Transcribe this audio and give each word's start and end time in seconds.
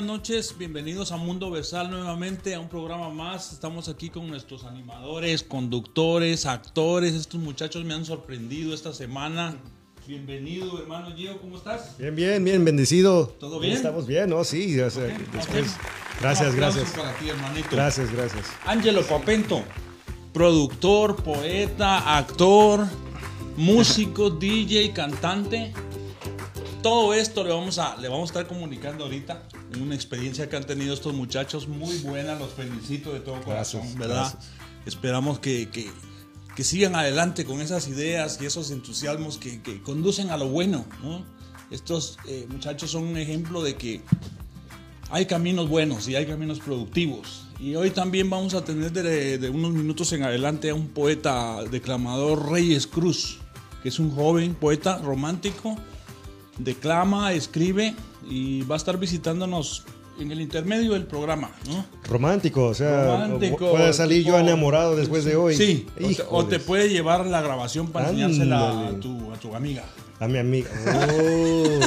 buenas 0.00 0.18
noches. 0.18 0.54
Bienvenidos 0.58 1.12
a 1.12 1.18
Mundo 1.18 1.50
Versal 1.50 1.90
nuevamente, 1.90 2.54
a 2.54 2.60
un 2.60 2.70
programa 2.70 3.10
más. 3.10 3.52
Estamos 3.52 3.86
aquí 3.90 4.08
con 4.08 4.28
nuestros 4.28 4.64
animadores, 4.64 5.42
conductores, 5.42 6.46
actores. 6.46 7.14
Estos 7.14 7.38
muchachos 7.38 7.84
me 7.84 7.92
han 7.92 8.06
sorprendido 8.06 8.72
esta 8.72 8.94
semana. 8.94 9.56
Bienvenido, 10.06 10.80
hermano 10.80 11.14
Gio, 11.14 11.38
¿cómo 11.38 11.58
estás? 11.58 11.98
Bien, 11.98 12.16
bien, 12.16 12.42
bien, 12.42 12.64
bendecido. 12.64 13.26
¿Todo 13.38 13.60
bien? 13.60 13.74
Estamos 13.74 14.06
bien, 14.06 14.30
¿no? 14.30 14.42
Sí, 14.42 14.80
o 14.80 14.88
sea, 14.88 15.04
Ok, 15.04 15.32
después. 15.34 15.66
ok. 15.74 16.20
Gracias, 16.22 16.54
gracias. 16.54 16.90
para 16.92 17.12
ti, 17.18 17.28
hermanito. 17.28 17.68
Gracias, 17.70 18.10
gracias. 18.10 18.46
Ángelo 18.64 19.02
Papento, 19.02 19.62
productor, 20.32 21.22
poeta, 21.22 22.16
actor, 22.16 22.86
músico, 23.58 24.30
DJ, 24.40 24.92
cantante. 24.94 25.74
Todo 26.82 27.12
esto 27.12 27.44
le 27.44 27.50
vamos 27.50 27.78
a 27.78 27.96
le 27.98 28.08
vamos 28.08 28.30
a 28.30 28.32
estar 28.32 28.46
comunicando 28.46 29.04
ahorita. 29.04 29.42
Una 29.80 29.94
experiencia 29.94 30.48
que 30.48 30.56
han 30.56 30.64
tenido 30.64 30.94
estos 30.94 31.12
muchachos 31.14 31.68
muy 31.68 31.98
buena. 31.98 32.34
Los 32.36 32.52
felicito 32.54 33.12
de 33.12 33.20
todo 33.20 33.40
corazón, 33.42 33.80
Gracias, 33.82 33.98
¿verdad? 33.98 34.16
gracias. 34.32 34.50
Esperamos 34.86 35.38
que, 35.38 35.68
que- 35.68 35.90
que 36.56 36.64
sigan 36.64 36.94
adelante 36.96 37.44
con 37.44 37.60
esas 37.60 37.86
ideas 37.88 38.38
y 38.42 38.46
esos 38.46 38.70
entusiasmos 38.70 39.38
que, 39.38 39.62
que 39.62 39.80
conducen 39.82 40.30
a 40.30 40.36
lo 40.36 40.48
bueno. 40.48 40.84
¿no? 41.02 41.24
Estos 41.70 42.18
eh, 42.26 42.46
muchachos 42.50 42.90
son 42.90 43.04
un 43.04 43.16
ejemplo 43.16 43.62
de 43.62 43.76
que 43.76 44.00
hay 45.10 45.26
caminos 45.26 45.68
buenos 45.68 46.08
y 46.08 46.16
hay 46.16 46.26
caminos 46.26 46.58
productivos. 46.60 47.46
Y 47.60 47.76
hoy 47.76 47.90
también 47.90 48.28
vamos 48.30 48.54
a 48.54 48.64
tener 48.64 48.90
de, 48.92 49.38
de 49.38 49.48
unos 49.50 49.72
minutos 49.72 50.12
en 50.12 50.22
adelante 50.24 50.70
a 50.70 50.74
un 50.74 50.88
poeta 50.88 51.62
declamador, 51.70 52.50
Reyes 52.50 52.86
Cruz, 52.86 53.38
que 53.82 53.90
es 53.90 53.98
un 53.98 54.10
joven 54.14 54.54
poeta 54.54 54.98
romántico, 54.98 55.76
declama, 56.58 57.32
escribe 57.32 57.94
y 58.28 58.62
va 58.62 58.74
a 58.74 58.78
estar 58.78 58.98
visitándonos 58.98 59.84
en 60.18 60.30
el 60.30 60.40
intermedio 60.42 60.92
del 60.92 61.06
programa, 61.06 61.50
¿no? 61.66 61.84
Romántico, 62.04 62.66
o 62.66 62.74
sea, 62.74 63.06
Romántico, 63.06 63.70
puede 63.70 63.92
salir 63.94 64.22
yo 64.24 64.38
enamorado 64.38 64.94
después 64.94 65.24
de 65.24 65.34
hoy. 65.36 65.56
Sí, 65.56 65.86
o 65.88 65.94
te, 65.98 66.04
o 66.04 66.10
Híjoles. 66.10 66.48
te 66.50 66.58
puede 66.60 66.88
llevar 66.90 67.24
la 67.26 67.40
grabación 67.40 67.88
para 67.88 68.10
enseñársela 68.10 68.60
a 68.60 68.70
Ándale. 68.88 68.98
tu, 68.98 69.32
a 69.32 69.36
tu 69.38 69.54
amiga. 69.54 69.84
A 70.18 70.28
mi 70.28 70.38
amiga. 70.38 70.68
Oh, 70.86 71.80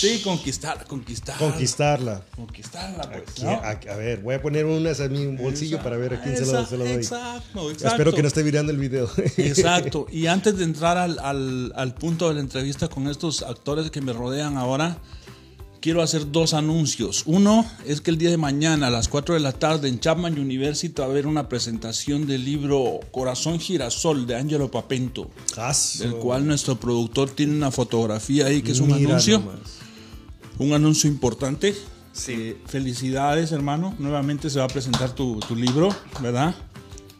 Sí, 0.00 0.20
conquistar, 0.22 0.84
conquistar. 0.86 1.36
conquistarla. 1.38 2.24
Conquistarla, 2.36 3.02
pues. 3.10 3.22
Aquí- 3.30 3.42
¿no? 3.44 3.50
a, 3.50 3.70
a 3.70 3.96
ver, 3.96 4.20
voy 4.22 4.34
a 4.34 4.42
poner 4.42 4.64
unas 4.66 4.98
en 5.00 5.12
mi 5.12 5.36
bolsillo 5.42 5.82
para 5.82 5.96
ver 5.96 6.14
a 6.14 6.22
quién 6.22 6.36
se 6.36 6.46
lo, 6.46 6.58
Esa- 6.60 6.66
se 6.66 6.76
doy. 6.76 6.88
Exacto, 6.88 7.70
exacto. 7.70 7.88
Espero 7.88 8.12
que 8.14 8.22
no 8.22 8.28
esté 8.28 8.42
mirando 8.44 8.72
el 8.72 8.78
video. 8.78 9.10
Exacto. 9.36 10.06
Y 10.12 10.26
antes 10.26 10.56
de 10.56 10.64
entrar 10.64 10.96
al, 10.98 11.18
al- 11.18 11.72
al 11.76 11.94
punto 11.94 12.28
de 12.28 12.34
la 12.34 12.40
entrevista 12.40 12.88
con 12.88 13.08
estos 13.08 13.42
actores 13.42 13.90
que 13.90 14.00
me 14.00 14.12
rodean 14.12 14.56
ahora, 14.56 14.98
quiero 15.80 16.02
hacer 16.02 16.30
dos 16.30 16.52
anuncios. 16.52 17.22
Uno 17.26 17.64
es 17.86 18.00
que 18.02 18.10
el 18.10 18.18
día 18.18 18.28
de 18.30 18.36
mañana 18.36 18.88
a 18.88 18.90
las 18.90 19.08
4 19.08 19.34
de 19.34 19.40
la 19.40 19.52
tarde 19.52 19.88
en 19.88 19.98
Chapman 19.98 20.38
University 20.38 20.92
va 21.00 21.06
a 21.06 21.08
haber 21.10 21.26
una 21.26 21.48
presentación 21.48 22.26
del 22.26 22.44
libro 22.44 23.00
Corazón 23.10 23.58
Girasol 23.58 24.26
de 24.26 24.36
Angelo 24.36 24.70
Papento, 24.70 25.30
Caso. 25.54 26.02
del 26.04 26.14
cual 26.16 26.46
nuestro 26.46 26.78
productor 26.78 27.30
tiene 27.30 27.54
una 27.54 27.70
fotografía 27.70 28.46
ahí 28.46 28.60
que 28.62 28.72
es 28.72 28.80
un 28.80 28.88
Mira 28.88 29.08
anuncio. 29.10 29.38
nomás. 29.38 29.60
Un 30.60 30.72
anuncio 30.74 31.08
importante. 31.10 31.74
Sí. 32.12 32.32
Eh, 32.34 32.56
felicidades, 32.66 33.50
hermano. 33.52 33.94
Nuevamente 33.98 34.50
se 34.50 34.58
va 34.58 34.66
a 34.66 34.68
presentar 34.68 35.10
tu, 35.14 35.40
tu 35.40 35.56
libro, 35.56 35.88
¿verdad? 36.20 36.54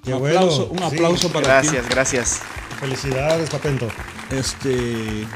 Qué 0.05 0.13
un 0.13 0.21
bueno. 0.21 0.39
aplauso, 0.41 0.69
un 0.71 0.79
Sí. 0.79 0.85
aplauso 0.85 1.29
para 1.33 1.63
ti. 1.63 1.69
Gracias, 1.69 1.89
gracias. 1.89 2.41
Felicidades, 2.81 3.49
Papento. 3.51 3.89
Este, 4.31 5.27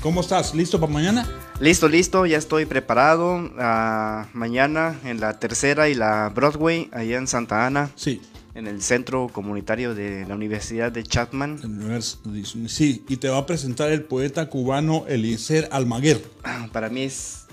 ¿cómo 0.00 0.20
estás? 0.20 0.54
¿Listo 0.54 0.78
para 0.78 0.92
mañana? 0.92 1.28
Listo, 1.60 1.88
listo, 1.88 2.26
ya 2.26 2.38
estoy 2.38 2.66
preparado. 2.66 3.50
Ah, 3.58 4.26
mañana 4.32 4.98
en 5.04 5.20
la 5.20 5.38
tercera 5.38 5.88
y 5.88 5.94
la 5.94 6.28
Broadway, 6.34 6.88
allá 6.92 7.16
en 7.18 7.26
Santa 7.26 7.66
Ana, 7.66 7.90
Sí. 7.96 8.20
En 8.54 8.66
el 8.66 8.82
centro 8.82 9.28
comunitario 9.32 9.94
de 9.94 10.24
la 10.26 10.34
Universidad 10.34 10.92
de 10.92 11.02
Chapman. 11.02 12.00
Sí, 12.68 13.04
y 13.08 13.16
te 13.16 13.28
va 13.28 13.38
a 13.38 13.46
presentar 13.46 13.90
el 13.90 14.04
poeta 14.04 14.48
cubano 14.48 15.04
Eliezer 15.08 15.68
Almaguer. 15.72 16.24
Ah, 16.44 16.68
Para 16.72 16.88
mí 16.88 17.02
es. 17.02 17.46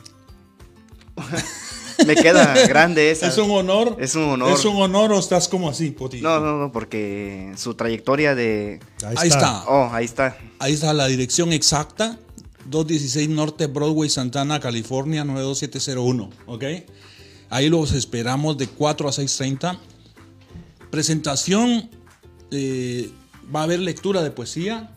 Me 2.05 2.15
queda 2.15 2.55
grande 2.67 3.11
esa. 3.11 3.27
¿Es 3.27 3.37
un 3.37 3.51
honor? 3.51 3.97
Es 3.99 4.15
un 4.15 4.23
honor. 4.23 4.51
¿Es 4.53 4.65
un 4.65 4.75
honor 4.77 5.11
o 5.11 5.19
estás 5.19 5.47
como 5.47 5.69
así, 5.69 5.91
Poti? 5.91 6.21
No, 6.21 6.39
no, 6.39 6.57
no, 6.57 6.71
porque 6.71 7.53
su 7.57 7.75
trayectoria 7.75 8.33
de. 8.33 8.79
Ahí 9.03 9.27
está. 9.27 9.65
Oh, 9.67 9.89
ahí 9.91 10.05
está. 10.05 10.37
Ahí 10.59 10.73
está 10.73 10.93
la 10.93 11.07
dirección 11.07 11.53
exacta. 11.53 12.17
216 12.65 13.29
Norte 13.29 13.67
Broadway, 13.67 14.09
Santana, 14.09 14.59
California, 14.59 15.23
92701. 15.23 16.29
¿Ok? 16.45 16.63
Ahí 17.49 17.69
los 17.69 17.91
esperamos 17.91 18.57
de 18.57 18.67
4 18.67 19.09
a 19.09 19.11
6.30. 19.11 19.77
Presentación. 20.91 21.89
eh, 22.51 23.09
va 23.53 23.61
a 23.61 23.63
haber 23.63 23.79
lectura 23.79 24.21
de 24.21 24.31
poesía. 24.31 24.91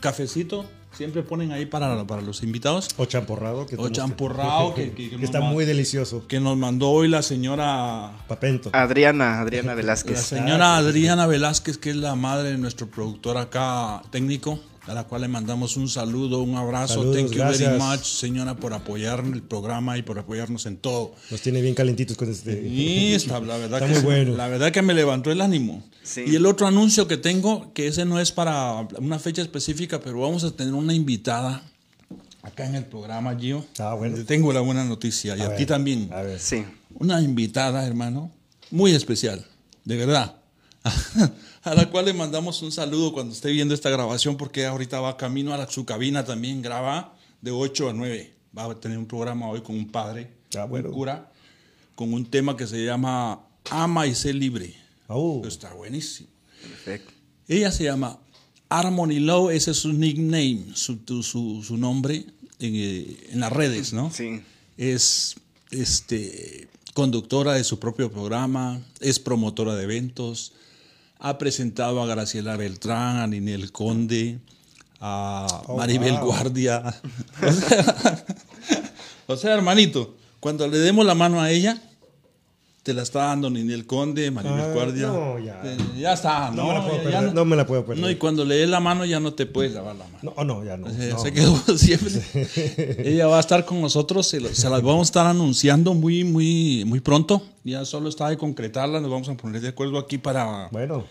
Cafecito. 0.00 0.64
Siempre 0.92 1.24
ponen 1.24 1.50
ahí 1.50 1.66
para, 1.66 2.06
para 2.06 2.22
los 2.22 2.44
invitados. 2.44 2.88
O 2.96 3.04
champurrado. 3.06 3.66
Que 3.66 3.74
O 3.76 3.88
que- 4.76 4.92
que- 4.92 5.10
que 5.16 5.24
está 5.24 5.40
muy 5.40 5.64
delicioso. 5.64 6.24
Que 6.28 6.38
nos 6.38 6.56
mandó 6.56 6.90
hoy 6.90 7.08
la 7.08 7.22
señora 7.22 8.12
Papento. 8.28 8.70
Adriana, 8.72 9.40
Adriana 9.40 9.70
La 9.70 9.74
Velázquez. 9.74 10.20
señora 10.20 10.76
Adriana 10.76 11.26
Velázquez, 11.26 11.78
que 11.78 11.90
es 11.90 11.96
la 11.96 12.14
madre 12.14 12.50
de 12.52 12.58
nuestro 12.58 12.86
productor 12.86 13.38
acá 13.38 14.02
técnico, 14.12 14.60
a 14.86 14.94
la 14.94 15.04
cual 15.04 15.22
le 15.22 15.28
mandamos 15.28 15.76
un 15.76 15.88
saludo, 15.88 16.42
un 16.42 16.56
abrazo. 16.56 16.94
Saludos, 16.94 17.16
Thank 17.16 17.30
you 17.32 17.38
very 17.42 17.58
gracias. 17.58 17.78
much, 17.82 18.04
señora, 18.04 18.54
por 18.56 18.72
apoyar 18.74 19.24
el 19.24 19.42
programa 19.42 19.96
y 19.96 20.02
por 20.02 20.18
apoyarnos 20.18 20.66
en 20.66 20.76
todo. 20.76 21.14
Nos 21.30 21.40
tiene 21.40 21.60
bien 21.62 21.74
calentitos 21.74 22.16
con 22.16 22.30
este. 22.30 22.66
Y 22.66 23.14
está, 23.14 23.40
la 23.40 23.56
verdad 23.56 23.82
Está 23.82 23.86
que 23.86 23.92
muy 23.92 24.00
sí, 24.00 24.04
bueno. 24.06 24.36
La 24.36 24.48
verdad 24.48 24.72
que 24.72 24.82
me 24.82 24.94
levantó 24.94 25.30
el 25.30 25.40
ánimo. 25.40 25.82
Sí. 26.02 26.24
Y 26.26 26.36
el 26.36 26.44
otro 26.46 26.66
anuncio 26.66 27.08
que 27.08 27.16
tengo, 27.16 27.72
que 27.72 27.86
ese 27.88 28.04
no 28.04 28.20
es 28.20 28.30
para 28.32 28.86
una 28.98 29.18
fecha 29.18 29.40
específica, 29.42 30.00
pero 30.00 30.20
vamos 30.20 30.44
a 30.44 30.50
tener 30.50 30.74
una 30.74 30.92
invitada 30.92 31.62
acá 32.42 32.66
en 32.66 32.74
el 32.74 32.84
programa, 32.84 33.34
Gio. 33.38 33.64
Ah, 33.78 33.94
bueno. 33.94 34.16
Te 34.16 34.24
Tengo 34.24 34.52
la 34.52 34.60
buena 34.60 34.84
noticia 34.84 35.34
y 35.36 35.40
a, 35.40 35.46
A 35.46 35.48
ti 35.56 35.62
ver, 35.62 35.66
también. 35.66 36.10
A 36.12 36.20
ver. 36.22 36.38
Sí. 36.38 36.62
una 36.98 37.22
invitada, 37.22 37.86
hermano, 37.86 38.30
muy 38.70 38.92
especial, 38.94 39.46
de 39.84 39.96
verdad, 39.96 40.36
a 41.64 41.74
la 41.74 41.90
cual 41.90 42.04
le 42.06 42.12
mandamos 42.12 42.62
un 42.62 42.70
saludo 42.72 43.12
cuando 43.12 43.32
esté 43.34 43.50
viendo 43.50 43.74
esta 43.74 43.90
grabación, 43.90 44.36
porque 44.36 44.66
ahorita 44.66 45.00
va 45.00 45.16
camino 45.16 45.52
a 45.54 45.58
la- 45.58 45.70
su 45.70 45.84
cabina 45.84 46.24
también, 46.24 46.62
graba 46.62 47.16
de 47.40 47.50
8 47.50 47.88
a 47.88 47.92
9. 47.92 48.32
Va 48.56 48.64
a 48.64 48.74
tener 48.80 48.98
un 48.98 49.06
programa 49.06 49.48
hoy 49.48 49.60
con 49.62 49.76
un 49.76 49.88
padre, 49.90 50.30
Ah, 50.56 50.64
bueno. 50.64 50.88
un 50.90 50.94
cura, 50.94 51.32
con 51.94 52.12
un 52.12 52.24
tema 52.26 52.56
que 52.56 52.66
se 52.66 52.84
llama 52.84 53.40
Ama 53.70 54.06
y 54.06 54.14
sé 54.14 54.32
libre. 54.32 54.74
Oh. 55.08 55.42
Está 55.46 55.72
buenísimo. 55.74 56.28
Perfecto. 56.62 57.12
Ella 57.48 57.70
se 57.72 57.84
llama 57.84 58.18
Harmony 58.68 59.18
Low, 59.20 59.50
ese 59.50 59.72
es 59.72 59.78
su 59.78 59.92
nickname, 59.92 60.66
su, 60.74 60.98
su, 61.22 61.62
su 61.62 61.76
nombre 61.76 62.24
en, 62.58 62.74
eh, 62.74 63.16
en 63.32 63.40
las 63.40 63.52
redes, 63.52 63.92
¿no? 63.92 64.10
Sí. 64.10 64.40
es 64.76 65.36
este, 65.70 66.68
conductora 66.94 67.52
de 67.54 67.64
su 67.64 67.78
propio 67.78 68.10
programa, 68.10 68.80
es 69.00 69.18
promotora 69.18 69.74
de 69.74 69.84
eventos, 69.84 70.52
ha 71.18 71.38
presentado 71.38 72.02
a 72.02 72.06
Graciela 72.06 72.56
Beltrán, 72.56 73.16
a 73.18 73.26
Ninel 73.26 73.72
Conde, 73.72 74.38
a 75.00 75.46
Oh, 75.66 75.76
Maribel 75.76 76.14
wow. 76.14 76.26
Guardia. 76.26 76.82
O 77.42 77.52
sea, 77.52 78.24
o 79.26 79.36
sea, 79.36 79.54
hermanito, 79.54 80.14
cuando 80.40 80.68
le 80.68 80.78
demos 80.78 81.04
la 81.06 81.14
mano 81.14 81.40
a 81.40 81.50
ella, 81.50 81.80
te 82.84 82.92
la 82.94 83.02
está 83.02 83.24
dando 83.24 83.48
Ninel 83.50 83.86
Conde, 83.86 84.30
Maribel 84.30 84.60
Ah, 84.60 84.72
Guardia. 84.74 85.06
no, 85.08 85.38
ya. 85.38 85.60
Eh, 85.64 85.76
ya 85.98 86.12
está, 86.12 86.50
No 86.50 86.64
no, 86.64 86.68
me 86.68 86.74
la 86.74 86.80
puedo 86.84 86.96
ya- 86.98 87.02
ya 87.10 87.18
perder, 87.18 87.34
no 87.34 87.44
me 87.46 87.56
la 87.56 87.66
puedo 87.66 87.84
perder. 87.86 88.02
No, 88.04 88.10
y 88.10 88.16
cuando 88.16 88.44
le 88.44 88.56
des 88.56 88.68
la 88.68 88.78
mano 88.78 89.04
ya 89.06 89.18
no 89.20 89.32
te 89.32 89.46
puedes 89.46 89.72
lavar 89.72 89.96
la 89.96 90.04
mano. 90.06 90.18
No, 90.22 90.32
oh, 90.36 90.44
no, 90.44 90.62
ya 90.64 90.76
no. 90.76 90.86
Eh, 90.88 91.14
se 91.20 91.32
quedó 91.32 91.56
siempre. 91.78 92.12
Ella 93.10 93.26
va 93.26 93.38
a 93.38 93.40
estar 93.40 93.64
con 93.64 93.80
nosotros, 93.80 94.26
se, 94.28 94.38
las 94.40 94.62
vamos 94.62 95.00
a 95.00 95.02
estar 95.10 95.26
anunciando 95.26 95.94
muy, 95.94 96.24
muy, 96.24 96.84
muy 96.86 97.00
pronto. 97.00 97.42
Ya 97.64 97.84
solo 97.86 98.10
está 98.10 98.28
de 98.28 98.36
concretarla, 98.36 99.00
nos 99.00 99.10
vamos 99.10 99.28
a 99.30 99.34
poner 99.34 99.62
de 99.62 99.68
acuerdo 99.68 99.98
aquí 99.98 100.18
para, 100.18 100.68
Bueno, 100.70 101.04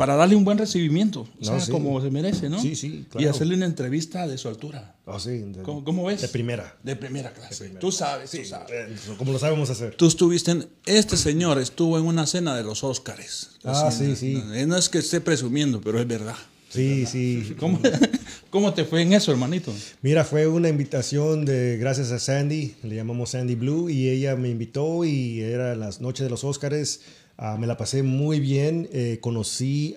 para 0.00 0.16
darle 0.16 0.34
un 0.34 0.46
buen 0.46 0.56
recibimiento, 0.56 1.20
o 1.20 1.28
No, 1.40 1.44
sea, 1.46 1.60
sí. 1.60 1.70
como 1.70 2.00
se 2.00 2.10
merece, 2.10 2.48
¿no? 2.48 2.58
Sí, 2.58 2.74
sí, 2.74 2.86
Y 2.86 3.02
claro. 3.04 3.28
hacerle 3.32 3.54
una 3.54 3.66
entrevista 3.66 4.26
de 4.26 4.38
su 4.38 4.48
altura. 4.48 4.94
oh, 5.04 5.20
sí, 5.20 5.40
de, 5.40 5.60
¿Cómo, 5.62 5.84
cómo 5.84 6.06
ves? 6.06 6.22
De 6.22 6.28
primera. 6.28 6.74
De 6.82 6.96
primera 6.96 7.34
clase. 7.34 7.68
Tú 7.78 7.92
sabes, 7.92 8.30
tú 8.30 8.42
sabes. 8.42 8.70
Eh, 8.72 9.14
Como 9.18 9.30
lo 9.34 9.38
sabemos 9.38 9.68
hacer. 9.68 9.94
Tú 9.96 10.06
estuviste 10.06 10.52
en, 10.52 10.66
este 10.86 11.18
señor 11.18 11.58
estuvo 11.60 11.98
en 11.98 12.06
una 12.06 12.26
cena 12.26 12.56
de 12.56 12.62
los 12.62 12.82
Óscares. 12.82 13.50
Ah, 13.62 13.90
sí, 13.90 14.16
sí. 14.16 14.42
No, 14.42 14.66
no 14.68 14.76
es 14.78 14.88
que 14.88 14.96
esté 15.00 15.20
presumiendo, 15.20 15.82
pero 15.82 16.00
es 16.00 16.08
verdad. 16.08 16.36
Sí, 16.70 17.04
sí. 17.04 17.56
¿Cómo, 17.58 17.80
¿Cómo 18.50 18.72
te 18.72 18.84
fue 18.84 19.02
en 19.02 19.12
eso, 19.12 19.32
hermanito? 19.32 19.74
Mira, 20.02 20.24
fue 20.24 20.46
una 20.46 20.68
invitación 20.68 21.44
de 21.44 21.76
gracias 21.78 22.12
a 22.12 22.18
Sandy, 22.20 22.76
le 22.84 22.94
llamamos 22.94 23.30
Sandy 23.30 23.56
Blue, 23.56 23.90
y 23.90 24.08
ella 24.08 24.36
me 24.36 24.48
invitó 24.48 25.04
y 25.04 25.40
era 25.40 25.74
las 25.74 26.00
noches 26.00 26.24
de 26.24 26.30
los 26.30 26.44
Óscares. 26.44 27.02
Ah, 27.36 27.56
me 27.58 27.66
la 27.66 27.76
pasé 27.76 28.02
muy 28.02 28.38
bien, 28.38 28.88
eh, 28.92 29.18
conocí 29.20 29.96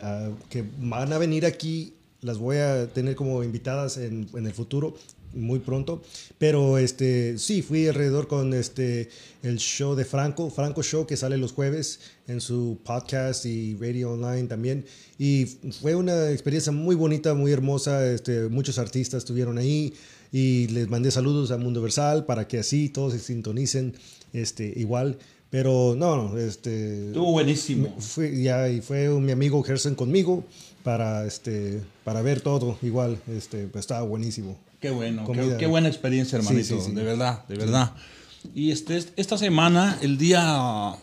que 0.50 0.64
van 0.80 1.14
a 1.14 1.18
venir 1.20 1.46
aquí, 1.46 1.94
las 2.22 2.40
voy 2.40 2.58
a 2.58 2.88
tener 2.92 3.16
como 3.16 3.44
invitadas 3.44 3.98
en, 3.98 4.28
en 4.34 4.48
el 4.48 4.54
futuro. 4.54 4.96
Muy 5.34 5.60
pronto. 5.60 6.02
Pero 6.38 6.78
este, 6.78 7.38
sí, 7.38 7.62
fui 7.62 7.88
alrededor 7.88 8.28
con 8.28 8.54
este, 8.54 9.10
el 9.42 9.58
show 9.58 9.96
de 9.96 10.06
Franco, 10.06 10.50
Franco 10.50 10.84
Show, 10.84 11.06
que 11.06 11.18
sale 11.18 11.38
los 11.38 11.54
jueves 11.54 12.00
en 12.28 12.42
su 12.42 12.80
podcast 12.84 13.46
y 13.46 13.76
radio 13.76 14.12
online 14.12 14.48
también. 14.48 14.86
Y 15.18 15.46
fue 15.82 15.96
una 15.96 16.32
experiencia 16.32 16.72
muy 16.72 16.96
bonita, 16.96 17.34
muy 17.34 17.52
hermosa. 17.52 18.06
Este, 18.12 18.48
muchos 18.50 18.78
artistas 18.80 19.20
estuvieron 19.20 19.58
ahí 19.58 19.94
y 20.32 20.68
les 20.68 20.90
mandé 20.90 21.12
saludos 21.12 21.52
a 21.52 21.58
Mundo 21.58 21.82
Versal 21.82 22.26
para 22.26 22.48
que 22.48 22.60
así 22.60 22.90
todos 22.90 23.14
se 23.14 23.20
sintonicen 23.20 23.94
este, 24.34 24.74
igual. 24.76 25.18
Pero 25.54 25.94
no, 25.96 26.36
este. 26.36 27.10
Estuvo 27.10 27.34
buenísimo. 27.34 27.96
Fue, 28.00 28.42
ya, 28.42 28.68
y 28.70 28.82
fue 28.82 29.08
mi 29.10 29.32
amigo 29.32 29.62
Gerson 29.62 29.94
conmigo 29.94 30.44
para, 30.82 31.28
este, 31.28 31.80
para 32.04 32.24
ver 32.24 32.42
todo 32.42 32.80
igual. 32.82 33.20
Este, 33.28 33.68
pues 33.68 33.84
estaba 33.84 34.02
buenísimo. 34.02 34.58
Qué 34.84 34.90
bueno, 34.90 35.26
qué, 35.32 35.56
qué, 35.58 35.66
buena 35.66 35.88
experiencia, 35.88 36.38
hermanito. 36.38 36.78
Sí, 36.78 36.88
sí, 36.88 36.92
de 36.92 37.04
verdad, 37.04 37.48
de 37.48 37.56
verdad. 37.56 37.94
Y 38.54 38.72
este, 38.72 39.02
esta 39.16 39.38
semana, 39.38 39.98
el 40.02 40.18
día 40.18 40.98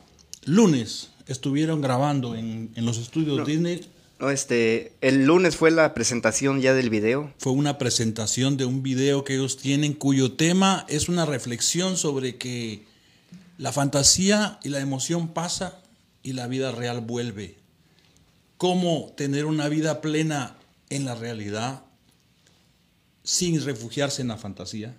lunes, 0.45 1.09
estuvieron 1.27 1.81
grabando 1.81 2.35
en, 2.35 2.73
en 2.75 2.85
los 2.85 2.99
estudios 2.99 3.47
Disney. 3.47 3.89
No, 4.19 4.29
este, 4.29 4.93
el 5.01 5.25
lunes 5.25 5.57
fue 5.57 5.71
la 5.71 5.95
presentación 5.95 6.61
ya 6.61 6.75
del 6.75 6.91
video. 6.91 7.33
Fue 7.39 7.53
una 7.53 7.79
presentación 7.79 8.59
de 8.59 8.67
un 8.67 8.83
video 8.83 9.25
que 9.25 9.37
ellos 9.37 9.57
tienen 9.57 9.95
cuyo 9.95 10.33
tema 10.33 10.85
es 10.91 11.09
una 11.09 11.25
reflexión 11.25 11.97
sobre 11.97 12.37
que 12.37 12.85
la 13.57 13.73
fantasía 13.73 14.59
y 14.63 14.69
la 14.69 14.81
emoción 14.81 15.29
pasa 15.29 15.81
y 16.23 16.35
la 16.35 16.49
vida 16.49 16.71
real 16.71 17.01
vuelve. 17.01 17.57
¿Cómo 18.59 19.15
tener 19.17 19.47
una 19.47 19.71
vida 19.71 20.03
plena 20.03 20.59
en 20.91 21.07
la 21.07 21.15
realidad 21.15 21.85
sin 23.23 23.63
refugiarse 23.65 24.23
en 24.23 24.29
la 24.29 24.37
fantasía? 24.37 24.95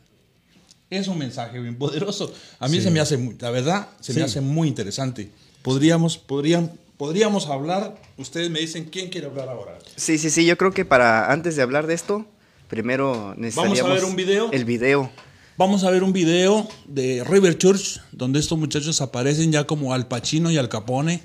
Es 0.89 1.07
un 1.07 1.17
mensaje 1.17 1.59
bien 1.59 1.77
poderoso. 1.77 2.33
A 2.59 2.67
mí 2.67 2.81
se 2.81 2.91
me 2.91 2.99
hace, 2.99 3.17
la 3.39 3.49
verdad, 3.49 3.87
se 4.01 4.13
me 4.13 4.23
hace 4.23 4.41
muy 4.41 4.67
interesante. 4.67 5.31
Podríamos, 5.61 6.17
podrían, 6.17 6.71
podríamos 6.97 7.47
hablar, 7.47 7.95
ustedes 8.17 8.49
me 8.49 8.59
dicen 8.59 8.85
quién 8.85 9.09
quiere 9.09 9.27
hablar 9.27 9.47
ahora. 9.47 9.79
Sí, 9.95 10.17
sí, 10.17 10.29
sí, 10.29 10.45
yo 10.45 10.57
creo 10.57 10.73
que 10.73 10.83
para 10.83 11.31
antes 11.31 11.55
de 11.55 11.61
hablar 11.61 11.87
de 11.87 11.93
esto, 11.93 12.25
primero 12.67 13.33
necesitaríamos 13.37 13.79
Vamos 13.79 13.91
a 13.91 13.95
ver 13.95 14.03
un 14.03 14.15
video. 14.17 14.51
El 14.51 14.65
video. 14.65 15.09
Vamos 15.57 15.83
a 15.83 15.91
ver 15.91 16.03
un 16.03 16.11
video 16.11 16.67
de 16.87 17.23
River 17.23 17.57
Church, 17.57 18.01
donde 18.11 18.39
estos 18.39 18.57
muchachos 18.57 18.99
aparecen 18.99 19.51
ya 19.51 19.65
como 19.65 19.93
Al 19.93 20.07
Pacino 20.07 20.51
y 20.51 20.57
Al 20.57 20.67
Capone, 20.67 21.21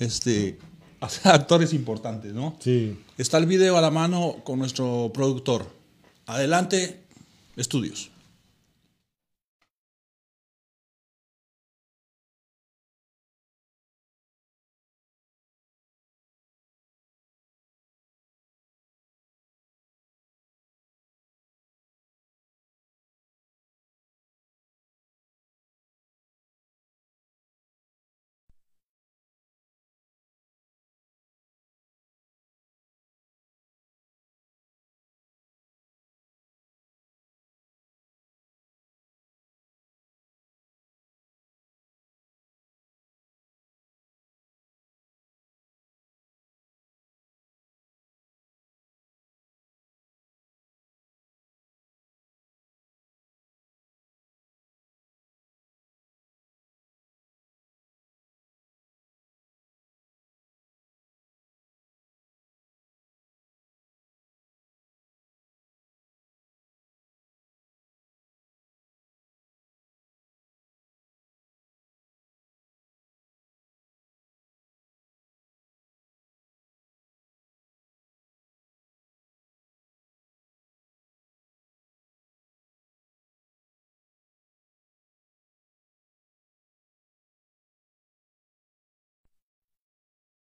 este, 0.00 0.58
actores 1.24 1.72
importantes, 1.72 2.34
¿no? 2.34 2.56
Sí. 2.60 2.98
Está 3.16 3.38
el 3.38 3.46
video 3.46 3.78
a 3.78 3.80
la 3.80 3.90
mano 3.90 4.36
con 4.44 4.58
nuestro 4.58 5.10
productor. 5.14 5.77
Adelante, 6.28 7.00
estudios. 7.56 8.10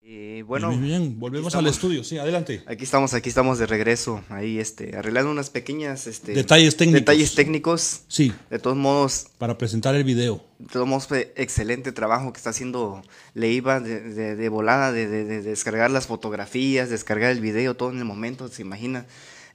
Y 0.09 0.43
bueno, 0.43 0.71
muy 0.71 0.87
bien, 0.87 1.19
volvemos 1.19 1.53
al 1.57 1.67
estudio, 1.67 2.05
sí, 2.05 2.17
adelante. 2.17 2.63
Aquí 2.67 2.85
estamos, 2.85 3.13
aquí 3.13 3.29
estamos 3.29 3.59
de 3.59 3.67
regreso, 3.67 4.23
ahí 4.29 4.61
este, 4.61 4.97
arreglando 4.97 5.33
unas 5.33 5.51
pequeñas 5.51 6.07
este, 6.07 6.33
detalles 6.33 6.77
técnicos. 6.77 7.01
Detalles 7.01 7.35
técnicos. 7.35 8.01
Sí. 8.07 8.33
De 8.49 8.61
todos 8.61 8.77
modos. 8.77 9.27
Para 9.39 9.59
presentar 9.59 9.97
el 9.97 10.05
video. 10.05 10.45
De 10.61 10.69
todos 10.69 10.87
modos, 10.87 11.09
fue 11.09 11.35
excelente 11.37 11.91
trabajo 11.91 12.33
que 12.33 12.37
está 12.37 12.51
haciendo 12.51 13.03
Leiva 13.35 13.81
de, 13.81 14.37
de, 14.37 14.49
volada, 14.49 14.93
de, 14.93 15.09
de, 15.09 15.43
descargar 15.43 15.91
las 15.91 16.07
fotografías, 16.07 16.89
descargar 16.89 17.33
el 17.33 17.41
video, 17.41 17.75
todo 17.75 17.91
en 17.91 17.99
el 17.99 18.05
momento, 18.05 18.47
se 18.47 18.63
imagina. 18.63 19.07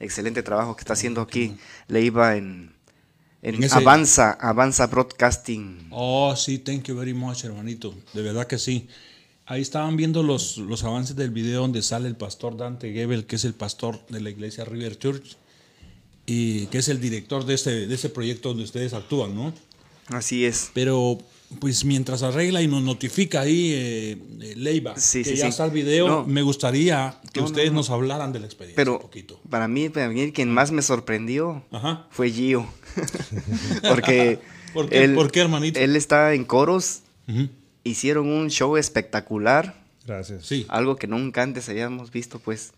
Excelente 0.01 0.43
trabajo 0.43 0.75
que 0.75 0.81
está 0.81 0.93
haciendo 0.93 1.22
aquí 1.22 1.55
Leiva 1.88 2.36
en, 2.36 2.74
en, 3.41 3.63
en 3.63 3.72
Avanza, 3.72 4.34
Avanza 4.34 4.88
Broadcasting. 4.88 5.88
Oh, 5.91 6.36
sí, 6.36 6.60
thank 6.60 6.84
you 6.89 6.98
very 6.98 7.13
much, 7.13 7.46
hermanito. 7.46 7.96
De 8.12 8.22
verdad 8.22 8.48
que 8.48 8.58
sí. 8.58 8.89
Ahí 9.45 9.62
estaban 9.62 9.98
viendo 9.98 10.24
los, 10.24 10.57
los 10.57 10.83
avances 10.83 11.15
del 11.15 11.31
video 11.31 11.62
donde 11.62 11.81
sale 11.81 12.07
el 12.07 12.15
pastor 12.15 12.55
Dante 12.57 12.93
Gebel, 12.93 13.25
que 13.25 13.36
es 13.36 13.43
el 13.45 13.53
pastor 13.53 14.00
de 14.07 14.21
la 14.21 14.29
iglesia 14.29 14.63
River 14.65 14.98
Church 14.98 15.36
y 16.25 16.67
que 16.67 16.77
es 16.77 16.88
el 16.88 17.01
director 17.01 17.45
de 17.45 17.55
ese, 17.55 17.88
de 17.88 17.93
ese 17.95 18.10
proyecto 18.10 18.50
donde 18.50 18.63
ustedes 18.63 18.93
actúan, 18.93 19.36
¿no? 19.36 19.53
Así 20.07 20.45
es. 20.45 20.69
Pero 20.74 21.17
pues 21.60 21.83
mientras 21.83 22.24
arregla 22.24 22.62
y 22.62 22.67
nos 22.67 22.81
notifica 22.81 23.41
ahí 23.41 23.71
eh, 23.74 24.17
Leiva 24.55 24.93
sí, 24.98 25.21
que 25.21 25.31
sí, 25.31 25.36
ya 25.36 25.43
sí. 25.45 25.50
está 25.50 25.65
el 25.65 25.71
video, 25.71 26.07
No. 26.07 26.25
me 26.25 26.43
gustaría 26.43 27.19
que 27.33 27.41
No, 27.41 27.48
ustedes 27.48 27.71
no. 27.71 27.77
nos 27.77 27.89
hablaran 27.89 28.31
de 28.31 28.39
la 28.39 28.45
experiencia 28.45 28.77
Pero 28.77 28.95
un 28.95 29.01
poquito. 29.01 29.41
para 29.50 29.67
mí, 29.67 29.89
para 29.89 30.07
mí, 30.07 30.31
quien 30.31 30.50
más 30.50 30.71
me 30.71 30.81
sorprendió 30.81 31.65
Ajá. 31.71 32.07
fue 32.10 32.29
Gio. 32.31 32.65
Porque 33.89 34.39
¿Por 34.74 34.88
qué, 34.88 35.03
él, 35.03 35.13
¿Por 35.15 35.29
qué, 35.31 35.41
hermanito? 35.41 35.77
él 35.79 35.98
está 35.98 36.33
en 36.33 36.45
coros. 36.45 37.01
Hicieron 37.83 38.27
un 38.27 38.50
show 38.50 38.77
espectacular, 38.77 39.75
Gracias. 40.05 40.45
Sí. 40.45 40.65
algo 40.69 40.95
que 40.95 41.07
nunca 41.07 41.43
antes 41.43 41.69
habíamos 41.69 42.11
visto, 42.11 42.39
pues. 42.39 42.73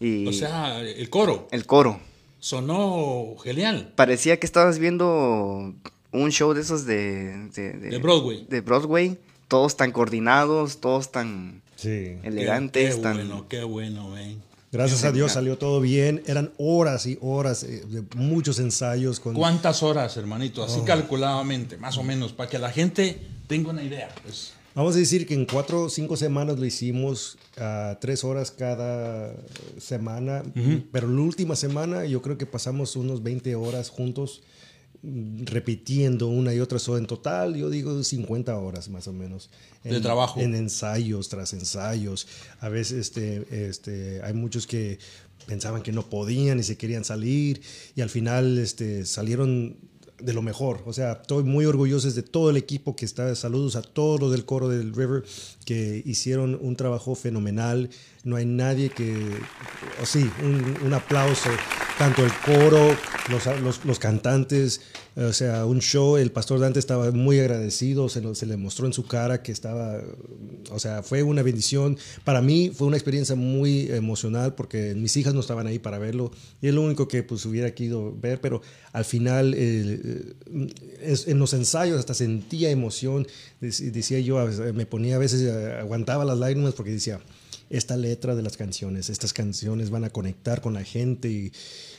Y 0.00 0.26
O 0.26 0.32
sea, 0.32 0.80
el 0.80 1.08
coro 1.10 1.48
el 1.50 1.66
coro. 1.66 2.00
sonó 2.40 3.36
genial. 3.42 3.92
Parecía 3.96 4.38
que 4.38 4.46
estabas 4.46 4.78
viendo 4.78 5.74
un 6.12 6.30
show 6.32 6.54
de 6.54 6.60
esos 6.60 6.84
de, 6.86 7.48
de, 7.54 7.72
De 7.74 7.98
Broadway. 7.98 8.46
de 8.48 8.60
Broadway, 8.60 9.18
todos 9.48 9.76
tan 9.76 9.92
coordinados, 9.92 10.78
todos 10.80 11.10
tan 11.12 11.62
Sí. 11.76 12.16
elegantes, 12.24 12.96
Qué, 12.96 13.02
tan... 13.02 13.14
bueno, 13.16 13.46
qué 13.48 13.62
bueno, 13.64 14.10
ven. 14.12 14.42
Gracias 14.70 15.04
a 15.04 15.12
Dios 15.12 15.32
salió 15.32 15.56
todo 15.56 15.80
bien. 15.80 16.22
Eran 16.26 16.52
horas 16.58 17.06
y 17.06 17.18
horas 17.20 17.62
eh, 17.62 17.84
de 17.88 18.04
muchos 18.16 18.58
ensayos 18.58 19.18
con 19.18 19.34
¿Cuántas 19.34 19.82
horas, 19.82 20.16
hermanito? 20.16 20.62
Oh. 20.62 20.66
Así 20.66 20.80
calculadamente, 20.82 21.76
más 21.78 21.96
o 21.96 22.02
menos, 22.02 22.32
para 22.32 22.50
que 22.50 22.58
la 22.58 22.70
gente 22.70 23.18
tenga 23.46 23.70
una 23.70 23.82
idea. 23.82 24.14
Pues. 24.22 24.52
Vamos 24.74 24.94
a 24.94 24.98
decir 24.98 25.26
que 25.26 25.34
en 25.34 25.46
cuatro 25.46 25.84
o 25.84 25.88
cinco 25.88 26.16
semanas 26.16 26.58
lo 26.58 26.64
hicimos 26.64 27.38
a 27.56 27.98
tres 28.00 28.22
horas 28.22 28.50
cada 28.50 29.34
semana, 29.78 30.44
pero 30.92 31.08
la 31.08 31.20
última 31.20 31.56
semana 31.56 32.04
yo 32.04 32.22
creo 32.22 32.38
que 32.38 32.46
pasamos 32.46 32.94
unos 32.94 33.22
20 33.22 33.56
horas 33.56 33.90
juntos 33.90 34.42
repitiendo 35.02 36.26
una 36.28 36.54
y 36.54 36.60
otra. 36.60 36.78
So, 36.78 36.96
en 36.96 37.06
total 37.06 37.54
yo 37.54 37.70
digo 37.70 38.02
50 38.02 38.56
horas 38.56 38.88
más 38.88 39.08
o 39.08 39.12
menos. 39.12 39.50
En, 39.84 39.92
De 39.92 40.00
trabajo. 40.00 40.40
En 40.40 40.54
ensayos 40.54 41.28
tras 41.28 41.52
ensayos. 41.52 42.26
A 42.60 42.68
veces 42.68 42.98
este, 42.98 43.68
este, 43.68 44.22
hay 44.22 44.34
muchos 44.34 44.66
que 44.66 44.98
pensaban 45.46 45.82
que 45.82 45.92
no 45.92 46.08
podían 46.08 46.58
y 46.58 46.62
se 46.62 46.76
querían 46.76 47.04
salir 47.04 47.62
y 47.94 48.02
al 48.02 48.10
final 48.10 48.58
este, 48.58 49.06
salieron 49.06 49.76
de 50.20 50.32
lo 50.32 50.42
mejor. 50.42 50.82
O 50.84 50.92
sea, 50.92 51.12
estoy 51.12 51.44
muy 51.44 51.64
orgulloso 51.64 52.10
de 52.10 52.22
todo 52.22 52.50
el 52.50 52.56
equipo 52.56 52.96
que 52.96 53.04
está. 53.04 53.34
Saludos 53.34 53.76
a 53.76 53.82
todos 53.82 54.20
los 54.20 54.32
del 54.32 54.44
coro 54.44 54.68
del 54.68 54.94
River 54.94 55.24
que 55.64 56.02
hicieron 56.04 56.58
un 56.60 56.76
trabajo 56.76 57.14
fenomenal. 57.14 57.90
No 58.24 58.36
hay 58.36 58.44
nadie 58.44 58.90
que. 58.90 59.14
O 60.02 60.06
sí, 60.06 60.28
un, 60.42 60.76
un 60.84 60.92
aplauso 60.92 61.50
tanto 61.98 62.24
el 62.24 62.30
coro, 62.44 62.96
los, 63.28 63.60
los, 63.60 63.84
los, 63.84 63.98
cantantes, 63.98 64.80
o 65.16 65.32
sea, 65.32 65.66
un 65.66 65.80
show, 65.80 66.16
el 66.16 66.30
pastor 66.30 66.60
Dante 66.60 66.78
estaba 66.78 67.10
muy 67.10 67.40
agradecido, 67.40 68.08
se, 68.08 68.34
se, 68.36 68.46
le 68.46 68.56
mostró 68.56 68.86
en 68.86 68.92
su 68.92 69.04
cara 69.04 69.42
que 69.42 69.50
estaba, 69.50 70.00
o 70.70 70.78
sea, 70.78 71.02
fue 71.02 71.24
una 71.24 71.42
bendición. 71.42 71.98
Para 72.22 72.40
mí 72.40 72.70
fue 72.72 72.86
una 72.86 72.96
experiencia 72.96 73.34
muy 73.34 73.90
emocional 73.90 74.54
porque 74.54 74.94
mis 74.94 75.16
hijas 75.16 75.34
no 75.34 75.40
estaban 75.40 75.66
ahí 75.66 75.80
para 75.80 75.98
verlo 75.98 76.30
y 76.62 76.68
es 76.68 76.74
lo 76.74 76.82
único 76.82 77.08
que 77.08 77.24
pues 77.24 77.44
hubiera 77.46 77.74
querido 77.74 78.16
ver, 78.16 78.40
pero 78.40 78.62
al 78.92 79.04
final 79.04 79.54
eh, 79.56 80.34
en 81.26 81.38
los 81.38 81.52
ensayos 81.52 81.98
hasta 81.98 82.14
sentía 82.14 82.70
emoción, 82.70 83.26
decía 83.60 84.20
yo, 84.20 84.38
me 84.72 84.86
ponía 84.86 85.16
a 85.16 85.18
veces, 85.18 85.52
aguantaba 85.80 86.24
las 86.24 86.38
lágrimas 86.38 86.74
porque 86.74 86.92
decía, 86.92 87.20
esta 87.70 87.96
letra 87.96 88.34
de 88.34 88.42
las 88.42 88.56
canciones. 88.56 89.10
Estas 89.10 89.32
canciones 89.32 89.90
van 89.90 90.04
a 90.04 90.10
conectar 90.10 90.60
con 90.60 90.74
la 90.74 90.84
gente 90.84 91.28
y, 91.28 91.52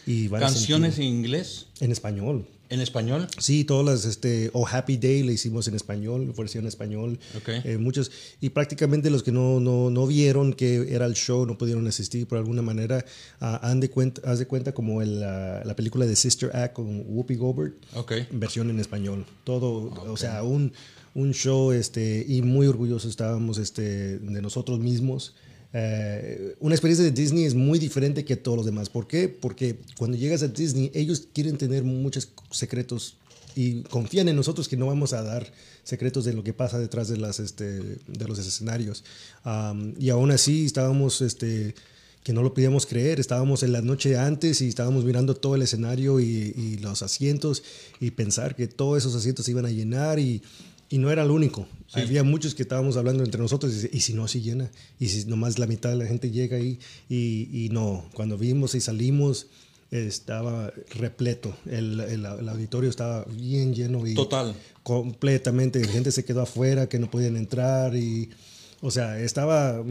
y 0.09 0.27
¿Canciones 0.27 0.97
en 0.97 1.03
inglés? 1.03 1.67
En 1.79 1.91
español. 1.91 2.47
¿En 2.69 2.81
español? 2.81 3.27
Sí, 3.37 3.63
todas 3.63 3.85
las, 3.85 4.05
este, 4.05 4.49
Oh 4.53 4.67
Happy 4.67 4.97
Day 4.97 5.21
le 5.21 5.33
hicimos 5.33 5.67
en 5.67 5.75
español, 5.75 6.33
versión 6.35 6.63
en 6.63 6.67
español. 6.67 7.19
Okay. 7.37 7.61
Eh, 7.63 7.77
muchos, 7.77 8.11
y 8.41 8.49
prácticamente 8.49 9.11
los 9.11 9.21
que 9.21 9.31
no, 9.31 9.59
no, 9.59 9.91
no, 9.91 10.07
vieron 10.07 10.53
que 10.53 10.93
era 10.95 11.05
el 11.05 11.13
show, 11.13 11.45
no 11.45 11.59
pudieron 11.59 11.87
asistir 11.87 12.27
por 12.27 12.39
alguna 12.39 12.63
manera, 12.63 13.05
uh, 13.39 13.57
han 13.61 13.79
de 13.79 13.91
cuenta, 13.91 14.21
haz 14.25 14.39
de 14.39 14.47
cuenta 14.47 14.71
como 14.71 15.03
el, 15.03 15.17
uh, 15.17 15.67
la 15.67 15.75
película 15.75 16.07
de 16.07 16.15
Sister 16.15 16.55
Act 16.55 16.73
con 16.73 17.03
Whoopi 17.07 17.35
Goldberg, 17.35 17.75
okay. 17.93 18.27
versión 18.31 18.71
en 18.71 18.79
español. 18.79 19.27
Todo, 19.43 19.91
okay. 19.91 20.03
o 20.07 20.17
sea, 20.17 20.41
un, 20.41 20.73
un 21.13 21.33
show, 21.33 21.71
este, 21.71 22.25
y 22.27 22.41
muy 22.41 22.65
orgullosos 22.65 23.11
estábamos 23.11 23.59
este, 23.59 24.17
de 24.17 24.41
nosotros 24.41 24.79
mismos. 24.79 25.35
Eh, 25.71 26.55
una 26.59 26.73
experiencia 26.73 27.05
de 27.05 27.11
Disney 27.11 27.45
es 27.45 27.53
muy 27.53 27.79
diferente 27.79 28.25
que 28.25 28.35
todos 28.35 28.57
los 28.57 28.65
demás. 28.65 28.89
¿Por 28.89 29.07
qué? 29.07 29.29
Porque 29.29 29.77
cuando 29.97 30.17
llegas 30.17 30.41
a 30.43 30.47
Disney, 30.47 30.91
ellos 30.93 31.27
quieren 31.33 31.57
tener 31.57 31.83
muchos 31.83 32.29
secretos 32.51 33.17
y 33.55 33.81
confían 33.83 34.29
en 34.29 34.35
nosotros 34.35 34.67
que 34.67 34.77
no 34.77 34.87
vamos 34.87 35.13
a 35.13 35.21
dar 35.21 35.51
secretos 35.83 36.25
de 36.25 36.33
lo 36.33 36.43
que 36.43 36.53
pasa 36.53 36.79
detrás 36.79 37.07
de, 37.09 37.17
las, 37.17 37.39
este, 37.39 37.65
de 37.65 38.27
los 38.27 38.39
escenarios. 38.39 39.03
Y 39.97 40.09
aún 40.09 40.31
así 40.31 40.65
estábamos, 40.65 41.21
este, 41.21 41.75
que 42.23 42.33
no 42.33 42.41
lo 42.41 42.53
podíamos 42.53 42.85
creer, 42.85 43.19
estábamos 43.19 43.63
en 43.63 43.71
la 43.71 43.81
noche 43.81 44.17
antes 44.17 44.61
y 44.61 44.67
estábamos 44.67 45.03
mirando 45.03 45.35
todo 45.35 45.55
el 45.55 45.61
escenario 45.61 46.19
y, 46.19 46.53
y 46.55 46.77
los 46.77 47.01
asientos 47.01 47.63
y 47.99 48.11
pensar 48.11 48.55
que 48.55 48.67
todos 48.67 48.99
esos 48.99 49.15
asientos 49.15 49.45
se 49.45 49.51
iban 49.51 49.65
a 49.65 49.71
llenar 49.71 50.19
y, 50.19 50.41
y 50.89 50.97
no 50.97 51.11
era 51.11 51.23
el 51.23 51.31
único. 51.31 51.67
Sí. 51.87 52.01
Había 52.01 52.23
muchos 52.23 52.55
que 52.55 52.63
estábamos 52.63 52.97
hablando 52.97 53.23
entre 53.23 53.39
nosotros 53.41 53.73
y, 53.91 53.97
y, 53.97 54.01
si 54.01 54.13
no 54.13 54.27
se 54.27 54.41
llena, 54.41 54.71
y 54.99 55.07
si 55.07 55.25
nomás 55.25 55.59
la 55.59 55.67
mitad 55.67 55.89
de 55.89 55.95
la 55.95 56.05
gente 56.05 56.31
llega 56.31 56.57
ahí, 56.57 56.79
y, 57.07 57.49
y 57.65 57.69
no, 57.69 58.05
cuando 58.13 58.37
vimos 58.37 58.75
y 58.75 58.81
salimos, 58.81 59.47
estaba 59.91 60.71
repleto, 60.95 61.55
el, 61.65 61.99
el, 61.99 62.25
el, 62.25 62.49
auditorio 62.49 62.89
estaba 62.89 63.25
bien 63.25 63.73
lleno 63.73 64.05
y 64.05 64.13
total, 64.13 64.53
completamente, 64.83 65.83
gente 65.87 66.11
se 66.11 66.23
quedó 66.25 66.41
afuera, 66.41 66.87
que 66.87 66.99
no 66.99 67.09
podían 67.09 67.37
entrar 67.37 67.95
y... 67.95 68.29
O 68.81 68.91
sea, 68.91 69.19
estaba 69.19 69.83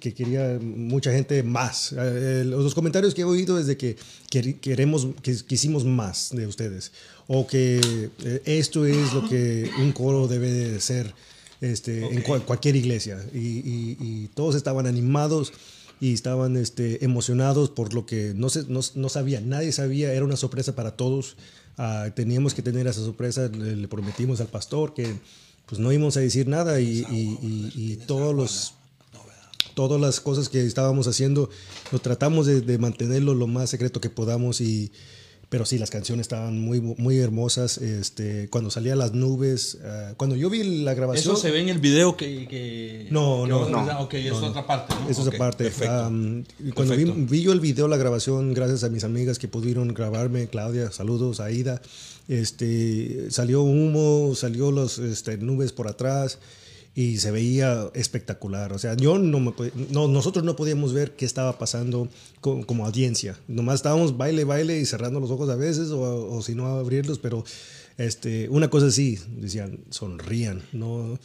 que 0.00 0.12
quería 0.12 0.58
mucha 0.60 1.10
gente 1.10 1.42
más. 1.42 1.94
Eh, 1.96 2.44
los 2.46 2.74
comentarios 2.74 3.14
que 3.14 3.22
he 3.22 3.24
oído 3.24 3.58
es 3.58 3.66
de 3.66 3.76
que 3.76 3.96
queremos, 4.28 5.08
que 5.22 5.36
quisimos 5.46 5.84
más 5.84 6.30
de 6.32 6.46
ustedes. 6.46 6.92
O 7.28 7.46
que 7.46 8.10
eh, 8.24 8.42
esto 8.44 8.84
es 8.84 9.14
lo 9.14 9.26
que 9.28 9.70
un 9.78 9.92
coro 9.92 10.28
debe 10.28 10.50
de 10.50 10.80
ser 10.80 11.14
este, 11.62 12.04
okay. 12.04 12.16
en 12.16 12.22
cual, 12.22 12.42
cualquier 12.42 12.76
iglesia. 12.76 13.24
Y, 13.32 13.38
y, 13.38 13.96
y, 14.00 14.28
todos 14.34 14.54
estaban 14.54 14.86
animados 14.86 15.54
y 15.98 16.12
estaban 16.12 16.56
este, 16.58 17.02
emocionados 17.04 17.70
por 17.70 17.94
lo 17.94 18.04
que 18.04 18.34
no, 18.36 18.50
se, 18.50 18.64
no, 18.68 18.80
no 18.94 19.08
sabían. 19.08 19.48
Nadie 19.48 19.72
sabía, 19.72 20.12
era 20.12 20.26
una 20.26 20.36
sorpresa 20.36 20.76
para 20.76 20.94
todos. 20.96 21.36
Uh, 21.78 22.10
teníamos 22.14 22.52
que 22.52 22.60
tener 22.60 22.86
esa 22.86 23.00
sorpresa. 23.00 23.48
Le, 23.48 23.76
le 23.76 23.88
prometimos 23.88 24.42
al 24.42 24.48
pastor 24.48 24.92
que 24.92 25.14
pues 25.66 25.80
no 25.80 25.92
íbamos 25.92 26.16
a 26.16 26.20
decir 26.20 26.48
nada 26.48 26.80
y, 26.80 27.04
y, 27.10 27.38
y, 27.42 27.72
y 27.74 27.96
todos 27.96 28.34
los 28.34 28.72
todas 29.74 30.00
las 30.00 30.20
cosas 30.20 30.48
que 30.48 30.64
estábamos 30.64 31.06
haciendo 31.06 31.50
lo 31.92 31.98
tratamos 31.98 32.46
de, 32.46 32.62
de, 32.62 32.78
mantenerlo 32.78 33.34
lo 33.34 33.46
más 33.46 33.68
secreto 33.68 34.00
que 34.00 34.08
podamos 34.08 34.62
y 34.62 34.90
pero 35.48 35.64
sí 35.64 35.78
las 35.78 35.90
canciones 35.90 36.24
estaban 36.24 36.60
muy 36.60 36.80
muy 36.80 37.18
hermosas 37.18 37.78
este 37.78 38.48
cuando 38.48 38.70
salían 38.70 38.98
las 38.98 39.12
nubes 39.12 39.78
uh, 39.82 40.14
cuando 40.16 40.34
yo 40.34 40.50
vi 40.50 40.82
la 40.82 40.94
grabación 40.94 41.34
eso 41.34 41.40
se 41.40 41.50
ve 41.50 41.60
en 41.60 41.68
el 41.68 41.78
video 41.78 42.16
que, 42.16 42.48
que 42.48 43.06
no 43.10 43.44
que 43.44 43.50
no 43.50 43.68
no 43.68 44.00
ok 44.00 44.14
es 44.14 44.32
no, 44.32 44.46
otra 44.46 44.66
parte 44.66 44.94
¿no? 44.94 45.08
eso 45.08 45.22
es 45.22 45.28
okay, 45.28 45.38
aparte 45.38 45.64
perfecto. 45.64 46.08
Um, 46.08 46.44
cuando 46.74 46.94
perfecto. 46.94 47.14
Vi, 47.14 47.24
vi, 47.26 47.42
yo 47.42 47.52
el 47.52 47.60
video 47.60 47.86
la 47.86 47.96
grabación 47.96 48.54
gracias 48.54 48.82
a 48.82 48.88
mis 48.88 49.04
amigas 49.04 49.38
que 49.38 49.46
pudieron 49.48 49.94
grabarme 49.94 50.48
Claudia 50.48 50.90
saludos 50.90 51.40
Aida 51.40 51.80
este, 52.28 53.30
salió 53.30 53.62
humo, 53.62 54.34
salió 54.34 54.72
las 54.72 54.98
este, 54.98 55.38
nubes 55.38 55.72
por 55.72 55.88
atrás 55.88 56.38
y 56.96 57.18
se 57.18 57.30
veía 57.30 57.90
espectacular. 57.92 58.72
O 58.72 58.78
sea, 58.78 58.96
yo 58.96 59.18
no, 59.18 59.38
me, 59.38 59.52
no 59.90 60.08
nosotros 60.08 60.44
no 60.46 60.56
podíamos 60.56 60.94
ver 60.94 61.14
qué 61.14 61.26
estaba 61.26 61.58
pasando 61.58 62.08
como 62.40 62.86
audiencia. 62.86 63.38
Nomás 63.46 63.76
estábamos 63.76 64.16
baile, 64.16 64.44
baile 64.44 64.80
y 64.80 64.86
cerrando 64.86 65.20
los 65.20 65.30
ojos 65.30 65.50
a 65.50 65.56
veces 65.56 65.90
o, 65.90 66.00
o 66.34 66.42
si 66.42 66.54
no 66.54 66.66
abrirlos, 66.66 67.18
pero 67.18 67.44
este, 67.98 68.48
una 68.48 68.70
cosa 68.70 68.90
sí, 68.90 69.18
decían, 69.38 69.78
sonrían, 69.90 70.62
no 70.72 71.18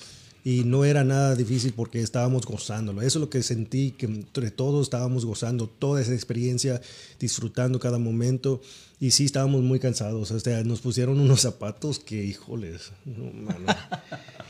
y 0.44 0.64
no 0.64 0.86
era 0.86 1.04
nada 1.04 1.36
difícil 1.36 1.72
porque 1.74 2.02
estábamos 2.02 2.46
gozándolo. 2.46 3.02
Eso 3.02 3.20
es 3.20 3.22
lo 3.22 3.30
que 3.30 3.44
sentí, 3.44 3.92
que 3.92 4.08
entre 4.08 4.52
todos 4.52 4.88
estábamos 4.88 5.24
gozando 5.26 5.68
toda 5.68 6.02
esa 6.02 6.14
experiencia, 6.14 6.82
disfrutando 7.20 7.80
cada 7.80 8.00
momento 8.00 8.60
y 9.02 9.10
sí 9.10 9.26
estábamos 9.26 9.64
muy 9.64 9.80
cansados. 9.80 10.30
O 10.30 10.40
sea, 10.40 10.64
nos 10.64 10.80
pusieron 10.80 11.20
unos 11.20 11.42
zapatos 11.42 11.98
que, 11.98 12.24
híjoles, 12.24 12.92
no, 13.04 13.34
mano, 13.34 13.66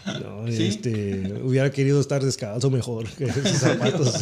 no 0.05 0.47
¿Sí? 0.51 0.65
este, 0.65 1.39
hubiera 1.41 1.71
querido 1.71 2.01
estar 2.01 2.21
descalzo 2.21 2.69
mejor 2.69 3.09
que 3.11 3.23
esos 3.27 3.47
zapatos. 3.59 4.13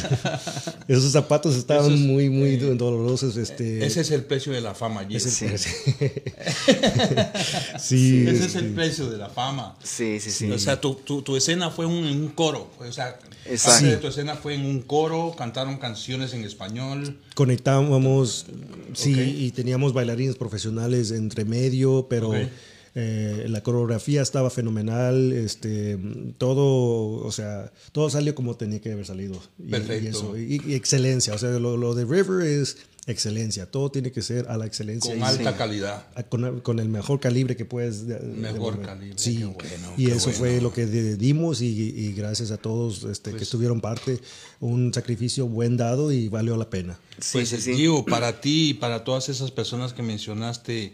esos 0.88 1.12
zapatos 1.12 1.56
estaban 1.56 1.94
es, 1.94 2.00
muy, 2.00 2.30
muy 2.30 2.50
eh, 2.50 2.76
dolorosos. 2.76 3.38
Este, 3.38 3.84
ese 3.84 4.02
es 4.02 4.12
el 4.12 4.24
precio 4.24 4.54
de 4.54 4.62
la 4.62 4.76
fama, 4.76 5.02
ese, 5.10 5.32
sí. 5.32 5.48
sí, 7.80 8.28
ese 8.28 8.46
es 8.46 8.56
el 8.56 8.74
precio 8.76 9.10
de 9.10 9.18
la 9.18 9.30
fama. 9.30 9.78
Sí, 9.84 10.20
sí, 10.20 10.30
sí. 10.30 10.52
O 10.52 10.60
sea, 10.60 10.80
tu, 10.80 10.94
tu, 10.94 11.24
tu 11.24 11.38
escena 11.38 11.72
fue 11.72 11.88
un, 11.88 12.06
un, 12.06 12.28
coro. 12.28 12.70
O 12.78 12.92
sea, 12.92 13.18
Exacto. 13.46 13.72
parte 13.72 13.88
de 13.88 13.98
tu 13.98 14.08
escena 14.08 14.36
fue 14.36 14.54
en 14.54 14.64
un 14.64 14.82
coro, 14.82 15.34
cantaron 15.36 15.78
canciones 15.78 16.36
en 16.36 16.44
español. 16.44 17.18
Conectábamos, 17.34 18.46
sí, 18.94 19.14
okay. 19.14 19.46
y 19.46 19.52
teníamos 19.52 19.94
bailarines 19.94 20.19
profesionales 20.38 21.12
entre 21.12 21.46
medio, 21.46 22.08
pero... 22.10 22.30
Okay. 22.30 22.50
Eh, 22.96 23.46
la 23.48 23.62
coreografía 23.62 24.24
estaba 24.24 24.50
fenomenal, 24.50 25.32
este, 25.32 25.98
todo, 26.40 27.24
o 27.24 27.32
sea, 27.32 27.72
todo 27.92 28.10
salió 28.10 28.34
como 28.34 28.58
tenía 28.58 28.82
que 28.82 28.92
haber 28.92 29.06
salido. 29.06 29.40
Y, 29.60 29.70
Perfecto. 29.70 30.06
Y, 30.06 30.08
eso, 30.08 30.38
y, 30.38 30.62
y 30.66 30.74
excelencia, 30.74 31.36
o 31.36 31.38
sea, 31.38 31.52
lo, 31.60 31.78
lo, 31.78 31.94
de 31.94 32.06
River 32.06 32.46
es 32.48 32.78
excelencia, 33.12 33.70
todo 33.70 33.92
tiene 33.92 34.12
que 34.12 34.22
ser 34.22 34.48
a 34.50 34.58
la 34.58 34.66
excelencia. 34.66 35.14
Con 35.14 35.24
alta 35.24 35.52
sí. 35.52 35.58
calidad. 35.58 36.06
Con, 36.30 36.62
con, 36.62 36.80
el 36.80 36.90
mejor 36.90 37.20
calibre 37.20 37.56
que 37.56 37.66
puedes. 37.66 38.08
De, 38.08 38.20
mejor 38.20 38.80
de 38.80 38.86
calibre. 38.86 39.18
Sí, 39.18 39.44
bueno, 39.44 39.94
y 39.98 40.12
eso 40.12 40.26
bueno. 40.26 40.38
fue 40.38 40.62
lo 40.62 40.74
que 40.74 40.86
dimos 40.86 41.62
y, 41.62 42.14
gracias 42.14 42.52
a 42.52 42.58
todos 42.58 43.04
este, 43.04 43.32
pues, 43.32 43.40
que 43.40 43.44
estuvieron 43.44 43.82
parte, 43.82 44.20
un 44.60 44.94
sacrificio 44.94 45.48
buen 45.48 45.78
dado 45.78 46.12
y 46.12 46.30
valió 46.30 46.56
la 46.58 46.70
pena. 46.70 47.00
Sí, 47.20 47.40
pues, 47.40 47.50
sí, 47.50 47.62
sí. 47.62 47.72
Digo, 47.74 48.06
para 48.06 48.40
ti 48.42 48.70
y 48.70 48.74
para 48.74 49.04
todas 49.04 49.30
esas 49.30 49.52
personas 49.52 49.94
que 49.94 50.02
mencionaste, 50.02 50.94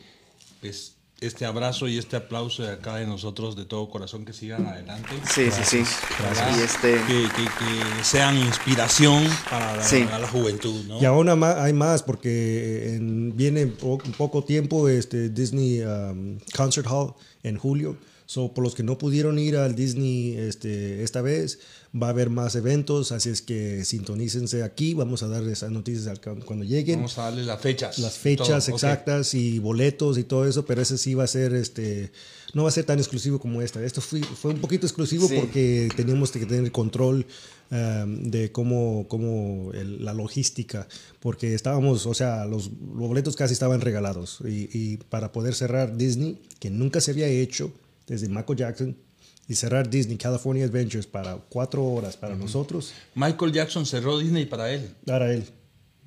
pues 0.62 0.95
este 1.22 1.46
abrazo 1.46 1.88
y 1.88 1.98
este 1.98 2.18
aplauso 2.18 2.64
de 2.64 2.74
acá 2.74 2.98
de 2.98 3.06
nosotros 3.06 3.56
de 3.56 3.66
todo 3.66 3.90
corazón 3.90 4.26
que 4.26 4.34
sigan 4.34 4.66
adelante. 4.68 5.10
Sí, 5.30 5.44
Gracias. 5.46 5.70
sí, 5.70 5.86
sí. 5.86 5.96
Gracias. 6.20 6.58
Y 6.58 6.62
este... 6.62 6.94
que, 7.08 7.24
que, 7.36 7.44
que, 7.44 8.04
sean 8.04 8.38
inspiración 8.38 9.24
para 9.50 9.78
la, 9.78 9.84
sí. 9.84 10.04
para 10.04 10.20
la 10.20 10.28
juventud. 10.28 10.84
¿no? 10.86 11.02
Y 11.02 11.06
aún 11.06 11.30
hay 11.30 11.74
más 11.74 12.04
porque 12.04 12.96
en, 12.96 13.36
viene 13.36 13.68
po 13.68 13.98
poco 14.18 14.44
tiempo 14.44 14.90
este 14.90 15.30
Disney 15.30 15.82
um, 15.82 16.38
Concert 16.56 16.88
Hall 16.88 17.14
en 17.44 17.58
julio. 17.58 17.98
So, 18.28 18.54
por 18.54 18.64
los 18.64 18.74
que 18.74 18.82
no 18.82 18.98
pudieron 18.98 19.38
ir 19.38 19.56
al 19.56 19.76
Disney 19.76 20.36
este, 20.36 21.04
esta 21.04 21.22
vez, 21.22 21.60
va 22.02 22.08
a 22.08 22.10
haber 22.10 22.30
más 22.30 22.56
eventos, 22.56 23.12
así 23.12 23.30
es 23.30 23.42
que 23.42 23.86
sintonícense 23.86 24.64
aquí, 24.64 24.94
vamos 24.94 25.24
a 25.24 25.28
darles 25.28 25.54
esas 25.54 25.72
noticias 25.72 26.20
cuando 26.46 26.66
lleguen. 26.66 26.98
Vamos 26.98 27.18
a 27.18 27.24
darles 27.24 27.46
las 27.46 27.62
fechas. 27.62 28.00
Las 28.00 28.18
fechas 28.18 28.66
todo. 28.66 28.76
exactas 28.76 29.30
okay. 29.30 29.56
y 29.56 29.60
boletos 29.60 30.18
y 30.18 30.24
todo 30.24 30.46
eso, 30.46 30.66
pero 30.66 30.82
ese 30.82 30.98
sí 30.98 31.14
va 31.14 31.24
a 31.24 31.28
ser, 31.28 31.54
este, 31.54 32.12
no 32.54 32.64
va 32.64 32.70
a 32.70 32.72
ser 32.72 32.86
tan 32.86 33.00
exclusivo 33.00 33.40
como 33.40 33.62
esta. 33.62 33.82
Esto 33.84 34.02
fue, 34.02 34.22
fue 34.22 34.52
un 34.52 34.60
poquito 34.60 34.86
exclusivo 34.86 35.28
sí. 35.28 35.36
porque 35.40 35.90
teníamos 35.96 36.32
que 36.32 36.46
tener 36.46 36.70
control 36.72 37.26
um, 37.72 38.24
de 38.24 38.52
cómo, 38.52 39.06
cómo 39.08 39.72
el, 39.74 40.04
la 40.04 40.14
logística, 40.14 40.88
porque 41.22 41.54
estábamos, 41.54 42.06
o 42.06 42.14
sea, 42.14 42.46
los, 42.46 42.72
los 42.72 43.08
boletos 43.08 43.38
casi 43.38 43.54
estaban 43.54 43.80
regalados 43.80 44.40
y, 44.44 44.70
y 44.74 44.98
para 44.98 45.32
poder 45.32 45.56
cerrar 45.56 45.96
Disney, 45.96 46.42
que 46.60 46.70
nunca 46.70 47.00
se 47.00 47.12
había 47.12 47.28
hecho, 47.28 47.72
desde 48.06 48.28
Michael 48.28 48.58
Jackson 48.58 49.05
y 49.48 49.56
cerrar 49.56 49.90
Disney 49.90 50.18
California 50.18 50.66
Adventures 50.66 51.06
para 51.06 51.36
cuatro 51.50 51.84
horas 51.86 52.18
para 52.18 52.34
uh 52.34 52.38
-huh. 52.38 52.42
nosotros. 52.42 52.94
Michael 53.14 53.52
Jackson 53.52 53.86
cerró 53.86 54.18
Disney 54.18 54.46
para 54.46 54.72
él. 54.72 54.90
Para 55.06 55.32
él. 55.32 55.44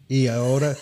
Y 0.08 0.26
ahora, 0.26 0.76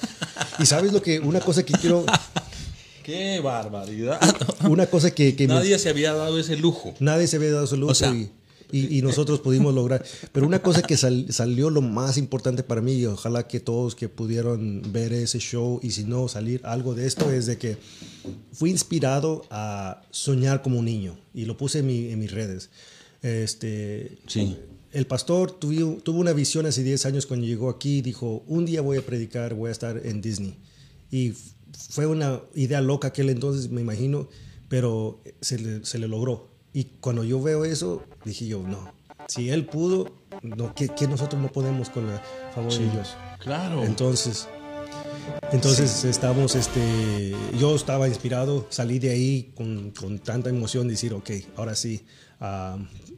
y 0.59 0.67
sabes 0.67 0.93
lo 0.93 1.03
que, 1.03 1.19
una 1.21 1.41
cosa 1.41 1.65
que 1.65 1.73
quiero, 1.75 2.05
¡Qué 3.03 3.41
barbaridad! 3.41 4.21
una 4.69 4.87
cosa 4.87 5.11
que, 5.13 5.37
que 5.37 5.47
me- 5.47 5.55
Nadie 5.55 5.79
se 5.79 5.89
había 5.91 6.13
dado 6.13 6.39
ese 6.39 6.57
lujo. 6.57 6.95
nadie 6.99 7.27
se 7.27 7.37
había 7.37 7.53
dado 7.53 7.67
su 7.67 7.77
lujo 7.77 7.93
O 7.93 7.95
sea- 7.95 8.11
y, 8.13 8.31
y- 8.73 8.99
y 8.99 9.03
nosotros 9.03 9.41
pudimos 9.41 9.75
lograr. 9.75 10.05
Pero 10.33 10.47
una 10.47 10.61
cosa 10.63 10.83
que 10.83 10.97
sal- 10.97 11.27
salió 11.31 11.71
lo 11.71 11.83
más 11.83 12.17
importante 12.19 12.63
para 12.63 12.81
mí, 12.81 12.95
y 12.95 13.07
ojalá 13.07 13.47
que 13.47 13.61
todos 13.61 13.95
que 13.95 14.09
pudieron 14.09 14.83
ver 14.93 15.13
ese 15.13 15.39
show 15.39 15.81
y 15.83 15.91
si 15.93 16.05
no 16.05 16.29
salir 16.29 16.61
algo 16.65 16.95
de 16.95 17.07
esto, 17.07 17.31
es 17.31 17.47
de 17.47 17.59
que 17.59 17.77
fui 18.53 18.71
inspirado 18.71 19.45
a 19.51 20.03
soñar 20.11 20.63
como 20.63 20.79
un 20.79 20.85
niño 20.87 21.19
y 21.35 21.45
lo 21.45 21.57
puse 21.57 21.81
en, 21.81 21.87
mi- 21.87 22.11
en 22.11 22.19
mis 22.19 22.31
redes. 22.33 22.71
Este, 23.23 24.19
Sí. 24.27 24.57
El 24.93 25.07
pastor 25.07 25.51
tuvo, 25.53 25.99
tuvo 25.99 26.21
una 26.21 26.33
visión 26.33 26.65
hace 26.65 26.83
10 26.83 27.05
años 27.05 27.27
cuando 27.27 27.45
llegó 27.47 27.69
aquí, 27.69 28.01
dijo, 28.01 28.43
un 28.47 28.65
día 28.65 28.81
voy 28.81 28.97
a 28.97 29.03
predicar, 29.05 29.53
voy 29.55 29.69
a 29.69 29.73
estar 29.73 30.01
en 30.07 30.23
Disney. 30.23 30.57
Y 31.11 31.35
fue 31.91 32.07
una 32.07 32.41
idea 32.55 32.81
loca 32.81 33.09
aquel 33.09 33.29
entonces, 33.29 33.69
me 33.71 33.83
imagino, 33.83 34.29
pero 34.69 35.21
se 35.43 35.59
le, 35.59 35.85
se 35.85 35.99
le 35.99 36.09
logró. 36.09 36.49
Y 36.77 36.85
cuando 37.01 37.25
yo 37.25 37.41
veo 37.41 37.65
eso, 37.65 38.05
dije 38.27 38.47
yo, 38.47 38.63
no, 38.63 38.93
si 39.29 39.49
él 39.49 39.65
pudo, 39.65 40.13
no, 40.43 40.75
¿qué, 40.75 40.91
qué 40.91 41.09
nosotros 41.09 41.41
no 41.41 41.49
podemos 41.51 41.89
con 41.89 42.07
el 42.07 42.19
favor 42.55 42.71
de 42.71 42.91
Dios? 42.91 43.17
Claro. 43.39 43.83
Entonces, 43.83 44.47
entonces 45.53 46.05
estamos, 46.05 46.55
este, 46.55 47.35
yo 47.59 47.75
estaba 47.75 48.09
inspirado, 48.09 48.67
salí 48.69 48.99
de 48.99 49.09
ahí 49.09 49.53
con, 49.55 49.91
con 49.93 50.19
tanta 50.19 50.51
emoción, 50.51 50.87
decir, 50.87 51.15
ok, 51.15 51.31
ahora 51.57 51.75
sí, 51.75 52.05
ah, 52.41 52.77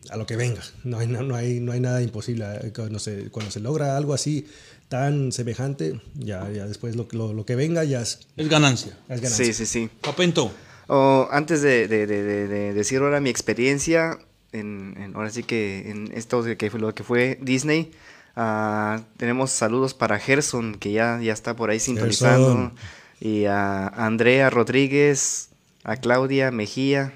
a 0.09 0.17
lo 0.17 0.25
que 0.25 0.37
venga. 0.37 0.63
No 0.85 1.01
hay, 1.01 1.09
no, 1.09 1.23
no 1.23 1.35
hay, 1.35 1.59
no 1.59 1.73
hay 1.73 1.81
nada 1.81 2.01
imposible. 2.01 2.45
Eh, 2.63 2.73
Cuando 2.73 3.01
se, 3.01 3.29
cuando 3.31 3.51
se 3.51 3.59
logra 3.59 3.97
algo 3.97 4.15
así 4.15 4.47
tan 4.89 5.33
semejante, 5.33 6.01
ya, 6.15 6.49
ya 6.53 6.65
después 6.69 6.95
lo, 6.95 7.09
lo, 7.11 7.33
lo 7.33 7.45
que 7.45 7.57
venga 7.57 7.83
ya 7.83 8.03
es, 8.03 8.21
es 8.37 8.49
ganancia. 8.49 8.97
es 9.09 9.21
ganancia. 9.21 9.47
Sí, 9.47 9.53
sí, 9.53 9.67
sí. 9.67 9.91
Papento. 10.01 10.53
Oh, 10.89 11.29
antes 11.31 11.61
de, 11.63 11.87
de- 11.87 12.07
de- 12.07 12.23
de- 12.23 12.49
de 12.49 12.73
decir 12.75 13.01
ahora 13.01 13.21
mi 13.21 13.29
experiencia, 13.31 14.19
en, 14.53 14.95
en- 14.99 15.15
ahora 15.15 15.31
sí 15.31 15.43
que 15.43 15.91
en 15.91 16.11
esto 16.15 16.43
de 16.43 16.57
que 16.57 16.71
fue 16.71 16.81
lo 16.81 16.95
que 16.95 17.05
fue 17.05 17.39
Disney, 17.43 17.93
ah, 18.37 19.01
tenemos 19.19 19.51
saludos 19.51 19.93
para 19.95 20.19
Gerson, 20.19 20.75
que 20.77 20.93
ya, 20.93 21.21
ya 21.23 21.33
está 21.33 21.55
por 21.57 21.69
ahí 21.71 21.79
sintonizando, 21.79 22.47
Gerson. 22.49 22.73
y 23.21 23.45
a 23.45 23.89
Andrea 23.89 24.49
Rodríguez, 24.49 25.51
a 25.85 25.97
Claudia 25.97 26.51
Mejía 26.51 27.13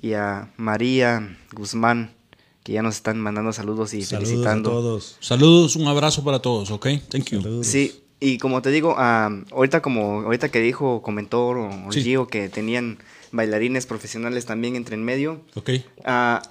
y 0.00 0.14
a 0.14 0.52
María 0.56 1.36
Guzmán, 1.52 2.10
que 2.62 2.72
ya 2.72 2.82
nos 2.82 2.96
están 2.96 3.20
mandando 3.20 3.52
saludos 3.52 3.92
y 3.92 4.02
Saludos 4.02 4.28
felicitando. 4.30 4.70
a 4.70 4.72
todos. 4.72 5.16
Saludos, 5.20 5.76
un 5.76 5.86
abrazo 5.88 6.24
para 6.24 6.38
todos, 6.40 6.70
¿ok? 6.70 6.86
Thank 7.10 7.30
you. 7.32 7.42
Saludos. 7.42 7.66
Sí, 7.66 8.00
y 8.24 8.38
como 8.38 8.62
te 8.62 8.70
digo, 8.70 8.94
ah, 8.98 9.30
ahorita 9.52 9.82
como 9.82 10.20
ahorita 10.22 10.48
que 10.50 10.60
dijo, 10.60 11.02
comentó 11.02 11.48
o- 11.48 11.88
o 11.88 11.92
Sí. 11.92 12.02
Gio 12.02 12.26
que 12.28 12.48
tenían 12.48 12.98
bailarines 13.32 13.86
profesionales 13.86 14.46
también 14.46 14.76
entre 14.76 14.94
en 14.94 15.04
medio. 15.04 15.40
¿Ok? 15.54 15.70
ah, 16.04 16.42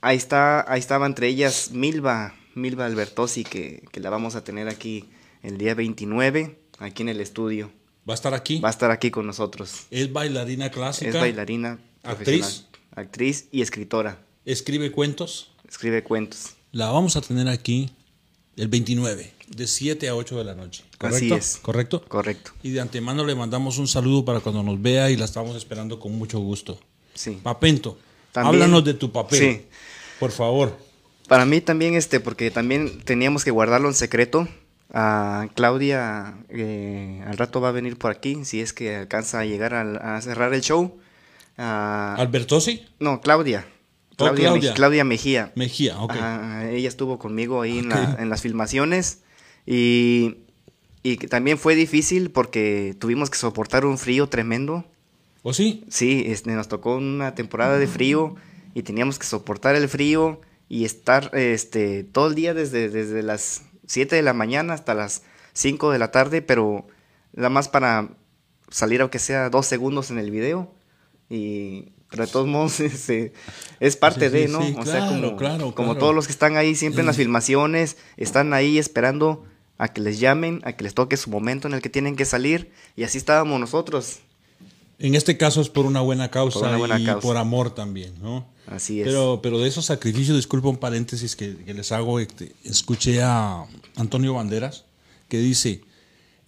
ahí 0.00 0.16
está, 0.16 0.70
ahí 0.70 0.80
estaba 0.80 1.06
entre 1.06 1.28
ellas 1.28 1.70
Milva, 1.72 2.34
Milva 2.54 2.86
Albertosi, 2.86 3.44
que, 3.44 3.82
que 3.92 4.00
la 4.00 4.10
vamos 4.10 4.34
a 4.34 4.44
tener 4.44 4.68
aquí 4.68 5.04
el 5.42 5.58
día 5.58 5.74
29, 5.74 6.58
aquí 6.78 7.02
en 7.02 7.08
el 7.08 7.20
estudio. 7.20 7.70
Va 8.08 8.14
a 8.14 8.16
estar 8.16 8.34
aquí. 8.34 8.58
Va 8.58 8.68
a 8.68 8.72
estar 8.72 8.90
aquí 8.90 9.10
con 9.12 9.26
nosotros. 9.26 9.86
Es 9.90 10.12
bailarina 10.12 10.70
clásica. 10.70 11.08
Es 11.10 11.14
bailarina, 11.14 11.78
Actriz. 12.02 12.66
actriz 12.96 13.46
y 13.52 13.62
escritora. 13.62 14.18
Escribe 14.44 14.90
cuentos. 14.90 15.52
Escribe 15.68 16.02
cuentos. 16.02 16.54
La 16.72 16.90
vamos 16.90 17.16
a 17.16 17.20
tener 17.20 17.46
aquí 17.48 17.92
el 18.56 18.68
29, 18.68 19.32
de 19.48 19.66
7 19.66 20.08
a 20.08 20.14
8 20.14 20.38
de 20.38 20.44
la 20.44 20.54
noche. 20.54 20.84
¿Correcto? 20.98 21.16
Así 21.16 21.32
es. 21.34 21.58
¿Correcto? 21.62 22.04
Correcto. 22.06 22.52
Y 22.62 22.70
de 22.70 22.80
antemano 22.80 23.24
le 23.24 23.34
mandamos 23.34 23.78
un 23.78 23.88
saludo 23.88 24.24
para 24.24 24.40
cuando 24.40 24.62
nos 24.62 24.80
vea 24.80 25.10
y 25.10 25.16
la 25.16 25.24
estamos 25.24 25.56
esperando 25.56 25.98
con 25.98 26.12
mucho 26.16 26.38
gusto. 26.38 26.78
Sí. 27.14 27.38
Papento, 27.42 27.98
También- 28.32 28.54
háblanos 28.62 28.84
de 28.84 28.94
tu 28.94 29.10
papel. 29.12 29.38
Sí. 29.38 29.66
Por 30.20 30.30
favor. 30.30 30.76
Para 31.28 31.44
mí 31.44 31.60
también, 31.60 31.94
este, 31.94 32.20
porque 32.20 32.50
también 32.50 33.00
teníamos 33.04 33.44
que 33.44 33.50
guardarlo 33.50 33.88
en 33.88 33.94
secreto. 33.94 34.48
A 34.94 35.48
Claudia 35.54 36.36
eh, 36.50 37.22
al 37.26 37.38
rato 37.38 37.60
va 37.62 37.70
a 37.70 37.72
venir 37.72 37.96
por 37.96 38.10
aquí, 38.10 38.44
si 38.44 38.60
es 38.60 38.74
que 38.74 38.94
alcanza 38.96 39.40
a 39.40 39.44
llegar 39.46 39.72
al- 39.72 39.96
a, 39.96 40.20
cerrar 40.20 40.52
el 40.52 40.60
show. 40.60 40.98
Ah, 41.56 42.14
¿Albertosi? 42.18 42.84
no, 42.98 43.20
Claudia. 43.22 43.66
Oh, 44.12 44.16
Claudia, 44.16 44.44
Claudia. 44.50 44.70
Me- 44.70 44.74
Claudia 44.76 45.04
Mejía. 45.04 45.52
Mejía, 45.56 46.00
ok. 46.00 46.10
Ajá, 46.12 46.70
ella 46.70 46.88
estuvo 46.88 47.18
conmigo 47.18 47.62
ahí 47.62 47.78
en, 47.78 47.86
Ok. 47.92 47.98
la- 47.98 48.16
en 48.20 48.28
las 48.30 48.42
filmaciones 48.42 49.22
y, 49.66 50.36
y 51.02 51.16
que 51.16 51.28
también 51.28 51.58
fue 51.58 51.74
difícil 51.74 52.30
porque 52.30 52.94
tuvimos 52.98 53.30
que 53.30 53.38
soportar 53.38 53.84
un 53.84 53.98
frío 53.98 54.28
tremendo. 54.28 54.84
¿O 55.42 55.52
sí? 55.52 55.84
Sí, 55.88 56.24
este, 56.26 56.52
nos 56.52 56.68
tocó 56.68 56.96
una 56.96 57.34
temporada 57.34 57.78
de 57.78 57.86
frío 57.88 58.36
y 58.74 58.82
teníamos 58.82 59.18
que 59.18 59.26
soportar 59.26 59.74
el 59.74 59.88
frío 59.88 60.40
y 60.68 60.84
estar 60.84 61.30
este, 61.34 62.04
todo 62.04 62.28
el 62.28 62.34
día 62.34 62.54
desde, 62.54 62.88
desde 62.88 63.22
las 63.22 63.62
7 63.86 64.14
de 64.16 64.22
la 64.22 64.32
mañana 64.34 64.74
hasta 64.74 64.94
las 64.94 65.22
5 65.52 65.90
de 65.90 65.98
la 65.98 66.10
tarde, 66.12 66.42
pero 66.42 66.86
nada 67.34 67.50
más 67.50 67.68
para 67.68 68.10
salir 68.70 69.00
aunque 69.00 69.18
sea 69.18 69.50
dos 69.50 69.66
segundos 69.66 70.10
en 70.10 70.18
el 70.18 70.30
video. 70.30 70.72
Y, 71.28 71.92
pero 72.12 72.26
de 72.26 72.30
todos 72.30 72.46
modos 72.46 72.78
este, 72.80 73.32
es 73.80 73.96
parte 73.96 74.30
Sí, 74.30 74.36
de, 74.36 74.48
¿no? 74.48 74.62
sí, 74.62 74.76
o 74.78 74.84
sea, 74.86 75.08
como, 75.08 75.36
claro, 75.36 75.74
como 75.74 75.88
claro. 75.94 75.98
todos 75.98 76.14
los 76.14 76.26
que 76.26 76.32
están 76.32 76.56
ahí 76.56 76.76
siempre 76.76 77.00
en 77.00 77.06
las 77.06 77.16
filmaciones, 77.16 77.96
están 78.16 78.54
ahí 78.54 78.78
esperando 78.78 79.44
a 79.78 79.88
que 79.88 80.00
les 80.00 80.20
llamen, 80.20 80.60
a 80.64 80.74
que 80.74 80.84
les 80.84 80.94
toque 80.94 81.16
su 81.16 81.30
momento 81.30 81.66
en 81.66 81.74
el 81.74 81.82
que 81.82 81.88
tienen 81.88 82.14
que 82.14 82.24
salir. 82.24 82.70
Y 82.94 83.02
así 83.02 83.18
estábamos 83.18 83.58
nosotros. 83.58 84.20
En 85.00 85.16
este 85.16 85.36
caso 85.36 85.60
es 85.60 85.68
por 85.68 85.86
una 85.86 86.00
buena 86.02 86.30
causa 86.30 86.60
Por 86.60 86.68
una 86.68 86.76
buena 86.78 87.00
y 87.00 87.04
causa. 87.06 87.20
por 87.20 87.36
amor 87.36 87.74
también, 87.74 88.12
¿no? 88.22 88.46
Así 88.68 89.00
es. 89.00 89.06
Pero, 89.08 89.40
pero 89.42 89.58
de 89.58 89.66
esos 89.66 89.86
sacrificios, 89.86 90.36
disculpa 90.36 90.68
un 90.68 90.76
paréntesis 90.76 91.34
que, 91.34 91.56
que 91.56 91.74
les 91.74 91.90
hago, 91.90 92.20
este, 92.20 92.52
escuché 92.62 93.20
a 93.22 93.64
Antonio 93.96 94.34
Banderas 94.34 94.84
que 95.28 95.38
dice, 95.38 95.80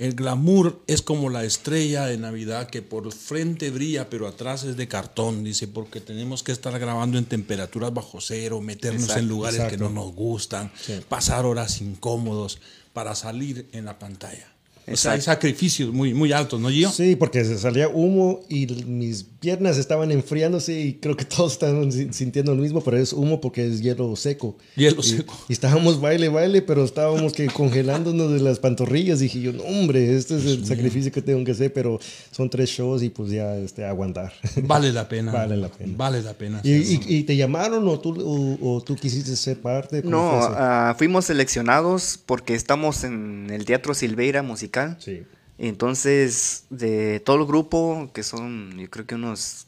el 0.05 0.14
glamour 0.14 0.83
es 0.87 1.01
como 1.01 1.31
la 1.31 1.45
estrella 1.45 2.05
de 2.05 2.19
Navidad 2.19 2.69
que 2.69 2.83
por 2.83 3.11
frente 3.12 3.71
brilla 3.71 4.11
pero 4.11 4.27
atrás 4.29 4.64
es 4.64 4.77
de 4.77 4.87
cartón, 4.87 5.43
dice, 5.45 5.67
porque 5.67 6.01
tenemos 6.01 6.43
que 6.43 6.53
estar 6.53 6.79
grabando 6.79 7.17
en 7.17 7.25
temperaturas 7.25 7.93
bajo 7.95 8.21
cero, 8.21 8.61
meternos 8.61 9.05
Exacto, 9.05 9.23
en 9.23 9.29
lugares 9.29 9.62
que 9.71 9.79
no 9.79 9.88
nos 9.88 10.12
gustan, 10.14 10.71
Sí. 10.81 11.01
pasar 11.09 11.47
horas 11.47 11.81
incómodos 11.81 12.59
para 12.93 13.14
salir 13.14 13.67
en 13.73 13.87
la 13.87 13.99
pantalla. 13.99 14.47
O 14.87 14.97
sea, 14.97 15.12
hay 15.12 15.23
sacrificios 15.23 15.90
muy, 15.95 16.12
muy 16.12 16.33
altos, 16.33 16.61
¿no, 16.61 16.69
Gio? 16.69 16.90
Sí, 16.90 17.17
porque 17.17 17.43
se 17.43 17.59
salía 17.59 17.88
humo 17.88 18.40
y 18.51 18.67
mis 18.67 19.25
piernas 19.44 19.76
estaban 19.76 20.11
enfriándose 20.11 20.72
y 20.80 20.94
creo 20.94 21.16
que 21.16 21.24
todos 21.37 21.52
estaban 21.52 21.92
si- 21.92 22.12
sintiendo 22.12 22.54
lo 22.54 22.62
mismo, 22.62 22.83
pero 22.83 22.96
es 22.96 23.12
humo 23.12 23.40
porque 23.40 23.66
es 23.66 23.83
hielo 23.83 24.16
seco. 24.16 24.57
Hielo 24.76 25.00
Y- 25.00 25.04
seco. 25.04 25.38
Y 25.48 25.52
estábamos 25.52 26.00
baile, 26.00 26.28
baile, 26.30 26.62
pero 26.62 26.83
estábamos 26.83 27.33
que 27.35 27.46
congelándonos 27.46 28.33
de 28.33 28.40
las 28.40 28.59
pantorrillas. 28.59 29.20
Dije 29.20 29.40
yo, 29.40 29.52
no, 29.52 29.62
hombre, 29.64 30.16
este 30.16 30.37
es 30.38 30.44
el 30.46 30.64
sacrificio 30.66 31.12
que 31.12 31.20
tengo 31.22 31.44
que 31.44 31.52
hacer, 31.52 31.72
pero 31.72 31.98
son 32.30 32.48
tres 32.48 32.70
shows 32.70 33.02
y 33.02 33.11
pues 33.11 33.30
ya 33.30 33.54
este, 33.57 33.85
aguantar. 33.85 34.33
Vale 34.62 34.92
la 34.92 35.09
pena. 35.09 35.30
Vale 35.33 35.57
la 35.59 35.68
pena. 35.68 35.92
Vale 35.96 36.22
la 36.22 36.33
pena. 36.33 36.61
¿Y, 36.64 36.80
hacerlo. 36.80 37.04
y- 37.09 37.14
y 37.16 37.22
te 37.24 37.37
llamaron 37.37 37.87
o 37.87 38.00
tú, 38.00 38.14
o, 38.20 38.76
o 38.76 38.80
tú 38.83 38.96
quisiste 38.96 39.37
ser 39.37 39.59
parte? 39.61 40.02
¿Cómo 40.02 40.11
No, 40.16 40.40
ah, 40.42 40.94
fuimos 40.96 41.26
seleccionados 41.26 42.18
porque 42.24 42.54
estamos 42.54 43.04
en 43.04 43.48
el 43.50 43.64
Teatro 43.66 43.92
Silveira 43.94 44.42
Musical. 44.42 44.96
sí. 45.00 45.22
Entonces, 45.59 46.64
de 46.71 47.21
todo 47.21 47.37
el 47.37 47.47
grupo, 47.47 48.11
que 48.12 48.23
son 48.23 48.77
yo 48.77 48.90
creo 48.90 49.07
que 49.07 49.14
unos 49.14 49.67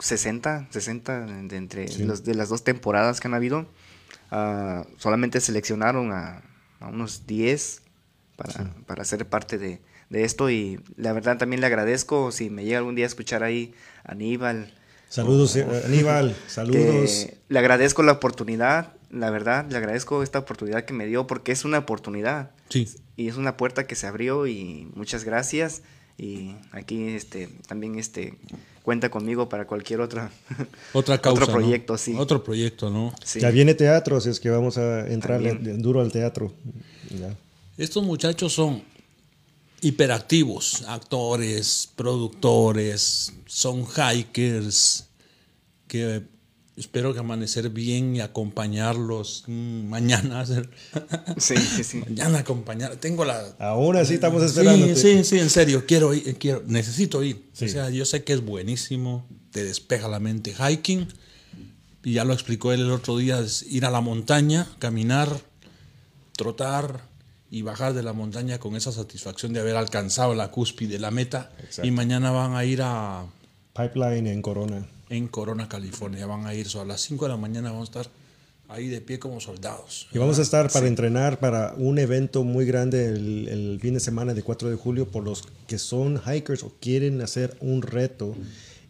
60, 0.00 0.68
60 0.70 1.26
de, 1.26 1.56
entre 1.56 1.88
los, 1.98 2.24
de 2.24 2.34
las 2.34 2.48
dos 2.48 2.64
temporadas 2.64 3.20
que 3.20 3.28
han 3.28 3.34
habido, 3.34 3.66
ah, 4.30 4.84
solamente 4.98 5.40
seleccionaron 5.40 6.12
a, 6.12 6.42
a 6.80 6.88
unos 6.88 7.26
10 7.26 7.82
para, 8.36 8.74
para 8.86 9.04
ser 9.04 9.26
parte 9.28 9.58
de, 9.58 9.80
de 10.08 10.24
esto. 10.24 10.50
Y 10.50 10.80
la 10.96 11.12
verdad 11.12 11.38
también 11.38 11.60
le 11.60 11.66
agradezco 11.66 12.32
si 12.32 12.50
me 12.50 12.64
llega 12.64 12.78
algún 12.78 12.96
día 12.96 13.04
a 13.04 13.08
escuchar 13.08 13.44
ahí 13.44 13.72
a 14.04 14.12
Aníbal. 14.12 14.74
Saludos, 15.08 15.54
eh, 15.56 15.66
Aníbal. 15.84 16.34
Saludos. 16.48 17.28
le 17.48 17.58
agradezco 17.58 18.02
la 18.02 18.12
oportunidad, 18.12 18.94
la 19.10 19.30
verdad, 19.30 19.66
le 19.70 19.76
agradezco 19.76 20.22
esta 20.24 20.40
oportunidad 20.40 20.84
que 20.84 20.92
me 20.92 21.06
dio 21.06 21.26
porque 21.26 21.52
es 21.52 21.64
una 21.64 21.78
oportunidad 21.78 22.50
Sí. 22.70 22.88
Y 23.20 23.28
es 23.28 23.36
una 23.36 23.58
puerta 23.58 23.86
que 23.86 23.96
se 23.96 24.06
abrió 24.06 24.46
y 24.46 24.88
muchas 24.94 25.24
gracias 25.24 25.82
y 26.16 26.54
aquí 26.72 27.08
este 27.08 27.48
también 27.68 27.98
este 27.98 28.34
cuenta 28.82 29.10
conmigo 29.10 29.50
para 29.50 29.66
cualquier 29.66 30.00
otra 30.00 30.30
Otra 30.94 31.20
causa. 31.20 31.42
otro 31.42 31.54
¿no? 31.54 31.60
proyecto 31.60 31.98
sí, 31.98 32.14
Otro 32.16 32.42
proyecto, 32.42 32.88
¿no? 32.88 33.14
sí. 33.22 33.38
Ya 33.40 33.50
viene 33.50 33.74
teatro, 33.74 34.16
así 34.16 34.30
es 34.30 34.40
que 34.40 34.48
vamos 34.48 34.78
a 34.78 35.06
entrar 35.06 35.42
También. 35.42 35.82
duro 35.82 36.00
al 36.00 36.10
teatro. 36.10 36.50
Ya. 37.10 37.36
Estos 37.76 38.02
muchachos 38.04 38.54
son 38.54 38.82
hiperactivos, 39.82 40.84
actores, 40.88 41.90
productores, 41.96 43.34
son 43.46 43.84
hikers 43.84 45.08
que 45.88 46.22
espero 46.76 47.12
que 47.12 47.20
amanecer 47.20 47.70
bien 47.70 48.16
y 48.16 48.20
acompañarlos 48.20 49.44
mm, 49.46 49.88
mañana. 49.88 50.44
Sí, 51.36 51.56
sí, 51.56 51.84
sí. 51.84 51.98
mañana 51.98 52.38
acompañar. 52.38 52.96
Tengo 52.96 53.24
la. 53.24 53.54
Aún 53.58 53.96
así 53.96 54.14
estamos 54.14 54.42
esperando. 54.42 54.86
Sí, 54.88 54.94
sí, 54.94 55.24
sí, 55.24 55.38
en 55.38 55.50
serio, 55.50 55.84
quiero 55.86 56.12
ir, 56.14 56.36
quiero, 56.38 56.62
necesito 56.66 57.22
ir. 57.22 57.44
Sí. 57.52 57.66
O 57.66 57.68
sea, 57.68 57.90
yo 57.90 58.04
sé 58.04 58.24
que 58.24 58.32
es 58.32 58.44
buenísimo, 58.44 59.26
te 59.50 59.64
despeja 59.64 60.08
la 60.08 60.20
mente. 60.20 60.54
Hiking, 60.54 61.08
y 62.04 62.14
ya 62.14 62.24
lo 62.24 62.32
explicó 62.32 62.72
él 62.72 62.80
el 62.80 62.90
otro 62.90 63.16
día, 63.16 63.40
es 63.40 63.62
ir 63.62 63.84
a 63.84 63.90
la 63.90 64.00
montaña, 64.00 64.66
caminar, 64.78 65.28
trotar 66.36 67.02
y 67.50 67.62
bajar 67.62 67.94
de 67.94 68.02
la 68.02 68.12
montaña 68.12 68.58
con 68.58 68.76
esa 68.76 68.92
satisfacción 68.92 69.52
de 69.52 69.60
haber 69.60 69.76
alcanzado 69.76 70.34
la 70.34 70.50
cúspide, 70.50 70.98
la 70.98 71.10
meta. 71.10 71.50
Exacto. 71.58 71.86
Y 71.86 71.90
mañana 71.90 72.30
van 72.30 72.54
a 72.54 72.64
ir 72.64 72.80
a, 72.82 73.26
Pipeline 73.74 74.26
en 74.26 74.42
Corona. 74.42 74.86
En 75.10 75.28
Corona, 75.28 75.68
California, 75.68 76.24
van 76.24 76.46
a 76.46 76.54
ir, 76.54 76.68
so, 76.68 76.80
a 76.80 76.84
las 76.84 77.02
5 77.02 77.26
de 77.26 77.28
la 77.30 77.36
mañana 77.36 77.70
vamos 77.72 77.88
a 77.88 78.00
estar 78.00 78.12
ahí 78.68 78.86
de 78.86 79.00
pie 79.00 79.18
como 79.18 79.40
soldados. 79.40 80.08
Y 80.12 80.18
vamos 80.18 80.38
a 80.38 80.42
estar 80.42 80.70
para 80.70 80.86
entrenar 80.86 81.40
para 81.40 81.74
un 81.76 81.98
evento 81.98 82.44
muy 82.44 82.64
grande 82.64 83.08
el, 83.08 83.48
el 83.48 83.80
fin 83.80 83.94
de 83.94 84.00
semana 84.00 84.32
de 84.32 84.42
4 84.42 84.70
de 84.70 84.76
julio 84.76 85.08
por 85.08 85.24
los 85.24 85.42
que 85.66 85.78
son 85.78 86.20
hikers 86.24 86.62
o 86.62 86.72
quieren 86.80 87.20
hacer 87.20 87.56
un 87.60 87.82
reto. 87.82 88.36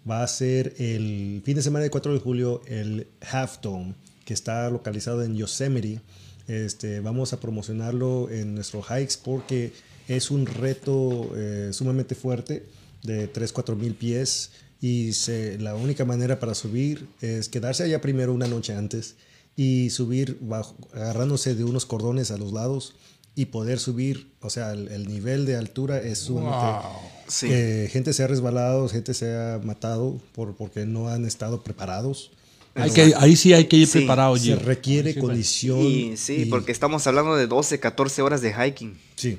Va 0.09 0.22
a 0.22 0.28
ser 0.28 0.74
el 0.78 1.42
fin 1.44 1.56
de 1.56 1.62
semana 1.62 1.85
de 1.85 1.90
4 1.90 2.12
de 2.12 2.20
julio 2.20 2.62
el 2.66 3.06
Half 3.30 3.61
Dome, 3.62 3.94
que 4.26 4.35
está 4.35 4.68
localizado 4.68 5.22
en 5.22 5.35
Yosemite. 5.35 6.00
Este, 6.46 7.00
vamos 7.00 7.33
a 7.33 7.40
promocionarlo 7.40 8.28
en 8.28 8.54
nuestros 8.54 8.87
hikes 8.87 9.14
porque 9.24 9.72
es 10.09 10.30
un 10.30 10.44
reto 10.44 11.30
eh, 11.37 11.70
sumamente 11.72 12.14
fuerte 12.14 12.66
de 13.02 13.28
3, 13.28 13.52
4 13.52 13.76
mil 13.76 13.94
pies 13.94 14.50
y 14.80 15.12
se- 15.12 15.58
la 15.58 15.74
única 15.74 16.04
manera 16.04 16.38
para 16.40 16.54
subir 16.54 17.06
es 17.20 17.48
quedarse 17.48 17.82
allá 17.84 18.00
primero 18.00 18.32
una 18.32 18.46
noche 18.46 18.74
antes 18.74 19.16
y 19.56 19.90
subir 19.90 20.38
bajo, 20.40 20.74
agarrándose 20.94 21.54
de 21.54 21.64
unos 21.64 21.84
cordones 21.86 22.30
a 22.30 22.36
los 22.38 22.52
lados 22.52 22.94
y 23.34 23.46
poder 23.46 23.78
subir, 23.78 24.30
o 24.40 24.50
sea, 24.50 24.72
el, 24.72 24.88
el 24.88 25.06
nivel 25.08 25.46
de 25.46 25.56
altura 25.56 25.98
es 25.98 26.18
sumamente... 26.18 26.86
Sí. 27.28 27.46
eh, 27.48 27.88
gente 27.92 28.12
se 28.12 28.24
ha 28.24 28.26
resbalado, 28.26 28.88
gente 28.88 29.14
se 29.14 29.32
ha 29.36 29.60
matado 29.62 30.20
por, 30.34 30.56
porque 30.56 30.84
no 30.84 31.08
han 31.08 31.24
estado 31.24 31.62
preparados. 31.62 32.32
Hay 32.74 32.90
que, 32.90 33.14
ahí 33.16 33.36
sí 33.36 33.52
hay 33.52 33.66
que 33.66 33.76
ir 33.76 33.86
Sí, 33.86 33.98
preparado, 33.98 34.36
Se 34.36 34.42
Gio. 34.46 34.56
requiere 34.58 35.12
sí, 35.14 35.20
condición. 35.20 35.78
Y 35.80 36.16
sí, 36.16 36.42
y- 36.42 36.44
porque 36.46 36.72
estamos 36.72 37.06
hablando 37.06 37.36
de 37.36 37.46
12, 37.46 37.78
14 37.78 38.22
horas 38.22 38.40
de 38.42 38.52
hiking. 38.52 38.98
Sí, 39.14 39.38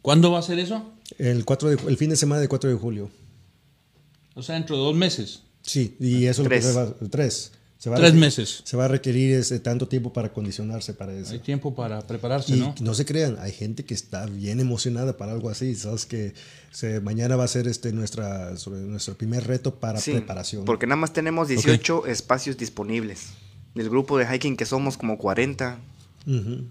¿Cuándo 0.00 0.30
va 0.30 0.38
a 0.38 0.42
ser 0.42 0.58
eso? 0.58 0.82
el, 1.18 1.44
4 1.44 1.68
de- 1.70 1.88
el 1.90 1.96
fin 1.98 2.08
de 2.08 2.16
semana 2.16 2.40
de 2.40 2.48
4 2.48 2.70
de 2.70 2.76
julio. 2.76 3.10
O 4.38 4.42
sea, 4.42 4.54
dentro 4.54 4.76
de 4.76 4.82
dos 4.82 4.94
meses. 4.94 5.42
Sí, 5.62 5.96
y 6.00 6.24
eso 6.26 6.42
es 6.42 6.44
lo 6.46 6.50
que 6.50 6.60
Tres. 6.60 6.64
se 6.66 6.72
va, 6.72 6.94
tres. 7.10 7.52
Se 7.76 7.90
va 7.90 7.96
a 7.96 7.98
Tres 8.00 8.12
requerir- 8.12 8.18
meses. 8.20 8.60
Se 8.64 8.76
va 8.76 8.86
a 8.86 8.88
requerir 8.88 9.34
ese 9.36 9.60
tanto 9.60 9.86
tiempo 9.86 10.12
para 10.12 10.32
condicionarse 10.32 10.94
para 10.94 11.12
eso. 11.12 11.32
Hay 11.32 11.38
tiempo 11.38 11.74
para 11.76 12.04
prepararse, 12.06 12.56
Y 12.56 12.58
¿no? 12.60 12.74
no 12.80 12.94
se 12.94 13.04
crean, 13.04 13.36
hay 13.40 13.52
gente 13.52 13.84
que 13.84 13.94
está 13.94 14.26
bien 14.26 14.58
emocionada 14.58 15.16
para 15.16 15.30
algo 15.32 15.48
así. 15.48 15.74
Sabes 15.76 16.04
que 16.06 16.34
se- 16.72 17.00
mañana 17.00 17.36
va 17.36 17.44
a 17.44 17.48
ser 17.48 17.68
este 17.68 17.92
nuestra 17.92 18.56
sobre 18.56 18.80
nuestro 18.80 19.14
primer 19.16 19.46
reto 19.46 19.76
para 19.76 20.00
Sí, 20.00 20.10
preparación. 20.12 20.64
porque 20.64 20.86
nada 20.86 20.96
más 20.96 21.12
tenemos 21.12 21.46
18 21.48 22.06
espacios 22.06 22.56
disponibles. 22.56 23.28
Del 23.76 23.90
grupo 23.90 24.18
de 24.18 24.26
hiking 24.26 24.56
que 24.56 24.64
somos 24.66 24.96
como 24.96 25.18
40, 25.18 25.78
Ujú, 26.26 26.64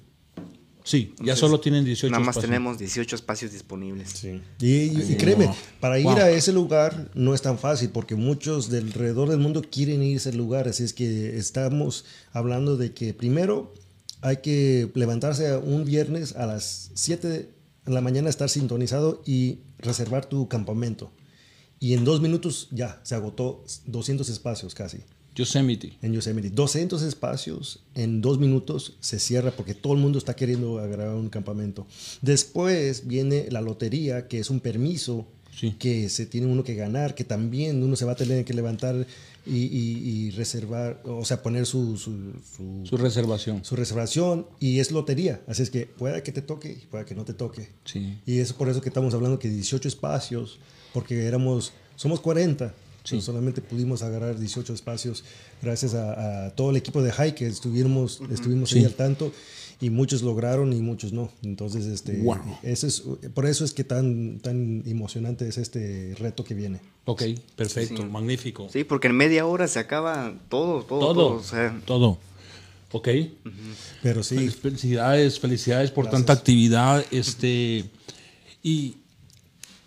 Sí, 0.90 1.08
ya 1.18 1.34
Entonces, 1.34 1.40
solo 1.40 1.60
tienen 1.60 1.84
18 1.84 2.10
nada 2.12 2.20
más 2.24 2.36
espacios. 2.38 2.50
tenemos 2.50 2.78
18 2.78 3.16
espacios 3.18 3.52
disponibles. 3.52 4.10
sí. 4.12 4.42
Y, 4.60 4.68
y- 4.68 5.06
y 5.12 5.16
créeme, 5.18 5.48
no. 5.48 5.56
para 5.82 6.00
ir 6.00 6.06
Wow. 6.06 6.16
a 6.18 6.30
ese 6.30 6.54
lugar 6.54 7.12
no 7.14 7.34
es 7.34 7.42
tan 7.42 7.58
fácil 7.60 7.90
porque 7.90 8.16
muchos 8.16 8.70
del 8.70 8.86
alrededor 8.88 9.28
del 9.30 9.40
mundo 9.40 9.62
quieren 9.70 10.02
ir 10.02 10.14
a 10.14 10.18
ese 10.18 10.32
lugar. 10.34 10.68
Así 10.70 10.84
es 10.84 10.94
que 10.94 11.38
estamos 11.38 12.06
hablando 12.32 12.78
de 12.78 12.94
que 12.94 13.14
primero 13.14 13.74
hay 14.22 14.38
que 14.38 14.90
levantarse 14.96 15.58
un 15.58 15.84
viernes 15.84 16.36
a 16.38 16.46
las 16.46 16.92
7 16.96 17.28
de 17.28 17.50
la 17.86 18.00
mañana, 18.02 18.30
estar 18.30 18.50
sintonizado 18.50 19.22
y 19.26 19.60
reservar 19.80 20.26
tu 20.26 20.48
campamento. 20.48 21.12
Y 21.80 21.94
en 21.94 22.06
dos 22.06 22.22
minutos 22.22 22.70
ya 22.72 23.00
se 23.04 23.14
agotó 23.16 23.64
200 23.86 24.30
espacios 24.30 24.74
casi. 24.74 25.00
Yosemite. 25.38 25.94
en 26.02 26.14
Yosemite. 26.14 26.50
200 26.50 27.02
espacios 27.04 27.80
en 27.96 28.22
dos 28.22 28.40
minutos 28.40 28.98
se 29.00 29.20
cierra 29.20 29.52
porque 29.52 29.74
todo 29.74 29.94
el 29.94 30.00
mundo 30.00 30.18
está 30.18 30.36
queriendo 30.36 30.80
agarrar 30.80 31.14
un 31.16 31.30
campamento. 31.30 31.86
Después 32.22 33.08
viene 33.08 33.48
la 33.52 33.62
lotería, 33.62 34.28
que 34.28 34.40
es 34.40 34.50
un 34.50 34.60
permiso 34.60 35.26
Sí. 35.58 35.76
que 35.80 36.08
se 36.10 36.28
tiene 36.28 36.46
uno 36.46 36.64
que 36.64 36.76
ganar, 36.76 37.16
que 37.16 37.24
también 37.24 37.82
uno 37.82 37.96
se 37.96 38.06
va 38.06 38.12
a 38.12 38.16
tener 38.16 38.46
que 38.46 38.54
levantar 38.54 39.08
y, 39.44 39.56
y- 39.56 40.10
y 40.28 40.32
reservar, 40.32 41.02
o 41.06 41.26
sea, 41.26 41.42
poner 41.42 41.66
su, 41.66 41.98
su- 41.98 42.34
su- 42.56 42.86
Su 42.86 42.98
reservación. 42.98 43.64
su 43.64 43.76
reservación 43.76 44.46
y 44.60 44.80
es 44.80 44.92
lotería. 44.92 45.42
Así 45.48 45.64
es 45.64 45.72
que 45.72 45.86
pueda 45.88 46.22
que 46.22 46.32
te 46.32 46.42
toque 46.44 46.78
y 46.84 46.86
pueda 46.86 47.06
que 47.06 47.16
no 47.16 47.24
te 47.26 47.34
toque. 47.34 47.70
Sí. 47.86 48.20
Y 48.28 48.38
es 48.40 48.54
por 48.54 48.70
eso 48.70 48.82
que 48.82 48.90
estamos 48.90 49.14
hablando 49.16 49.40
que 49.40 49.50
18 49.50 49.88
espacios, 49.88 50.60
porque 50.94 51.26
éramos, 51.26 51.72
somos 51.96 52.20
40, 52.20 52.76
solamente 53.22 53.62
pudimos 53.62 54.02
agarrar 54.04 54.38
18 54.40 54.74
espacios 54.74 55.24
gracias 55.62 55.94
a, 55.94 56.48
a 56.48 56.50
todo 56.56 56.70
el 56.72 56.78
equipo 56.78 57.02
de 57.02 57.12
hike 57.12 57.36
que 57.36 57.48
estuvimos, 57.48 58.22
estuvimos 58.32 58.74
ahí 58.74 58.86
al 58.86 58.94
tanto 58.94 59.32
y 59.80 59.90
muchos 59.92 60.24
lograron 60.24 60.74
y 60.74 60.82
muchos 60.82 61.14
no. 61.14 61.32
Entonces, 61.44 61.86
este, 61.86 62.18
Wow. 62.22 62.38
eso 62.64 62.88
es, 62.88 63.04
por 63.34 63.46
eso 63.46 63.64
es 63.64 63.74
que 63.74 63.84
tan, 63.84 64.40
tan 64.40 64.84
emocionante 64.88 65.48
es 65.48 65.58
este 65.58 66.16
reto 66.20 66.44
que 66.44 66.54
viene. 66.56 66.80
Ok, 67.06 67.24
perfecto, 67.56 68.04
magnífico. 68.06 68.68
Sí, 68.72 68.84
porque 68.84 69.08
en 69.08 69.16
media 69.16 69.46
hora 69.46 69.68
se 69.68 69.80
acaba 69.80 70.34
todo, 70.50 70.84
todo, 70.84 71.00
todo. 71.00 71.14
todo, 71.14 71.34
o 71.36 71.44
sea, 71.44 71.80
todo. 71.86 72.18
Ok. 72.92 73.08
Pero 74.02 74.24
sí, 74.24 74.36
Fel- 74.36 74.52
Felicidades, 74.52 75.40
felicidades 75.40 75.92
por 75.92 76.10
tanta 76.10 76.34
actividad. 76.34 77.06
Este, 77.12 77.86
y 78.64 78.96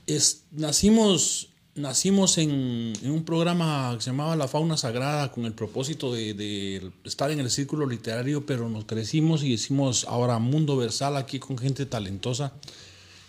es, 0.06 0.42
nacimos, 0.52 1.48
nacimos 1.74 2.38
en, 2.38 2.92
en 3.02 3.10
un 3.10 3.24
programa 3.24 3.94
que 3.96 4.02
se 4.02 4.10
llamaba 4.10 4.36
La 4.36 4.48
Fauna 4.48 4.76
Sagrada 4.76 5.30
con 5.32 5.44
el 5.44 5.52
propósito 5.52 6.12
de, 6.12 6.34
de 6.34 6.90
estar 7.04 7.30
en 7.30 7.40
el 7.40 7.50
círculo 7.50 7.86
literario, 7.86 8.44
pero 8.44 8.68
nos 8.68 8.84
crecimos 8.84 9.42
y 9.42 9.52
hicimos 9.52 10.04
ahora 10.08 10.38
Mundo 10.38 10.76
Versal 10.76 11.16
aquí 11.16 11.38
con 11.38 11.56
gente 11.56 11.86
talentosa 11.86 12.52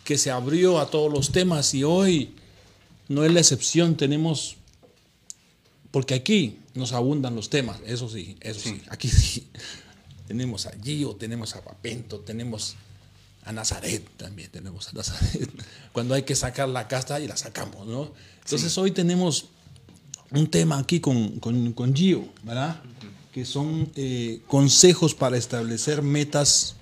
que 0.03 0.17
se 0.17 0.31
abrió 0.31 0.79
a 0.79 0.89
todos 0.89 1.11
los 1.11 1.31
temas 1.31 1.73
y 1.73 1.83
hoy 1.83 2.33
no 3.07 3.23
es 3.23 3.31
la 3.31 3.39
excepción. 3.39 3.95
Tenemos 3.95 4.57
porque 5.91 6.13
aquí 6.13 6.57
nos 6.73 6.93
abundan 6.93 7.35
los 7.35 7.49
temas, 7.49 7.79
eso 7.85 8.09
sí, 8.09 8.37
eso 8.39 8.59
sí. 8.59 8.81
Aquí 8.89 9.09
sí. 9.09 9.47
Tenemos 10.27 10.65
a 10.65 10.71
Gio, 10.81 11.15
tenemos 11.17 11.57
a 11.57 11.61
Papento, 11.61 12.19
tenemos 12.19 12.77
a 13.43 13.51
Nazaret 13.51 14.07
también, 14.17 14.49
tenemos 14.51 14.87
a 14.89 14.93
Nazaret. 14.93 15.49
Cuando 15.93 16.13
hay 16.13 16.23
que 16.23 16.35
sacar 16.35 16.69
la 16.69 16.87
casta 16.87 17.19
y 17.19 17.27
la 17.27 17.37
sacamos, 17.37 17.87
¿no? 17.87 18.13
Entonces 18.43 18.77
hoy 18.77 18.91
tenemos 18.91 19.45
un 20.31 20.49
tema 20.49 20.77
aquí 20.77 20.99
con, 20.99 21.39
con, 21.39 21.73
con 21.73 21.95
Gio, 21.95 22.27
¿verdad? 22.43 22.81
Que 23.33 23.45
son 23.45 23.91
eh, 23.95 24.41
consejos 24.47 25.13
para 25.13 25.37
establecer 25.37 26.01
metas 26.01 26.75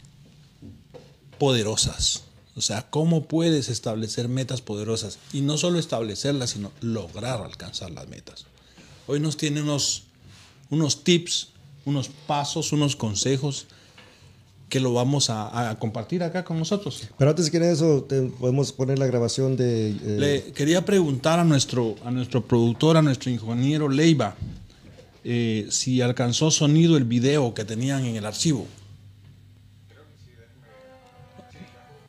poderosas. 1.38 2.24
O 2.56 2.62
sea, 2.62 2.90
¿cómo 2.90 3.26
puedes 3.26 3.70
establecer 3.70 4.28
metas 4.28 4.62
poderosas? 4.62 5.18
Y 5.32 5.42
no 5.42 5.58
solo 5.58 5.80
establecerlas, 5.80 6.52
sino 6.52 6.72
lograr 6.82 7.42
alcanzar 7.42 7.92
las 7.92 8.08
metas. 8.10 8.46
Hoy 9.08 9.20
nos 9.20 9.38
tiene 9.38 9.62
unos, 9.62 10.04
unos 10.70 11.04
tips, 11.04 11.50
unos 11.86 12.10
pasos, 12.28 12.74
unos 12.74 12.96
consejos 12.96 13.68
que 14.70 14.80
lo 14.80 14.94
vamos 14.94 15.30
a, 15.30 15.72
a 15.72 15.80
compartir 15.80 16.22
acá 16.24 16.44
con 16.46 16.60
nosotros. 16.60 17.10
pero 17.18 17.32
antes 17.32 17.50
que 17.50 17.58
eso, 17.72 18.04
te- 18.04 18.22
podemos 18.22 18.72
poner 18.72 19.00
la 19.00 19.08
grabación 19.08 19.58
de... 19.58 19.90
eh, 19.90 20.18
Le 20.46 20.54
quería 20.54 20.86
preguntar 20.86 21.40
a 21.40 21.44
nuestro, 21.44 21.96
a 22.06 22.12
nuestro 22.12 22.46
productor, 22.46 22.96
a 22.96 23.02
nuestro 23.02 23.32
ingeniero 23.32 23.90
Leiva, 23.90 24.36
eh, 25.24 25.68
si 25.72 26.02
alcanzó 26.02 26.52
sonido 26.52 26.96
el 26.98 27.04
video 27.04 27.54
que 27.54 27.66
tenían 27.66 28.06
en 28.06 28.16
el 28.16 28.26
archivo. 28.26 28.66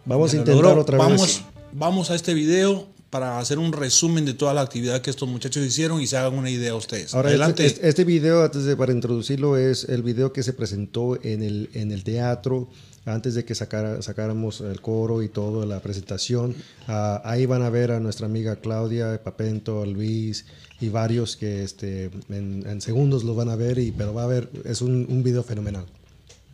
vamos 0.04 0.32
a 0.32 0.36
intentar 0.36 0.62
logró. 0.64 0.80
otra 0.82 0.98
vamos, 0.98 1.22
vez. 1.22 1.42
Vamos 1.72 2.10
a 2.10 2.14
este 2.14 2.34
video 2.34 2.86
para 3.10 3.38
hacer 3.40 3.58
un 3.58 3.72
resumen 3.72 4.24
de 4.24 4.34
toda 4.34 4.54
la 4.54 4.60
actividad 4.60 5.02
que 5.02 5.10
estos 5.10 5.28
muchachos 5.28 5.64
hicieron 5.66 6.00
y 6.00 6.06
se 6.06 6.16
hagan 6.16 6.38
una 6.38 6.48
idea 6.48 6.74
ustedes. 6.76 7.12
Ahora, 7.12 7.28
Adelante. 7.30 7.66
Este, 7.66 7.88
este 7.88 8.04
video, 8.04 8.44
antes 8.44 8.64
de 8.64 8.76
para 8.76 8.92
introducirlo, 8.92 9.56
es 9.56 9.84
el 9.84 10.02
video 10.02 10.32
que 10.32 10.42
se 10.44 10.52
presentó 10.52 11.18
en 11.24 11.42
el, 11.42 11.70
en 11.74 11.90
el 11.90 12.04
teatro 12.04 12.68
antes 13.06 13.34
de 13.34 13.44
que 13.44 13.54
sacara- 13.54 14.00
sacáramos 14.02 14.60
el 14.60 14.80
coro 14.80 15.22
y 15.22 15.28
todo, 15.28 15.66
la 15.66 15.80
presentación. 15.80 16.54
Ah, 16.86 17.20
ahí 17.24 17.46
van 17.46 17.62
a 17.62 17.70
ver 17.70 17.90
a 17.90 17.98
nuestra 17.98 18.26
amiga 18.26 18.56
Claudia, 18.56 19.20
Papento, 19.24 19.84
Luis 19.86 20.44
y 20.80 20.90
varios 20.90 21.36
que 21.36 21.64
este, 21.64 22.10
en, 22.28 22.62
en 22.66 22.80
segundos 22.80 23.24
los 23.24 23.34
van 23.34 23.48
a 23.48 23.56
ver, 23.56 23.78
y, 23.78 23.90
pero 23.90 24.14
va 24.14 24.24
a 24.24 24.26
ver, 24.26 24.50
es 24.64 24.82
un, 24.82 25.06
un 25.08 25.22
video 25.24 25.42
fenomenal. 25.42 25.84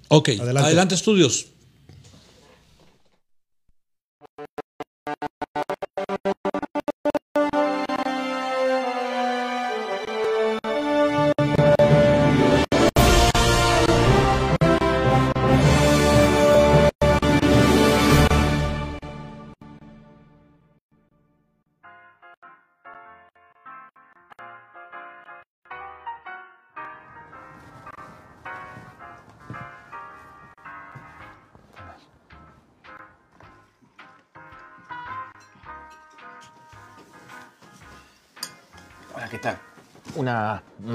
ok, 0.09 0.31
adelante. 0.40 0.66
adelante 0.69 0.95
estudios. 0.95 1.49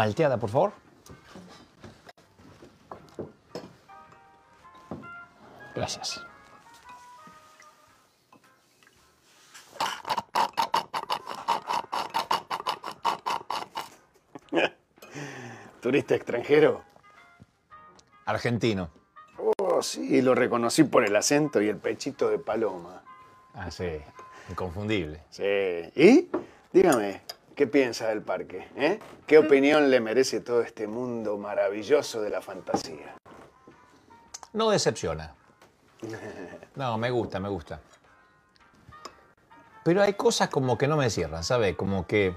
Malteada, 0.01 0.37
por 0.37 0.49
favor. 0.49 0.73
Gracias. 5.75 6.25
¿Turista 15.81 16.15
extranjero? 16.15 16.81
Argentino. 18.25 18.89
Oh, 19.37 19.83
sí, 19.83 20.23
lo 20.23 20.33
reconocí 20.33 20.83
por 20.83 21.05
el 21.05 21.15
acento 21.15 21.61
y 21.61 21.69
el 21.69 21.77
pechito 21.77 22.27
de 22.27 22.39
paloma. 22.39 23.03
Ah, 23.53 23.69
sí. 23.69 24.01
Inconfundible. 24.49 25.21
Sí. 25.29 25.43
¿Y? 25.95 26.31
Dígame, 26.73 27.21
¿qué 27.55 27.67
piensa 27.67 28.07
del 28.07 28.21
parque? 28.21 28.67
eh? 28.75 28.99
¿Qué 29.27 29.37
opinión 29.37 29.89
le 29.89 29.99
merece 29.99 30.39
todo 30.41 30.61
este 30.61 30.87
mundo 30.87 31.37
maravilloso 31.37 32.21
de 32.21 32.29
la 32.29 32.41
fantasía? 32.41 33.15
No 34.53 34.69
decepciona. 34.69 35.35
No, 36.75 36.97
me 36.97 37.11
gusta, 37.11 37.39
me 37.39 37.49
gusta. 37.49 37.81
Pero 39.83 40.01
hay 40.01 40.13
cosas 40.13 40.49
como 40.49 40.77
que 40.77 40.87
no 40.87 40.95
me 40.95 41.09
cierran, 41.09 41.43
¿sabe? 41.43 41.75
Como 41.75 42.07
que... 42.07 42.33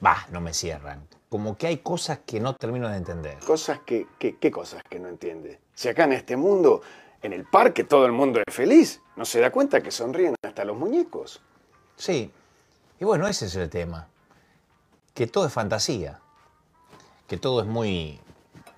Bah, 0.00 0.26
no 0.30 0.40
me 0.40 0.52
cierran. 0.52 1.06
Como 1.28 1.56
que 1.56 1.66
hay 1.66 1.78
cosas 1.78 2.20
que 2.26 2.40
no 2.40 2.54
termino 2.56 2.88
de 2.88 2.96
entender. 2.96 3.38
Cosas 3.38 3.80
que, 3.80 4.06
que- 4.18 4.36
¿Qué 4.36 4.50
cosas 4.50 4.82
que 4.88 4.98
no 4.98 5.08
entiende? 5.08 5.60
Si 5.74 5.88
acá 5.88 6.04
en 6.04 6.12
este 6.12 6.36
mundo, 6.36 6.82
en 7.22 7.32
el 7.32 7.44
parque, 7.46 7.84
todo 7.84 8.06
el 8.06 8.12
mundo 8.12 8.40
es 8.46 8.54
feliz, 8.54 9.00
¿no 9.16 9.24
se 9.24 9.40
da 9.40 9.50
cuenta 9.50 9.80
que 9.80 9.90
sonríen 9.90 10.34
hasta 10.44 10.64
los 10.64 10.76
muñecos? 10.76 11.40
Sí. 11.96 12.30
Y 13.00 13.04
bueno, 13.04 13.26
ese 13.28 13.46
es 13.46 13.56
el 13.56 13.70
tema. 13.70 14.08
Que 15.18 15.26
todo 15.26 15.48
es 15.48 15.52
fantasía. 15.52 16.20
Que 17.26 17.38
todo 17.38 17.60
es 17.60 17.66
muy, 17.66 18.20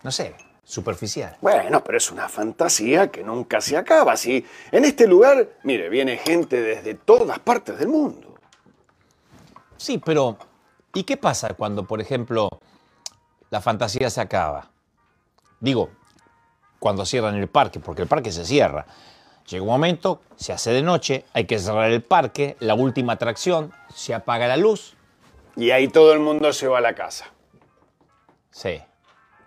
no 0.03 0.11
sé, 0.11 0.35
superficial. 0.65 1.37
Bueno, 1.43 1.85
pero 1.85 1.99
es 1.99 2.11
una 2.11 2.31
fantasía 2.31 3.11
que 3.11 3.23
nunca 3.23 3.61
se 3.61 3.77
acaba. 3.77 4.17
Si 4.17 4.47
en 4.73 4.87
este 4.87 5.07
lugar, 5.07 5.51
mire, 5.65 5.91
viene 5.91 6.17
gente 6.17 6.59
desde 6.63 6.95
todas 6.95 7.41
partes 7.41 7.79
del 7.79 7.89
mundo. 7.89 8.37
Sí, 9.77 9.99
pero 9.99 10.39
¿y 10.95 11.05
qué 11.05 11.19
pasa 11.19 11.53
cuando, 11.53 11.85
por 11.85 12.01
ejemplo, 12.01 12.49
la 13.51 13.61
fantasía 13.61 14.09
se 14.09 14.23
acaba? 14.23 14.71
Digo, 15.61 15.91
cuando 16.79 17.05
cierran 17.05 17.35
el 17.35 17.49
parque, 17.49 17.81
porque 17.81 18.01
el 18.01 18.09
parque 18.09 18.33
se 18.33 18.47
cierra. 18.47 18.87
Llega 19.47 19.63
un 19.63 19.69
momento, 19.69 20.23
se 20.37 20.55
hace 20.55 20.71
de 20.71 20.81
noche, 20.81 21.27
hay 21.35 21.45
que 21.45 21.59
cerrar 21.59 21.91
el 21.91 22.03
parque, 22.03 22.57
la 22.61 22.73
última 22.73 23.13
atracción, 23.13 23.75
se 23.95 24.15
apaga 24.15 24.49
la 24.49 24.57
luz, 24.57 24.97
Y 25.57 25.71
ahí 25.71 25.89
todo 25.89 26.13
el 26.13 26.21
mundo 26.21 26.53
se 26.53 26.69
va 26.69 26.79
a 26.79 26.81
la 26.81 26.95
casa. 26.95 27.27
sí, 28.51 28.81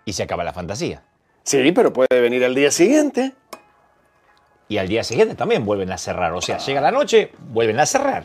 y 0.06 0.12
se 0.12 0.22
acaba 0.22 0.44
la 0.44 0.52
fantasía. 0.52 1.02
Sí, 1.44 1.72
pero 1.72 1.92
puede 1.92 2.20
venir 2.20 2.44
al 2.44 2.54
día 2.54 2.70
siguiente. 2.70 3.32
Y 4.68 4.78
al 4.78 4.88
día 4.88 5.02
siguiente 5.04 5.34
también 5.34 5.64
vuelven 5.64 5.90
a 5.92 5.98
cerrar, 5.98 6.32
o 6.32 6.40
sea, 6.40 6.58
llega 6.58 6.80
la 6.80 6.90
noche, 6.90 7.32
vuelven 7.50 7.78
a 7.80 7.86
cerrar. 7.86 8.24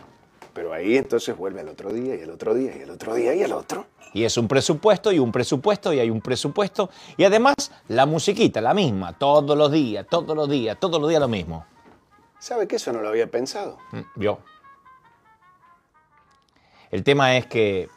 Pero 0.53 0.73
ahí 0.73 0.97
entonces 0.97 1.35
vuelve 1.37 1.61
al 1.61 1.69
otro 1.69 1.91
día 1.93 2.15
y 2.15 2.21
el 2.21 2.31
otro 2.31 2.53
día 2.53 2.75
y 2.75 2.81
el 2.81 2.89
otro 2.89 3.13
día 3.13 3.33
y 3.35 3.41
el 3.43 3.53
otro. 3.53 3.85
Y 4.13 4.23
es 4.23 4.37
un 4.37 4.47
presupuesto 4.47 5.11
y 5.11 5.19
un 5.19 5.31
presupuesto 5.31 5.93
y 5.93 5.99
hay 5.99 6.09
un 6.09 6.21
presupuesto. 6.21 6.89
Y 7.17 7.23
además 7.23 7.55
la 7.87 8.05
musiquita, 8.05 8.59
la 8.59 8.73
misma, 8.73 9.17
todos 9.17 9.57
los 9.57 9.71
días, 9.71 10.05
todos 10.09 10.35
los 10.35 10.49
días, 10.49 10.77
todos 10.79 10.99
los 10.99 11.09
días 11.09 11.21
lo 11.21 11.27
mismo. 11.27 11.65
¿Sabe 12.39 12.67
que 12.67 12.77
eso 12.77 12.91
no 12.91 13.01
lo 13.01 13.09
había 13.09 13.27
pensado? 13.27 13.77
Mm, 13.91 13.99
Yo. 14.21 14.39
El 16.91 17.03
tema 17.03 17.37
es 17.37 17.45
que 17.45 17.89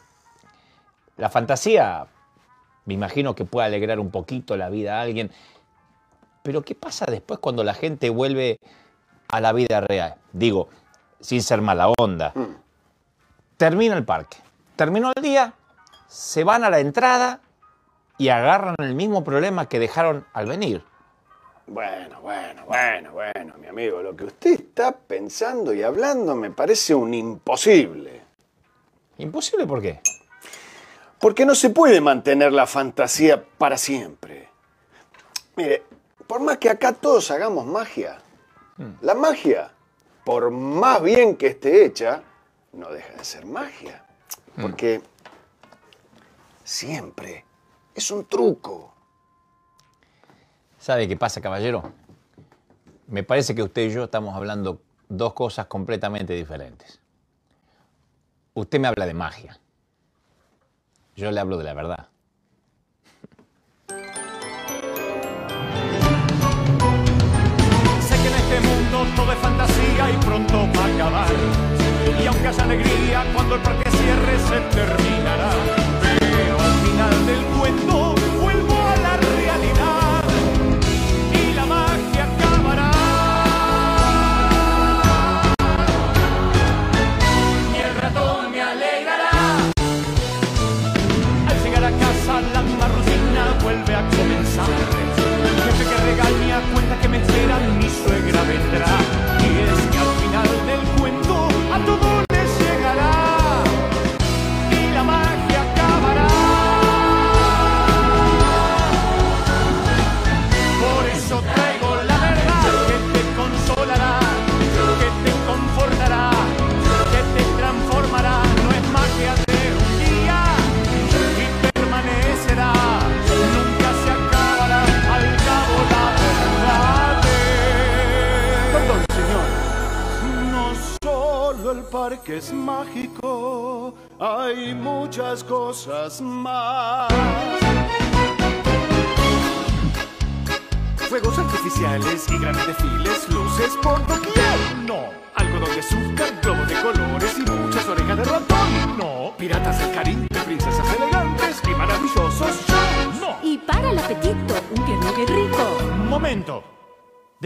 la 1.17 1.29
fantasía, 1.29 2.07
me 2.85 2.93
imagino 2.93 3.35
que 3.35 3.45
puede 3.45 3.67
alegrar 3.67 3.99
un 3.99 4.11
poquito 4.11 4.55
la 4.57 4.69
vida 4.69 4.99
a 4.99 5.01
alguien, 5.01 5.31
pero 6.43 6.61
¿qué 6.61 6.75
pasa 6.75 7.05
después 7.05 7.39
cuando 7.39 7.63
la 7.63 7.73
gente 7.73 8.09
vuelve 8.09 8.59
a 9.29 9.41
la 9.41 9.53
vida 9.53 9.81
real? 9.81 10.15
Digo, 10.31 10.69
sin 11.19 11.41
ser 11.41 11.61
mala 11.61 11.89
onda. 11.97 12.33
Termina 13.57 13.95
el 13.95 14.03
parque, 14.03 14.37
terminó 14.75 15.11
el 15.15 15.23
día, 15.23 15.53
se 16.07 16.43
van 16.43 16.63
a 16.63 16.69
la 16.69 16.79
entrada 16.79 17.39
y 18.17 18.29
agarran 18.29 18.75
el 18.79 18.93
mismo 18.93 19.23
problema 19.23 19.67
que 19.67 19.79
dejaron 19.79 20.25
al 20.33 20.45
venir. 20.45 20.83
Bueno, 21.65 22.19
bueno, 22.21 22.65
bueno, 22.65 23.13
bueno, 23.13 23.53
mi 23.57 23.67
amigo, 23.67 24.01
lo 24.01 24.15
que 24.15 24.25
usted 24.25 24.51
está 24.51 24.91
pensando 24.91 25.73
y 25.73 25.81
hablando 25.81 26.35
me 26.35 26.51
parece 26.51 26.93
un 26.93 27.13
imposible. 27.13 28.22
Imposible, 29.17 29.67
¿por 29.67 29.81
qué? 29.81 30.01
Porque 31.19 31.45
no 31.45 31.55
se 31.55 31.69
puede 31.69 32.01
mantener 32.01 32.51
la 32.51 32.67
fantasía 32.67 33.43
para 33.57 33.77
siempre. 33.77 34.49
Mire, 35.55 35.83
por 36.27 36.41
más 36.41 36.57
que 36.57 36.69
acá 36.69 36.93
todos 36.93 37.31
hagamos 37.31 37.65
magia, 37.65 38.17
la 39.01 39.13
magia, 39.13 39.71
por 40.25 40.51
más 40.51 41.01
bien 41.01 41.37
que 41.37 41.47
esté 41.47 41.85
hecha, 41.85 42.23
no 42.73 42.89
deja 42.89 43.13
de 43.13 43.23
ser 43.23 43.45
magia. 43.45 44.03
Porque 44.59 45.01
siempre 46.63 47.45
es 47.95 48.11
un 48.11 48.25
truco. 48.25 48.93
¿Sabe 50.79 51.07
qué 51.07 51.15
pasa, 51.15 51.41
caballero? 51.41 51.93
Me 53.07 53.23
parece 53.23 53.55
que 53.55 53.63
usted 53.63 53.83
y 53.83 53.91
yo 53.91 54.05
estamos 54.05 54.35
hablando 54.35 54.81
dos 55.07 55.33
cosas 55.33 55.67
completamente 55.67 56.33
diferentes. 56.33 56.99
Usted 58.55 58.79
me 58.79 58.87
habla 58.87 59.07
de 59.07 59.15
magia. 59.15 59.59
Yo 61.15 61.31
le 61.31 61.39
hablo 61.39 61.57
de 61.57 61.63
la 61.63 61.73
verdad. 61.73 62.07
Sé 67.99 68.15
que 68.21 68.27
en 68.27 68.35
este 68.35 68.59
mundo 68.61 69.07
todo 69.15 69.31
es 69.31 69.39
fantasía 69.39 70.11
y 70.11 70.17
pronto 70.23 70.67
va 70.77 70.85
a 70.85 70.93
acabar. 70.93 71.33
Y 72.21 72.27
aunque 72.27 72.47
haya 72.47 72.63
alegría, 72.63 73.25
cuando 73.33 73.55
el 73.55 73.61
parque 73.61 73.89
cierre 73.89 74.37
se 74.37 74.59
terminará. 74.75 75.51
Pero 76.19 76.59
al 76.59 76.73
final 76.73 77.25
del 77.25 77.43
cuento 77.57 78.02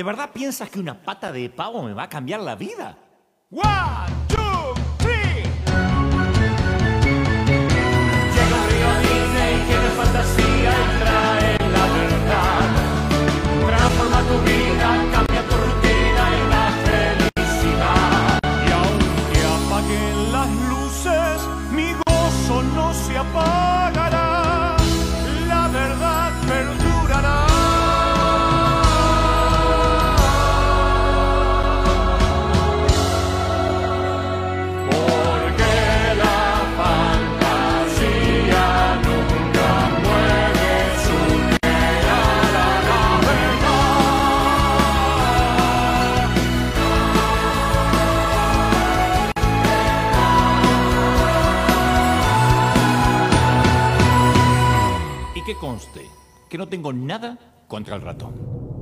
verdad 0.07 0.29
piensas 0.31 0.69
que 0.69 0.79
una 0.79 1.03
pata 1.03 1.33
de 1.33 1.49
pavo 1.49 1.83
me 1.83 1.91
va 1.93 2.03
a 2.03 2.09
cambiar 2.09 2.39
la 2.39 2.55
vida? 2.55 2.97
One, 3.51 3.65
two, 4.29 4.73
three. 4.99 5.43
Llega 8.35 8.55
un 8.55 8.69
río 8.71 8.89
Disney 9.01 9.55
es 9.69 9.93
fantasía 9.97 10.71
y 10.71 10.99
trae 11.01 11.57
la 11.59 11.85
verdad. 11.91 12.69
Transforma 13.67 14.19
tu 14.29 14.37
vida, 14.49 15.26
que 56.49 56.57
no 56.57 56.67
tengo 56.67 56.93
nada 56.93 57.37
contra 57.67 57.95
el 57.95 58.01
ratón. 58.01 58.76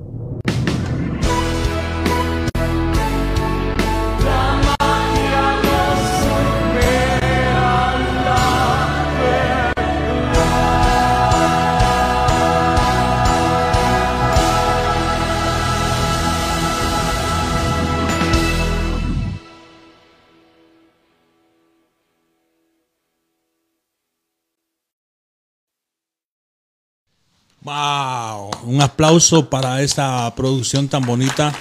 Wow, 27.66 28.52
un 28.66 28.80
aplauso 28.80 29.50
para 29.50 29.82
esta 29.82 30.32
producción 30.36 30.88
tan 30.88 31.04
bonita 31.04 31.52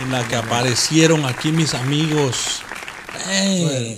en 0.00 0.12
la 0.12 0.28
que 0.28 0.36
aparecieron 0.36 1.24
aquí 1.24 1.50
mis 1.50 1.74
amigos. 1.74 2.60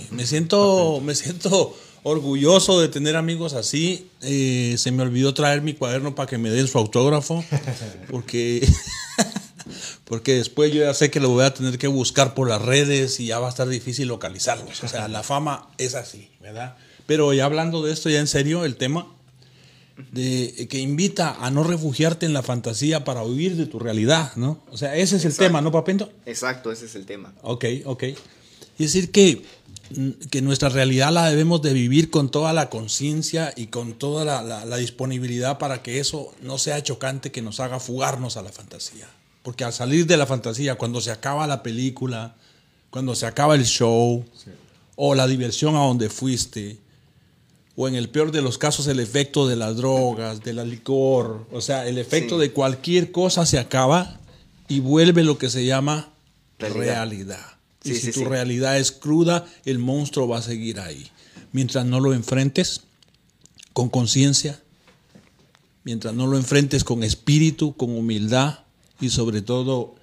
Me 0.09 0.25
siento, 0.25 0.99
me 0.99 1.13
siento 1.13 1.77
orgulloso 2.01 2.81
de 2.81 2.87
tener 2.87 3.17
amigos 3.17 3.53
así. 3.53 4.09
Eh, 4.21 4.73
se 4.79 4.91
me 4.91 5.03
olvidó 5.03 5.35
traer 5.35 5.61
mi 5.61 5.75
cuaderno 5.75 6.15
para 6.15 6.27
que 6.27 6.39
me 6.39 6.49
den 6.49 6.67
su 6.67 6.79
autógrafo, 6.79 7.45
porque 8.09 8.67
porque 10.05 10.37
después 10.37 10.73
yo 10.73 10.81
ya 10.81 10.95
sé 10.95 11.11
que 11.11 11.19
lo 11.19 11.29
voy 11.29 11.45
a 11.45 11.53
tener 11.53 11.77
que 11.77 11.87
buscar 11.87 12.33
por 12.33 12.49
las 12.49 12.63
redes 12.63 13.19
y 13.19 13.27
ya 13.27 13.37
va 13.37 13.45
a 13.45 13.51
estar 13.51 13.67
difícil 13.67 14.07
localizarlos. 14.07 14.83
O 14.83 14.87
sea, 14.87 15.07
la 15.07 15.21
fama 15.21 15.69
es 15.77 15.93
así, 15.93 16.31
¿verdad? 16.41 16.77
Pero 17.05 17.31
ya 17.31 17.45
hablando 17.45 17.83
de 17.83 17.93
esto 17.93 18.09
ya 18.09 18.19
en 18.19 18.27
serio, 18.27 18.65
el 18.65 18.75
tema 18.75 19.05
de, 20.11 20.67
que 20.69 20.79
invita 20.79 21.37
a 21.39 21.49
no 21.51 21.63
refugiarte 21.63 22.25
en 22.25 22.33
la 22.33 22.43
fantasía 22.43 23.03
para 23.03 23.23
huir 23.23 23.55
de 23.55 23.65
tu 23.65 23.79
realidad, 23.79 24.31
¿no? 24.35 24.61
O 24.71 24.77
sea, 24.77 24.95
ese 24.95 25.15
es 25.17 25.25
el 25.25 25.35
tema, 25.35 25.61
¿no, 25.61 25.71
Papento? 25.71 26.11
Exacto, 26.25 26.71
ese 26.71 26.85
es 26.85 26.95
el 26.95 27.05
tema. 27.05 27.33
Ok, 27.41 27.65
ok. 27.85 28.03
Y 28.79 28.83
decir 28.83 29.11
que, 29.11 29.43
mm, 29.95 30.09
que 30.29 30.41
nuestra 30.43 30.69
realidad 30.69 31.11
la 31.11 31.29
debemos 31.29 31.61
de 31.63 31.73
vivir 31.73 32.09
con 32.11 32.29
toda 32.29 32.53
la 32.53 32.69
conciencia 32.69 33.53
y 33.55 33.67
con 33.67 33.93
toda 33.93 34.23
la, 34.23 34.41
la- 34.43 34.65
la 34.65 34.77
disponibilidad 34.77 35.57
para 35.57 35.81
que 35.81 35.99
eso 35.99 36.33
no 36.41 36.57
sea 36.59 36.83
chocante 36.83 37.31
que 37.31 37.41
nos 37.41 37.59
haga 37.59 37.79
fugarnos 37.79 38.37
a 38.37 38.43
la 38.43 38.51
fantasía. 38.51 39.07
Porque 39.41 39.63
al 39.63 39.73
salir 39.73 40.05
de 40.05 40.17
la 40.17 40.25
fantasía, 40.27 40.75
cuando 40.75 41.01
se 41.01 41.09
acaba 41.09 41.47
la 41.47 41.63
película, 41.63 42.35
cuando 42.91 43.15
se 43.15 43.25
acaba 43.25 43.55
el 43.55 43.65
show, 43.65 44.25
o 44.95 45.15
la 45.15 45.25
diversión 45.27 45.75
a 45.75 45.79
donde 45.79 46.09
fuiste, 46.09 46.77
o 47.79 47.87
en 47.87 47.93
el 47.95 48.09
peor 48.09 48.31
de 48.31 48.41
los 48.41 48.57
casos 48.57 48.87
el 48.87 48.99
efecto 48.99 49.47
de 49.47 49.55
las 49.55 49.77
drogas, 49.77 50.43
de 50.43 50.51
la 50.51 50.65
licor, 50.65 51.45
o 51.51 51.61
sea, 51.61 51.87
el 51.87 51.99
efecto 51.99 52.35
Sí. 52.35 52.41
de 52.41 52.51
cualquier 52.51 53.11
cosa 53.11 53.45
se 53.45 53.59
acaba 53.59 54.19
y 54.67 54.79
vuelve 54.79 55.23
lo 55.23 55.37
que 55.37 55.49
se 55.51 55.63
llama 55.63 56.09
Realidad. 56.57 56.81
realidad. 56.83 57.45
y 57.83 57.89
si 57.93 58.11
sí, 58.11 58.11
tu 58.11 58.25
realidad 58.25 58.77
es 58.79 58.91
cruda, 58.91 59.45
el 59.63 59.77
monstruo 59.77 60.27
va 60.27 60.39
a 60.39 60.41
seguir 60.41 60.79
ahí. 60.79 61.07
Mientras 61.53 61.85
no 61.85 61.99
lo 61.99 62.13
enfrentes 62.13 62.81
con 63.73 63.89
conciencia, 63.89 64.59
mientras 65.83 66.13
no 66.15 66.25
lo 66.25 66.35
enfrentes 66.35 66.83
con 66.83 67.03
espíritu, 67.03 67.75
con 67.77 67.91
humildad 67.95 68.59
y 68.99 69.09
sobre 69.09 69.41
todo 69.43 69.95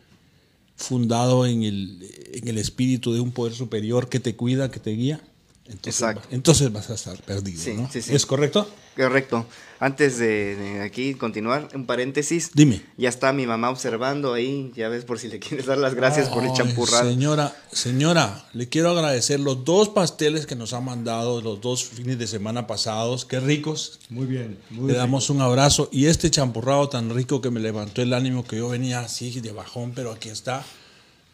fundado 0.77 1.45
en 1.45 1.65
el, 1.65 2.09
en 2.35 2.47
el 2.49 2.57
espíritu 2.59 3.13
de 3.13 3.21
un 3.21 3.33
poder 3.33 3.53
superior 3.53 4.09
que 4.09 4.21
te 4.21 4.35
cuida, 4.37 4.71
que 4.71 4.79
te 4.81 4.93
guía, 4.93 5.21
entonces, 5.67 6.03
Exacto. 6.03 6.29
entonces 6.31 6.71
vas 6.73 6.91
a 6.91 6.95
estar 6.95 7.21
perdido. 7.23 7.61
Sí, 7.63 7.73
¿no? 7.73 7.89
sí, 7.91 8.03
sí. 8.03 8.15
¿Es 8.15 8.27
correcto? 8.27 8.69
Correcto. 8.97 9.47
Antes 9.81 10.19
de, 10.19 10.57
de 10.57 10.83
aquí 10.83 11.15
continuar, 11.15 11.69
un 11.75 11.87
paréntesis. 11.87 12.51
Dime. 12.55 12.83
Ya 12.99 13.09
está 13.09 13.33
mi 13.33 13.47
mamá 13.47 13.71
observando 13.71 14.35
ahí, 14.35 14.73
ya 14.77 14.89
ves 14.89 15.05
por 15.05 15.19
si 15.19 15.29
le 15.29 15.39
quieres 15.39 15.67
dar 15.67 15.79
las 15.79 15.95
gracias 15.95 16.29
por 16.29 16.45
el 16.45 16.53
champurrado. 16.53 17.09
Señora, 17.09 17.57
señora, 17.73 18.47
le 18.53 18.69
quiero 18.69 18.91
agradecer 18.91 19.41
los 19.41 19.65
dos 19.65 19.89
pasteles 19.89 20.47
que 20.47 20.55
nos 20.55 20.75
ha 20.75 20.81
mandado 20.81 21.41
los 21.41 21.61
dos 21.63 21.85
fines 21.85 22.19
de 22.19 22.27
semana 22.27 22.67
pasados. 22.67 23.25
Qué 23.25 23.41
ricos. 23.41 24.01
Muy 24.11 24.27
bien. 24.27 24.59
Muy 24.71 24.93
Le 24.93 24.99
damos 24.99 25.31
un 25.31 25.41
abrazo. 25.41 25.89
Y 25.91 26.07
este 26.07 26.31
champurrado 26.31 26.91
tan 26.91 27.09
rico 27.09 27.41
que 27.41 27.51
me 27.51 27.61
levantó 27.61 28.03
el 28.03 28.13
ánimo 28.13 28.45
que 28.45 28.59
yo 28.59 28.69
venía 28.69 29.01
así 29.01 29.41
de 29.41 29.53
bajón, 29.53 29.93
pero 29.95 30.13
aquí 30.13 30.29
está. 30.29 30.65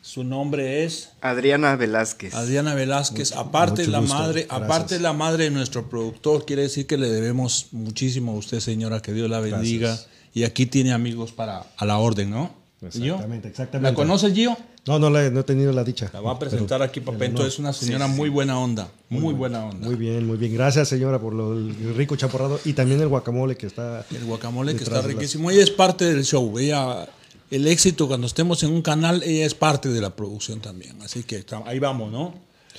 Su 0.02 0.24
nombre 0.24 0.84
es 0.84 1.10
Adriana 1.20 1.76
Velázquez. 1.76 2.34
Adriana 2.34 2.74
Velázquez. 2.74 3.32
aparte 3.32 3.82
mucho 3.82 3.90
la 3.92 3.98
gusto. 4.00 4.14
madre, 4.14 4.42
Gracias. 4.48 4.62
aparte 4.66 4.98
la 4.98 5.12
madre 5.12 5.44
de 5.44 5.50
nuestro 5.50 5.88
productor, 5.90 6.46
quiere 6.46 6.62
decir 6.62 6.86
que 6.86 6.96
le 6.96 7.10
debemos 7.10 7.66
muchísimo 7.72 8.32
a 8.32 8.36
usted, 8.36 8.60
señora, 8.60 9.00
que 9.02 9.12
Dios 9.12 9.28
la 9.28 9.40
bendiga. 9.40 9.88
Gracias. 9.88 10.08
Y 10.32 10.44
aquí 10.44 10.64
tiene 10.66 10.92
amigos 10.92 11.32
para 11.32 11.66
a 11.76 11.84
la 11.84 11.98
orden, 11.98 12.30
¿no? 12.30 12.50
¿Gio? 12.90 13.14
Exactamente, 13.14 13.48
exactamente. 13.48 13.90
¿La 13.90 13.94
conoce 13.94 14.32
Gio? 14.32 14.56
No, 14.86 14.98
no, 14.98 15.10
la- 15.10 15.28
no 15.28 15.40
he 15.40 15.44
tenido 15.44 15.70
la 15.72 15.84
dicha. 15.84 16.08
La 16.14 16.22
va 16.22 16.32
a 16.32 16.38
presentar 16.38 16.78
Pero- 16.78 16.84
aquí, 16.84 17.00
Papento. 17.00 17.46
Es 17.46 17.58
una 17.58 17.74
señora 17.74 18.06
Sí, 18.06 18.12
sí. 18.12 18.16
muy 18.16 18.30
buena 18.30 18.58
onda. 18.58 18.88
Muy 19.10 19.34
buena 19.34 19.66
onda. 19.66 19.86
Muy 19.86 19.96
bien, 19.96 20.26
muy 20.26 20.38
bien. 20.38 20.54
Gracias, 20.54 20.88
señora, 20.88 21.18
por 21.18 21.34
lo, 21.34 21.52
el 21.52 21.94
rico 21.94 22.16
chaporrado 22.16 22.58
y 22.64 22.72
también 22.72 22.98
el 23.02 23.08
guacamole 23.08 23.54
que 23.58 23.66
está. 23.66 24.06
El 24.10 24.24
guacamole 24.24 24.74
que 24.74 24.84
está 24.84 24.96
de 24.96 25.02
las- 25.02 25.12
riquísimo. 25.12 25.50
Ella 25.50 25.62
es 25.62 25.70
parte 25.70 26.06
del 26.06 26.24
show. 26.24 26.58
Ella, 26.58 27.06
el 27.50 27.66
éxito 27.66 28.06
cuando 28.08 28.26
estemos 28.26 28.62
en 28.62 28.70
un 28.72 28.82
canal, 28.82 29.22
ella 29.22 29.44
es 29.46 29.54
parte 29.54 29.88
de 29.88 30.00
la 30.00 30.14
producción 30.14 30.60
también. 30.60 31.00
Así 31.02 31.22
que 31.24 31.36
está- 31.36 31.62
ahí 31.66 31.78
vamos, 31.78 32.12
¿no? 32.12 32.34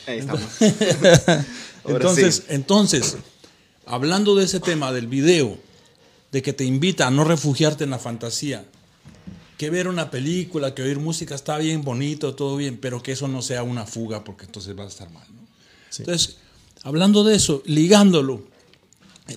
Ahí 0.07 0.19
estamos. 0.19 0.41
Entonces, 1.85 2.35
sí. 2.35 2.43
entonces, 2.49 3.17
hablando 3.85 4.35
de 4.35 4.45
ese 4.45 4.59
tema 4.59 4.91
del 4.91 5.07
video, 5.07 5.57
de 6.31 6.41
que 6.41 6.53
te 6.53 6.63
invita 6.63 7.07
a 7.07 7.11
no 7.11 7.23
refugiarte 7.23 7.83
en 7.83 7.89
la 7.89 7.99
fantasía, 7.99 8.65
que 9.57 9.69
ver 9.69 9.87
una 9.87 10.09
película, 10.09 10.73
que 10.73 10.81
oír 10.83 10.99
música 10.99 11.35
está 11.35 11.57
bien 11.57 11.83
bonito, 11.83 12.33
todo 12.35 12.55
bien, 12.55 12.77
pero 12.79 13.03
que 13.03 13.11
eso 13.11 13.27
no 13.27 13.41
sea 13.41 13.63
una 13.63 13.85
fuga, 13.85 14.23
porque 14.23 14.45
entonces 14.45 14.75
vas 14.75 14.85
a 14.87 14.89
estar 14.89 15.09
mal. 15.11 15.27
¿no? 15.35 15.41
Entonces, 15.99 16.37
hablando 16.83 17.23
de 17.23 17.35
eso, 17.35 17.61
ligándolo, 17.65 18.43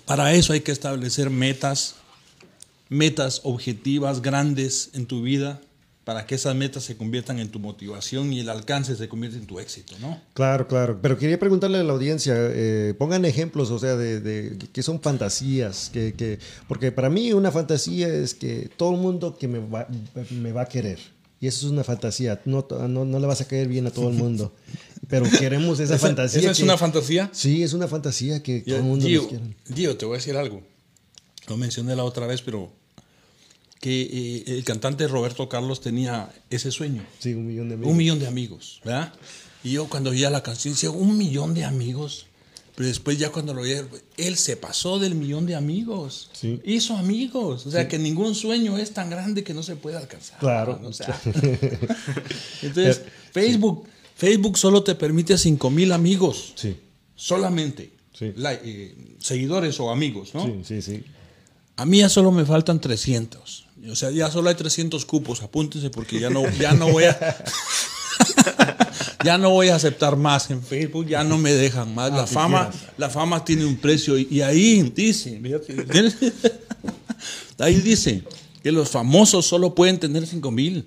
para 0.05 0.33
eso 0.35 0.53
hay 0.53 0.61
que 0.61 0.73
establecer 0.73 1.31
metas, 1.31 1.97
metas 2.89 3.41
objetivas 3.45 4.23
grandes 4.23 4.91
en 4.95 5.07
tu 5.07 5.23
vida, 5.23 5.61
para 6.05 6.27
que 6.27 6.35
esas 6.35 6.55
metas 6.55 6.85
se 6.85 6.99
conviertan 6.99 7.39
en 7.39 7.49
tu 7.49 7.59
motivación 7.59 8.31
y 8.31 8.41
el 8.41 8.51
alcance 8.51 8.95
se 8.95 9.09
convierta 9.09 9.39
en 9.39 9.47
tu 9.47 9.59
éxito, 9.59 9.95
¿no? 10.03 10.21
Claro, 10.35 10.69
claro. 10.69 10.99
Pero 11.01 11.17
quería 11.17 11.39
preguntarle 11.39 11.79
a 11.79 11.83
la 11.83 11.95
audiencia, 11.95 12.35
eh, 12.37 12.93
pongan 12.99 13.25
ejemplos, 13.25 13.71
o 13.71 13.79
sea, 13.79 13.97
de, 13.97 14.21
de 14.21 14.59
que 14.71 14.83
son 14.83 15.01
fantasías, 15.01 15.89
que, 15.91 16.13
que- 16.13 16.39
porque 16.69 16.93
para 16.93 17.09
mí 17.09 17.33
una 17.33 17.51
fantasía 17.51 18.09
es 18.09 18.35
que 18.35 18.69
todo 18.77 18.93
el 18.95 19.01
mundo 19.01 19.35
que 19.39 19.49
me 19.49 19.61
va, 19.61 19.89
me 20.31 20.53
va 20.53 20.63
a 20.63 20.67
querer. 20.67 20.99
Y 21.41 21.47
eso 21.47 21.67
es 21.67 21.73
una 21.73 21.85
fantasía. 21.85 22.41
No, 22.45 22.67
no, 22.89 23.05
no 23.07 23.19
le 23.19 23.27
vas 23.27 23.41
a 23.41 23.47
caer 23.49 23.69
bien 23.69 23.87
a 23.87 23.91
todo 23.91 24.09
el 24.11 24.15
mundo. 24.15 24.55
Pero 25.09 25.25
queremos 25.39 25.81
esa, 25.81 25.95
¿Esa- 25.97 26.07
fantasía. 26.07 26.41
esa 26.41 26.51
es 26.51 26.59
que- 26.59 26.65
una 26.65 26.77
fantasía? 26.77 27.31
Sí, 27.33 27.63
es 27.63 27.73
una 27.73 27.89
fantasía 27.89 28.43
que 28.43 28.61
todo 28.61 28.77
el 28.77 28.83
mundo 28.83 29.07
Gio, 29.07 29.23
nos. 29.23 29.75
Gio, 29.77 29.97
te 29.97 30.05
voy 30.05 30.17
a 30.17 30.19
decir 30.19 30.37
algo. 30.37 30.63
Lo 31.49 31.57
mencioné 31.57 31.95
la 31.97 32.05
otra 32.05 32.27
vez, 32.27 32.43
pero 32.43 32.73
que 33.81 34.03
eh, 34.03 34.45
el 34.47 34.65
cantante 34.65 35.07
Roberto 35.09 35.49
Carlos 35.49 35.81
tenía 35.81 36.33
ese 36.49 36.71
sueño. 36.71 37.05
Sí, 37.19 37.35
un 37.35 37.47
millón 37.47 37.69
de 37.69 37.75
amigos. 37.75 37.91
Un 37.91 37.97
millón 37.99 38.19
de 38.19 38.27
amigos, 38.27 38.81
¿verdad? 38.85 39.13
Y 39.63 39.73
yo 39.73 39.89
cuando 39.89 40.11
oía 40.11 40.31
la 40.31 40.43
canción 40.43 40.75
decía, 40.75 40.91
un 40.91 41.19
millón 41.19 41.55
de 41.55 41.65
amigos. 41.65 42.27
Pero 42.77 42.89
después 42.89 43.19
ya 43.19 43.31
cuando 43.31 43.55
lo 43.55 43.61
oía, 43.61 43.87
él 44.17 44.37
se 44.37 44.57
pasó 44.57 44.99
del 44.99 45.15
millón 45.15 45.47
de 45.47 45.55
amigos. 45.55 46.31
Sí. 46.33 46.61
Hizo 46.65 46.97
amigos. 46.97 47.67
O 47.67 47.71
sea, 47.71 47.87
que 47.87 47.99
ningún 47.99 48.35
sueño 48.35 48.79
es 48.79 48.93
tan 48.93 49.11
grande 49.11 49.45
que 49.45 49.55
no 49.55 49.63
se 49.63 49.77
puede 49.77 49.97
alcanzar. 49.97 50.39
Claro. 50.39 50.81
O 50.83 50.93
sea, 50.95 51.21
entonces, 52.63 53.03
Facebook, 53.33 53.87
Facebook 54.17 54.59
solo 54.59 54.83
te 54.83 54.95
permite 54.95 55.39
5 55.39 55.71
mil 55.71 55.93
amigos. 55.93 56.53
Sí, 56.57 56.77
Solamente. 57.15 57.93
Sí. 58.13 58.33
Eh, 58.37 58.95
seguidores 59.19 59.79
o 59.81 59.91
amigos, 59.91 60.35
¿no? 60.35 60.47
sí, 60.47 60.63
sí, 60.65 60.83
sí. 60.83 61.05
A 61.77 61.87
mí 61.87 61.99
ya 61.99 62.09
solo 62.09 62.31
me 62.31 62.45
faltan 62.45 62.81
300. 62.81 63.67
O 63.91 63.97
sea, 63.97 64.11
ya 64.11 64.31
solo 64.31 64.49
hay 64.49 64.55
300 64.55 65.05
cupos. 65.05 65.43
Apúntense 65.43 65.91
porque 65.91 66.21
ya 66.21 66.31
no, 66.31 66.49
ya 66.59 66.73
no 66.73 66.91
voy 66.91 67.05
a... 67.05 67.19
ya 69.25 69.39
no 69.39 69.51
voy 69.51 69.69
a 69.69 69.77
aceptar 69.77 70.17
más 70.17 70.51
en 70.51 70.63
Facebook, 70.63 71.07
ya 71.07 71.25
no 71.25 71.39
me 71.39 71.53
dejan 71.53 71.95
más. 71.95 72.13
la, 72.13 72.27
fama, 72.27 72.71
la 72.99 73.11
fama 73.11 73.45
tiene 73.45 73.65
un 73.65 73.77
precio 73.77 74.19
y, 74.19 74.29
y 74.31 74.43
ahí 74.43 74.83
dice, 74.95 75.41
ahí 77.59 77.77
dice 77.77 78.23
que 78.63 78.71
los 78.71 78.91
famosos 78.91 79.47
solo 79.47 79.75
pueden 79.75 79.99
tener 79.99 80.27
5 80.27 80.51
mil, 80.51 80.87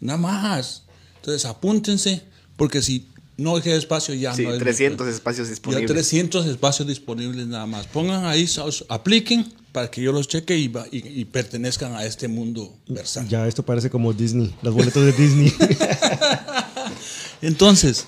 nada 0.00 0.18
más. 0.18 0.84
Entonces 1.16 1.44
apúntense 1.44 2.22
porque 2.56 2.82
si 2.82 3.08
no 3.36 3.56
hay 3.56 3.70
espacio 3.70 4.14
ya 4.14 4.34
Sí, 4.34 4.44
no 4.44 4.52
hay 4.52 4.58
300 4.58 5.08
espacios 5.08 5.48
ya 5.48 5.50
disponibles. 5.50 5.90
300 5.90 6.46
espacios 6.46 6.88
disponibles 6.88 7.46
nada 7.46 7.66
más. 7.66 7.86
Pongan 7.86 8.26
ahí, 8.26 8.48
apliquen 8.88 9.52
para 9.72 9.90
que 9.90 10.02
yo 10.02 10.12
los 10.12 10.28
cheque 10.28 10.56
y, 10.58 10.70
y- 10.92 11.20
y 11.20 11.24
pertenezcan 11.24 11.94
a 11.94 12.04
este 12.04 12.28
mundo 12.28 12.72
versátil. 12.88 13.30
Ya, 13.30 13.46
esto 13.48 13.62
parece 13.64 13.90
como 13.90 14.12
Disney, 14.12 14.54
las 14.62 14.72
boletas 14.74 15.02
de 15.04 15.12
Disney. 15.12 15.52
Entonces, 17.42 18.06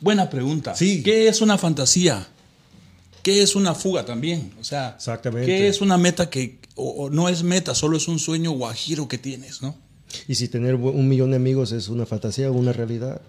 buena 0.00 0.28
pregunta. 0.30 0.74
Sí. 0.74 1.02
¿Qué 1.02 1.28
es 1.28 1.40
una 1.40 1.58
fantasía? 1.58 2.28
¿qué 3.22 3.42
es 3.42 3.56
una 3.56 3.74
fuga 3.74 4.04
también? 4.04 4.52
O 4.60 4.64
sea, 4.64 4.90
Exactamente. 4.96 5.46
¿qué 5.46 5.66
es 5.68 5.80
una 5.80 5.96
meta 5.96 6.28
que 6.28 6.58
o, 6.74 6.90
o 7.04 7.10
no 7.10 7.30
es 7.30 7.42
meta, 7.42 7.74
solo 7.74 7.96
es 7.96 8.06
un 8.06 8.18
sueño 8.18 8.50
guajiro 8.50 9.08
que 9.08 9.16
tienes, 9.16 9.62
¿no? 9.62 9.74
Y 10.28 10.34
si 10.34 10.46
tener 10.48 10.74
un 10.74 11.08
millón 11.08 11.30
de 11.30 11.36
amigos 11.36 11.72
es 11.72 11.88
una 11.88 12.04
fantasía 12.04 12.50
o 12.50 12.52
una 12.54 12.74
realidad. 12.74 13.22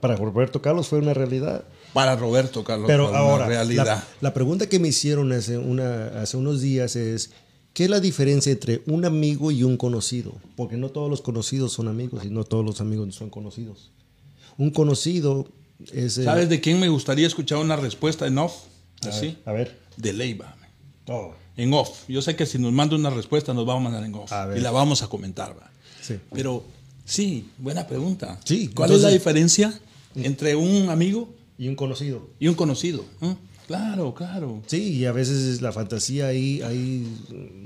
Para 0.00 0.16
Roberto 0.16 0.60
Carlos 0.62 0.88
fue 0.88 0.98
una 0.98 1.14
realidad. 1.14 1.62
Para 1.92 2.16
Roberto 2.16 2.62
Carlos, 2.64 2.86
Pero 2.86 3.14
ahora, 3.14 3.46
realidad. 3.46 3.84
La, 3.86 4.04
la 4.20 4.34
pregunta 4.34 4.68
que 4.68 4.78
me 4.78 4.88
hicieron 4.88 5.32
hace, 5.32 5.58
una, 5.58 6.06
hace 6.22 6.36
unos 6.36 6.60
días 6.60 6.94
es, 6.96 7.30
¿qué 7.72 7.84
es 7.84 7.90
la 7.90 8.00
diferencia 8.00 8.52
entre 8.52 8.82
un 8.86 9.04
amigo 9.04 9.50
y 9.50 9.62
un 9.64 9.76
conocido? 9.76 10.34
Porque 10.56 10.76
no 10.76 10.90
todos 10.90 11.10
los 11.10 11.20
conocidos 11.22 11.72
son 11.72 11.88
amigos 11.88 12.24
y 12.24 12.30
no 12.30 12.44
todos 12.44 12.64
los 12.64 12.80
amigos 12.80 13.14
son 13.14 13.30
conocidos. 13.30 13.90
Un 14.56 14.70
conocido 14.70 15.48
es... 15.92 16.18
el- 16.18 16.24
¿Sabes 16.24 16.48
de 16.48 16.60
quién 16.60 16.78
me 16.78 16.88
gustaría 16.88 17.26
escuchar 17.26 17.58
una 17.58 17.76
respuesta 17.76 18.26
en 18.26 18.38
off? 18.38 18.52
Así. 19.08 19.36
A 19.46 19.52
ver. 19.52 19.78
De 19.96 20.12
Leiva. 20.12 20.54
Oh, 21.08 21.32
En 21.56 21.72
off. 21.74 22.04
Yo 22.08 22.22
sé 22.22 22.36
que 22.36 22.46
si 22.46 22.58
nos 22.58 22.72
manda 22.72 22.94
una 22.94 23.10
respuesta 23.10 23.52
nos 23.54 23.68
va 23.68 23.74
a 23.74 23.78
mandar 23.80 24.04
en 24.04 24.14
off. 24.14 24.30
Y 24.56 24.60
la 24.60 24.70
vamos 24.70 25.02
a 25.02 25.08
comentar. 25.08 25.56
¿va? 25.58 25.70
sí. 26.00 26.18
Pero 26.32 26.62
sí, 27.04 27.48
buena 27.58 27.86
pregunta. 27.86 28.38
Sí, 28.44 28.68
¿Cuál 28.68 28.92
es 28.92 29.00
la 29.00 29.08
diferencia 29.08 29.72
entre 30.14 30.54
un 30.54 30.88
amigo 30.90 31.28
Y 31.60 31.68
un 31.68 31.76
conocido. 31.76 32.26
y 32.40 32.48
un 32.48 32.54
conocido? 32.54 33.04
¿eh? 33.20 33.34
Claro, 33.66 34.14
claro. 34.14 34.62
Sí, 34.66 34.94
y 34.94 35.04
a 35.04 35.12
veces 35.12 35.60
la 35.60 35.72
fantasía 35.72 36.26
ahí, 36.28 36.62
ahí 36.62 37.06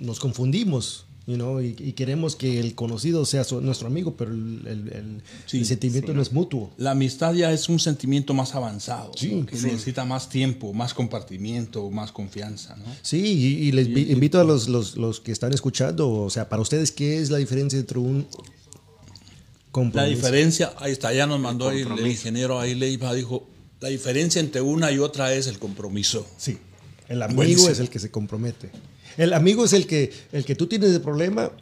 nos 0.01 0.19
confundimos, 0.19 1.07
you 1.29 1.37
know, 1.37 1.61
y, 1.63 1.77
y 1.79 1.93
queremos 1.93 2.35
que 2.35 2.59
el 2.59 2.75
conocido 2.75 3.25
sea 3.25 3.45
su- 3.45 3.61
nuestro 3.61 3.87
amigo, 3.87 4.15
pero 4.17 4.33
el, 4.33 4.63
el- 4.67 4.89
el- 4.93 5.23
Sí, 5.47 5.59
el 5.61 5.65
sentimiento 5.67 6.13
no 6.13 6.21
es 6.23 6.33
mutuo. 6.33 6.73
La 6.77 6.91
amistad 6.91 7.33
ya 7.35 7.53
es 7.53 7.69
un 7.69 7.79
sentimiento 7.79 8.35
más 8.35 8.55
avanzado, 8.57 9.13
Sí, 9.17 9.33
¿no? 9.33 9.47
que 9.47 9.57
sí. 9.57 9.67
necesita 9.67 10.05
más 10.05 10.29
tiempo, 10.29 10.73
más 10.75 10.93
compartimiento, 10.93 11.89
más 11.91 12.11
confianza. 12.11 12.75
¿no? 12.77 12.85
Sí, 13.01 13.23
y, 13.25 13.69
y 13.69 13.73
les 13.73 13.87
vi- 13.87 14.11
invito 14.11 14.41
a 14.41 14.45
los, 14.45 14.69
los- 14.69 14.97
los 14.97 15.21
que 15.21 15.31
están 15.31 15.55
escuchando, 15.55 16.11
o 16.11 16.29
sea, 16.31 16.49
para 16.49 16.61
ustedes, 16.61 16.91
¿qué 16.91 17.21
es 17.21 17.31
la 17.31 17.39
diferencia 17.39 17.79
entre 17.79 18.01
un 18.01 18.27
La 19.95 20.05
diferencia, 20.05 20.73
ahí 20.79 20.93
está, 20.93 21.13
ya 21.15 21.27
nos 21.27 21.41
mandó 21.41 21.71
el, 21.71 22.07
ingeniero 22.07 22.61
ahí 22.61 22.75
Leiva, 22.75 23.15
dijo, 23.15 23.47
la 23.85 23.91
diferencia 23.91 24.41
entre 24.41 24.62
una 24.62 24.91
y 24.91 24.99
otra 24.99 25.35
es 25.35 25.47
el 25.47 25.59
compromiso. 25.59 26.26
Sí, 26.39 26.57
el 27.07 27.20
amigo 27.20 27.37
Buenísimo. 27.37 27.68
es 27.68 27.80
el 27.80 27.91
que 27.91 27.99
se 27.99 28.11
compromete. 28.11 28.70
El 29.18 29.35
amigo 29.35 29.66
es 29.66 29.74
el 29.74 29.87
que, 29.87 30.11
el 30.32 30.47
que 30.47 30.55
tú 30.55 30.68
tienes 30.68 30.91
el 30.93 31.03
problema 31.03 31.53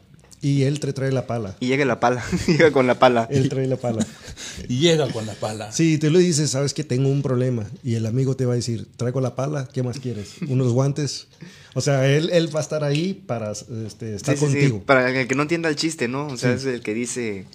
y 0.41 0.63
él 0.63 0.79
te 0.79 0.93
trae 0.93 1.11
la 1.11 1.27
pala. 1.27 1.57
Y 1.59 1.67
llega 1.67 1.85
la 1.85 1.99
pala, 1.99 2.25
llega 2.47 2.71
con 2.71 2.87
la 2.87 2.97
pala. 2.97 3.27
Él 3.29 3.49
trae 3.49 3.67
la 3.67 3.77
pala. 3.77 4.07
Y 4.69 4.79
llega 4.79 5.09
con 5.11 5.27
la 5.27 5.35
pala. 5.35 5.73
Sí, 5.73 5.99
tú 5.99 6.11
le 6.11 6.21
dices, 6.21 6.51
sabes 6.51 6.75
que 6.75 6.85
tengo 6.85 7.09
un 7.09 7.23
problema. 7.23 7.69
Y 7.83 7.97
el 7.97 8.07
amigo 8.07 8.37
te 8.37 8.47
va 8.47 8.53
a 8.53 8.57
decir, 8.57 8.87
traigo 8.97 9.21
la 9.21 9.35
pala, 9.35 9.69
¿qué 9.73 9.83
más 9.83 9.99
quieres? 9.99 10.35
¿Unos 10.49 10.73
guantes? 10.73 11.27
O 11.75 11.81
sea, 11.81 12.07
él, 12.07 12.31
él 12.33 12.55
va 12.55 12.61
a 12.61 12.63
estar 12.63 12.85
ahí 12.85 13.15
para 13.15 13.51
este, 13.51 14.15
estar 14.15 14.37
Sí, 14.37 14.47
sí, 14.47 14.47
sí, 14.47 14.53
contigo. 14.53 14.83
Para 14.85 15.11
el 15.23 15.27
que 15.27 15.35
no 15.35 15.43
entienda 15.43 15.69
el 15.69 15.75
chiste, 15.75 16.07
¿no? 16.07 16.29
O 16.29 16.37
sea, 16.37 16.53
es 16.53 16.65
el 16.67 16.83
que 16.83 16.95
dice, 16.95 17.47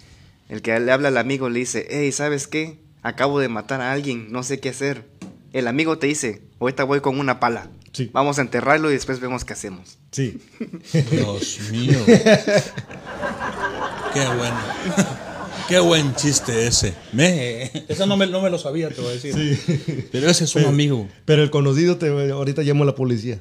el 0.49 0.61
que 0.61 0.78
le 0.78 0.91
habla 0.91 1.07
al 1.07 1.18
amigo, 1.18 1.47
le 1.47 1.59
dice, 1.59 1.88
hey, 1.89 2.11
¿sabes 2.11 2.47
qué? 2.47 2.86
Acabo 3.08 3.39
de 3.39 3.47
matar 3.47 3.80
a 3.80 3.93
alguien, 3.93 4.32
no 4.34 4.43
sé 4.43 4.60
qué 4.60 4.70
hacer. 4.70 5.05
El 5.53 5.68
amigo 5.68 5.97
te 5.97 6.08
dice, 6.08 6.41
ahorita 6.60 6.84
voy 6.84 6.99
con 6.99 7.20
una 7.20 7.39
pala. 7.39 7.70
Sí. 7.93 8.10
Vamos 8.12 8.38
a 8.38 8.41
enterrarlo 8.41 8.89
y 8.91 8.93
después 8.93 9.20
vemos 9.22 9.45
qué 9.45 9.53
hacemos. 9.53 9.97
Sí. 10.12 10.39
Dios 11.12 11.60
mío. 11.72 11.97
Qué 14.14 14.28
bueno. 14.38 14.58
Qué 15.68 15.80
buen 15.80 16.16
chiste 16.16 16.68
ese. 16.68 16.93
Me, 17.12 17.72
eso 17.89 18.05
no 18.05 18.16
me, 18.18 18.28
no 18.28 18.41
me 18.41 18.49
lo 18.49 18.58
sabía, 18.58 18.89
te 18.89 19.01
voy 19.01 19.12
a 19.12 19.14
decir. 19.14 20.08
Pero 20.12 20.30
ese 20.30 20.45
es 20.45 20.55
un 20.55 20.66
amigo. 20.66 21.08
Pero 21.26 21.43
el 21.43 21.49
conocido 21.49 21.97
te 21.97 22.08
ahorita 22.10 22.62
llamo 22.64 22.84
a 22.84 22.88
la 22.88 22.95
policía. 22.95 23.39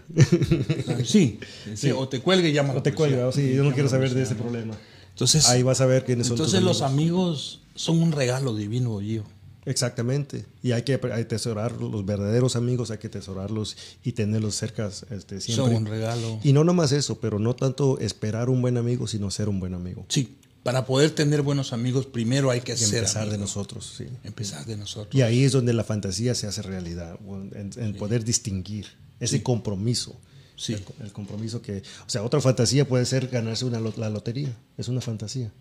Sí, 1.05 1.39
sí, 1.75 1.91
O 1.93 2.09
te 2.09 2.21
cuelgue 2.21 2.49
y 2.49 2.53
llama 2.53 2.71
a 2.71 2.73
la 2.75 2.79
No 2.79 2.83
te 2.83 2.93
policía. 2.93 3.17
cuelga, 3.19 3.33
sí, 3.33 3.55
yo 3.55 3.63
no 3.65 3.73
quiero 3.73 3.89
saber 3.89 4.13
de 4.15 4.23
ese 4.23 4.35
problema. 4.35 4.75
Entonces, 5.11 5.49
Ahí 5.49 5.63
vas 5.63 5.81
a 5.81 5.87
ver 5.87 6.05
quiénes 6.05 6.27
son 6.27 6.35
entonces 6.37 6.59
tus 6.61 6.65
los 6.67 6.83
amigos. 6.83 7.61
amigos 7.63 7.63
son 7.75 8.03
un 8.03 8.13
regalo 8.13 8.55
divino, 8.57 8.99
Gio. 9.01 9.25
Exactamente. 9.67 10.47
Y 10.63 10.73
hay 10.73 10.83
que 10.83 10.95
atesorar 10.95 11.73
los 11.73 12.07
verdaderos 12.07 12.55
amigos, 12.55 12.93
hay 12.93 12.99
que 12.99 13.09
atesorarlos 13.09 13.77
y 14.05 14.13
tenerlos 14.13 14.55
cerca 14.55 14.89
este, 15.11 15.41
siempre. 15.41 15.67
Son 15.67 15.75
un 15.75 15.87
regalo. 15.87 16.39
Y 16.45 16.53
no 16.53 16.63
nomás 16.63 16.93
eso, 16.93 17.21
pero 17.21 17.41
no 17.41 17.57
tanto 17.57 17.99
esperar 17.99 18.49
un 18.49 18.63
buen 18.63 18.77
amigo, 18.77 19.09
sino 19.09 19.31
ser 19.31 19.49
un 19.49 19.59
buen 19.59 19.75
amigo. 19.75 20.07
Sí, 20.09 20.39
para 20.63 20.87
poder 20.87 21.11
tener 21.11 21.43
buenos 21.43 21.73
amigos, 21.73 22.07
primero 22.07 22.51
hay 22.51 22.61
que 22.61 22.75
Y 22.75 22.77
ser 22.77 22.99
empezar 22.99 23.29
de 23.29 23.39
nosotros, 23.39 23.95
sí. 23.99 24.07
Empezar 24.23 24.65
de 24.67 24.77
nosotros. 24.77 25.15
Y 25.15 25.23
ahí 25.23 25.43
es 25.43 25.53
donde 25.53 25.73
la 25.73 25.83
fantasía 25.83 26.37
se 26.37 26.47
hace 26.47 26.63
realidad, 26.63 27.19
en, 27.53 27.97
poder 27.97 28.25
distinguir 28.25 28.87
ese 29.19 29.43
compromiso. 29.43 30.17
Sí. 30.55 30.75
El, 30.75 31.07
el 31.07 31.13
compromiso 31.13 31.61
que, 31.61 31.79
o 32.07 32.09
sea, 32.09 32.23
otra 32.23 32.41
fantasía 32.41 32.87
puede 32.87 33.05
ser 33.05 33.29
ganarse 33.29 33.65
una, 33.65 33.81
la 33.81 34.11
lotería. 34.11 34.57
Es 34.79 34.87
una 34.89 35.01
fantasía. 35.01 35.53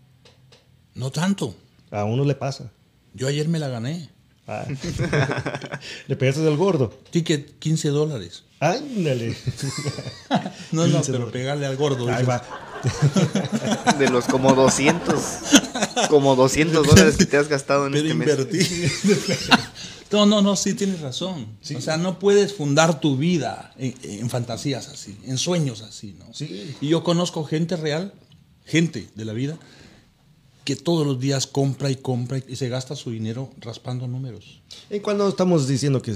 No 0.94 1.10
tanto. 1.10 1.54
A 1.90 2.04
uno 2.04 2.24
le 2.24 2.34
pasa. 2.34 2.72
Yo 3.16 3.28
ayer 3.28 3.48
me 3.48 3.58
la 3.58 3.68
gané. 3.68 4.10
Ah. 4.48 4.64
le 6.06 6.16
pegaste 6.16 6.40
del 6.42 6.56
gordo. 6.56 6.90
Ticket 7.10 7.58
15 7.58 7.88
dólares. 7.88 8.44
Ándale. 8.60 9.36
No, 10.72 10.86
no, 10.86 10.96
15 10.98 11.06
pero 11.12 11.18
dólares. 11.24 11.32
pegarle 11.32 11.66
al 11.66 11.76
gordo. 11.76 12.08
Ahí 12.12 12.24
va. 12.24 12.42
De 13.98 14.08
los 14.10 14.26
como 14.26 14.52
200, 14.54 15.20
como 16.10 16.36
200 16.36 16.86
dólares 16.86 17.16
que 17.16 17.24
te 17.26 17.36
has 17.36 17.48
gastado 17.48 17.86
en 17.86 17.92
Pero 17.92 18.04
este 18.06 18.14
mes. 18.14 18.28
invertir. 18.28 18.90
No, 20.12 20.26
no, 20.26 20.42
no, 20.42 20.54
sí 20.56 20.74
tienes 20.74 21.00
razón. 21.00 21.46
O 21.76 21.80
sea, 21.80 21.96
no 21.96 22.18
puedes 22.18 22.54
fundar 22.54 23.00
tu 23.00 23.16
vida 23.16 23.72
en, 23.78 23.94
en 24.02 24.30
fantasías 24.30 24.88
así, 24.88 25.16
en 25.24 25.38
sueños 25.38 25.82
así, 25.82 26.14
¿no? 26.18 26.32
Sí. 26.34 26.76
Y 26.80 26.88
yo 26.88 27.02
conozco 27.02 27.44
gente 27.44 27.76
real, 27.76 28.12
gente 28.64 29.08
de 29.14 29.24
la 29.24 29.32
vida, 29.32 29.56
que 30.66 30.76
todos 30.76 31.06
los 31.06 31.18
días 31.18 31.46
compra 31.46 31.90
y 31.90 31.96
compra 31.96 32.38
y 32.46 32.56
se 32.56 32.68
gasta 32.68 32.94
su 32.96 33.10
dinero 33.10 33.48
raspando 33.60 34.06
números. 34.06 34.60
Y 34.90 34.98
cuando 35.00 35.26
estamos 35.28 35.66
diciendo 35.66 36.02
que 36.02 36.14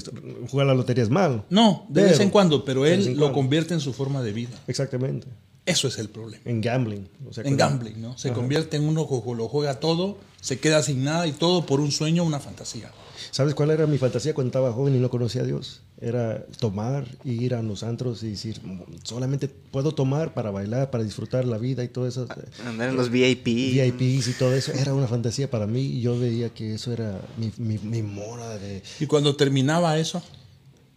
jugar 0.50 0.66
la 0.66 0.74
lotería 0.74 1.04
es 1.04 1.08
malo. 1.08 1.44
No, 1.48 1.86
de 1.88 2.02
Pero- 2.02 2.08
vez 2.12 2.20
en 2.20 2.28
cuando, 2.30 2.64
pero 2.64 2.84
él 2.84 3.06
en 3.06 3.14
lo 3.14 3.20
cuando. 3.20 3.32
convierte 3.34 3.72
en 3.74 3.80
su 3.80 3.92
forma 3.94 4.20
de 4.22 4.32
vida. 4.32 4.60
Exactamente. 4.66 5.28
Eso 5.66 5.86
es 5.88 5.98
el 5.98 6.08
problema. 6.08 6.42
En 6.46 6.60
gambling. 6.60 7.06
O 7.28 7.32
sea, 7.32 7.44
En 7.44 7.56
gambling, 7.56 8.00
¿no? 8.02 8.18
Se 8.18 8.32
convierte 8.32 8.76
en 8.76 8.88
uno 8.88 9.06
que 9.08 9.34
lo 9.34 9.46
juega 9.48 9.78
todo, 9.78 10.18
se 10.40 10.58
queda 10.58 10.82
sin 10.82 11.04
nada 11.04 11.26
y 11.28 11.32
todo 11.32 11.64
por 11.64 11.78
un 11.80 11.92
sueño, 11.92 12.24
una 12.24 12.40
fantasía. 12.40 12.90
¿Sabes 13.30 13.54
cuál 13.54 13.70
era 13.70 13.86
mi 13.86 13.98
fantasía 13.98 14.34
cuando 14.34 14.48
estaba 14.48 14.72
joven 14.72 14.96
y 14.96 14.98
no 14.98 15.10
conocía 15.10 15.42
a 15.42 15.44
Dios? 15.44 15.82
Era 16.00 16.46
tomar 16.58 17.06
y 17.24 17.44
ir 17.44 17.54
a 17.54 17.62
los 17.62 17.82
antros 17.82 18.22
y 18.22 18.30
decir, 18.30 18.60
solamente 19.02 19.48
puedo 19.48 19.92
tomar 19.92 20.32
para 20.32 20.50
bailar, 20.50 20.90
para 20.90 21.04
disfrutar 21.04 21.44
la 21.44 21.58
vida 21.58 21.84
y 21.84 21.88
todo 21.88 22.08
eso. 22.08 22.26
Andar 22.64 22.88
en 22.88 22.96
los 22.96 23.10
VIP. 23.10 23.46
VIPs 23.46 24.28
y 24.28 24.32
todo 24.38 24.54
eso. 24.54 24.72
Era 24.72 24.94
una 24.94 25.06
fantasía 25.06 25.50
para 25.50 25.66
mí 25.66 25.82
y 25.82 26.00
yo 26.00 26.18
veía 26.18 26.50
que 26.50 26.74
eso 26.74 26.92
era 26.92 27.20
mi, 27.36 27.52
mi, 27.58 27.78
mi 27.78 28.02
mora 28.02 28.56
de... 28.56 28.82
Y 28.98 29.06
cuando 29.06 29.36
terminaba 29.36 29.98
eso, 29.98 30.22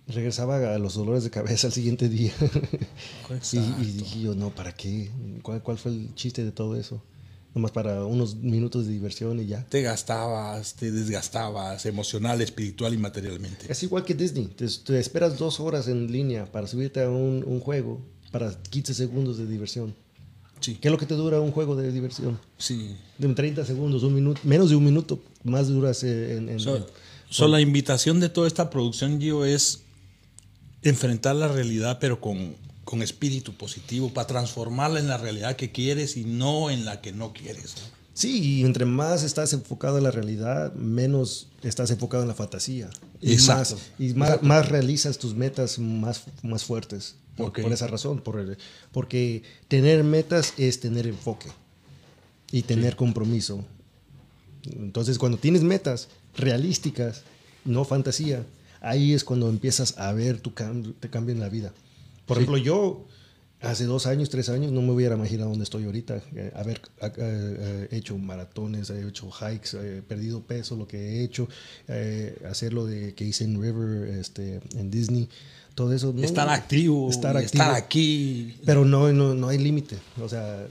Regresaba 0.06 0.76
a 0.76 0.78
los 0.80 0.96
dolores 0.96 1.24
de 1.24 1.30
cabeza 1.30 1.68
al 1.68 1.74
siguiente 1.74 2.10
día. 2.10 2.34
y, 3.54 3.58
y 3.58 3.92
dije 3.94 4.20
yo, 4.20 4.36
no, 4.36 4.50
¿para 4.50 4.74
qué? 4.74 5.10
¿Cuál, 5.42 5.64
¿Cuál 5.64 5.78
fue 5.78 5.92
el 5.92 6.14
chiste 6.14 6.44
de 6.44 6.52
todo 6.52 6.76
eso? 6.76 7.02
Nomás 7.56 7.72
para 7.72 8.04
unos 8.06 8.36
minutos 8.36 8.88
de 8.88 8.94
diversión 8.94 9.40
y 9.40 9.46
ya. 9.46 9.64
te 9.66 9.82
gastabas, 9.84 10.74
te 10.74 10.92
desgastabas 10.92 11.86
emocional, 11.86 12.42
espiritual 12.42 12.94
y 12.94 12.98
materialmente. 12.98 13.66
Es 13.72 13.84
igual 13.84 14.04
que 14.04 14.16
Disney. 14.16 14.48
Te, 14.48 14.68
te 14.68 15.00
esperas 15.00 15.38
dos 15.38 15.60
horas 15.60 15.88
en 15.88 16.12
línea 16.12 16.52
para 16.52 16.66
subirte 16.68 17.02
a 17.04 17.10
un, 17.10 17.44
un 17.46 17.60
juego 17.60 18.02
para 18.32 18.52
15 18.70 18.94
segundos 18.96 19.38
de 19.38 19.46
diversión. 19.46 19.94
Sí, 20.62 20.76
¿Qué 20.82 20.88
es 20.88 20.92
lo 20.92 20.98
que 20.98 21.06
te 21.06 21.14
dura 21.14 21.40
un 21.42 21.52
juego 21.52 21.76
de 21.76 21.92
diversión? 21.92 22.40
sí. 22.58 22.96
De 23.20 23.28
30 23.32 23.66
segundos, 23.66 24.02
un 24.04 24.16
minuto, 24.16 24.42
menos 24.44 24.70
de 24.72 24.76
un 24.76 24.86
minuto, 24.86 25.22
más 25.44 25.68
duras 25.68 26.04
eh, 26.04 26.38
en... 26.38 26.50
en- 26.50 26.60
So, 26.60 26.88
so 27.30 27.48
la 27.48 27.62
invitación 27.62 28.20
de 28.20 28.30
toda 28.30 28.48
esta 28.48 28.70
producción, 28.72 29.20
Gio, 29.22 29.46
es 29.46 29.82
enfrentar 30.82 31.36
la 31.36 31.48
realidad, 31.50 31.98
pero 32.00 32.20
con, 32.20 32.56
con 32.94 33.02
espíritu 33.02 33.56
positivo, 33.56 34.14
para 34.14 34.28
transformarla 34.28 35.00
en 35.00 35.08
la 35.08 35.18
realidad 35.18 35.56
que 35.56 35.72
quieres 35.72 36.16
y 36.16 36.26
no 36.26 36.70
en 36.70 36.86
la 36.86 37.02
que 37.02 37.12
no 37.12 37.34
quieres. 37.34 37.74
Sí, 38.14 38.60
y 38.60 38.64
entre 38.64 38.86
más 38.86 39.24
estás 39.24 39.52
enfocado 39.54 39.98
en 39.98 40.04
la 40.04 40.12
realidad, 40.12 40.72
menos 40.76 41.48
estás 41.64 41.90
enfocado 41.90 42.22
en 42.22 42.30
la 42.30 42.36
fantasía. 42.36 42.92
Y 43.20 43.34
Exacto. 43.34 43.78
Más, 43.78 43.92
y 43.98 44.14
más, 44.14 44.44
más 44.44 44.70
realizas 44.70 45.18
tus 45.18 45.34
metas 45.34 45.80
más, 45.80 46.26
más 46.44 46.66
fuertes. 46.66 47.16
Por, 47.36 47.52
por 47.52 47.74
esa 47.74 47.88
razón. 47.88 48.22
Por 48.22 48.58
porque 48.92 49.42
tener 49.68 50.04
metas 50.04 50.54
es 50.60 50.80
tener 50.80 51.08
enfoque 51.08 51.50
y 52.52 52.62
tener 52.62 52.96
compromiso. 52.96 53.66
Entonces, 54.72 55.18
cuando 55.18 55.40
tienes 55.40 55.64
metas 55.64 56.10
realísticas, 56.38 57.24
no 57.66 57.86
fantasía, 57.86 58.46
ahí 58.82 59.14
es 59.14 59.24
cuando 59.24 59.50
empiezas 59.50 59.98
a 59.98 60.14
ver 60.14 60.40
tu 60.40 60.54
cambio, 60.54 60.94
te 61.00 61.10
cambio 61.10 61.34
en 61.34 61.42
la 61.42 61.50
vida. 61.50 61.74
Por 62.26 62.38
ejemplo, 62.38 62.58
yo 62.58 63.06
hace 63.64 63.86
dos 63.86 64.06
años, 64.06 64.30
tres 64.30 64.50
años, 64.50 64.72
no 64.72 64.82
me 64.82 64.92
hubiera 64.92 65.16
imaginado 65.16 65.50
dónde 65.50 65.64
estoy 65.64 65.86
ahorita. 65.86 66.22
Eh, 66.36 66.52
haber 66.56 66.82
eh, 67.02 67.10
eh, 67.18 67.88
hecho 67.92 68.18
maratones, 68.18 68.90
he 68.90 69.08
hecho 69.08 69.30
hikes, 69.30 69.78
he 69.78 70.02
perdido 70.02 70.42
peso, 70.42 70.76
lo 70.76 70.88
que 70.88 70.98
he 70.98 71.24
hecho, 71.24 71.48
eh, 71.88 72.38
hacer 72.50 72.74
lo 72.74 72.86
de 72.86 73.14
que 73.14 73.26
hice 73.26 73.46
en 73.46 73.62
River, 73.62 74.10
este, 74.20 74.60
en 74.76 74.92
Disney, 74.92 75.30
todo 75.76 75.94
eso. 75.94 76.14
¿no? 76.14 76.24
Estar 76.24 76.50
activo, 76.50 77.10
estar, 77.10 77.38
activo. 77.38 77.64
estar 77.64 77.76
aquí. 77.76 78.58
Pero 78.66 78.86
no, 78.86 79.12
no, 79.14 79.34
no 79.34 79.48
hay 79.48 79.58
límite. 79.58 79.98
O 80.22 80.28
sea, 80.28 80.68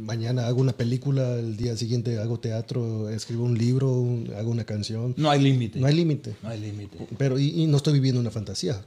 mañana 0.00 0.46
hago 0.46 0.60
una 0.60 0.72
película, 0.72 1.34
el 1.34 1.56
día 1.56 1.76
siguiente 1.76 2.18
hago 2.18 2.38
teatro, 2.38 3.10
escribo 3.10 3.44
un 3.44 3.58
libro, 3.58 4.06
hago 4.36 4.50
una 4.50 4.64
canción. 4.64 5.14
No 5.16 5.28
hay 5.28 5.40
límite. 5.40 5.80
No 5.80 5.86
hay 5.86 5.94
límite. 5.94 6.36
No 6.42 6.48
hay 6.48 6.60
límite. 6.60 6.98
Pero 7.18 7.38
y, 7.38 7.62
y 7.62 7.66
no 7.66 7.76
estoy 7.76 7.94
viviendo 7.94 8.20
una 8.20 8.30
fantasía. 8.30 8.80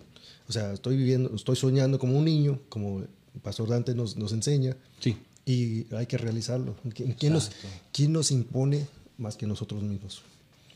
O 0.48 0.52
sea, 0.52 0.74
estoy 0.74 0.96
viviendo, 0.98 1.32
estoy 1.36 1.56
soñando 1.56 1.98
como 2.00 2.18
un 2.18 2.26
niño, 2.26 2.60
como 2.70 3.00
el 3.00 3.08
Pastor 3.42 3.68
Dante 3.70 3.94
nos, 3.96 4.16
nos 4.16 4.32
enseña, 4.32 4.76
Sí. 5.00 5.18
y 5.46 5.94
hay 5.96 6.06
que 6.06 6.18
realizarlo. 6.18 6.76
¿Quién, 7.18 7.34
nos, 7.34 7.52
quién 7.92 8.12
nos 8.14 8.32
impone 8.32 8.88
más 9.18 9.36
que 9.38 9.48
nosotros 9.48 9.82
mismos? 9.84 10.22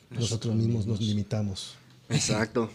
Nosotros, 0.10 0.56
mismos, 0.56 0.88
nos 0.88 1.00
limitamos. 1.02 1.76
Exacto. 2.10 2.70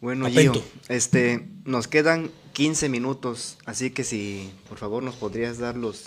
Bueno. 0.00 0.26
Gio, 0.30 0.52
este, 0.88 1.46
nos 1.64 1.86
quedan 1.88 2.30
15 2.54 2.88
minutos, 2.88 3.56
así 3.66 3.90
que 3.90 4.04
si 4.04 4.48
por 4.68 4.78
favor 4.78 5.02
nos 5.02 5.16
podrías 5.16 5.58
dar 5.58 5.76
los, 5.76 6.04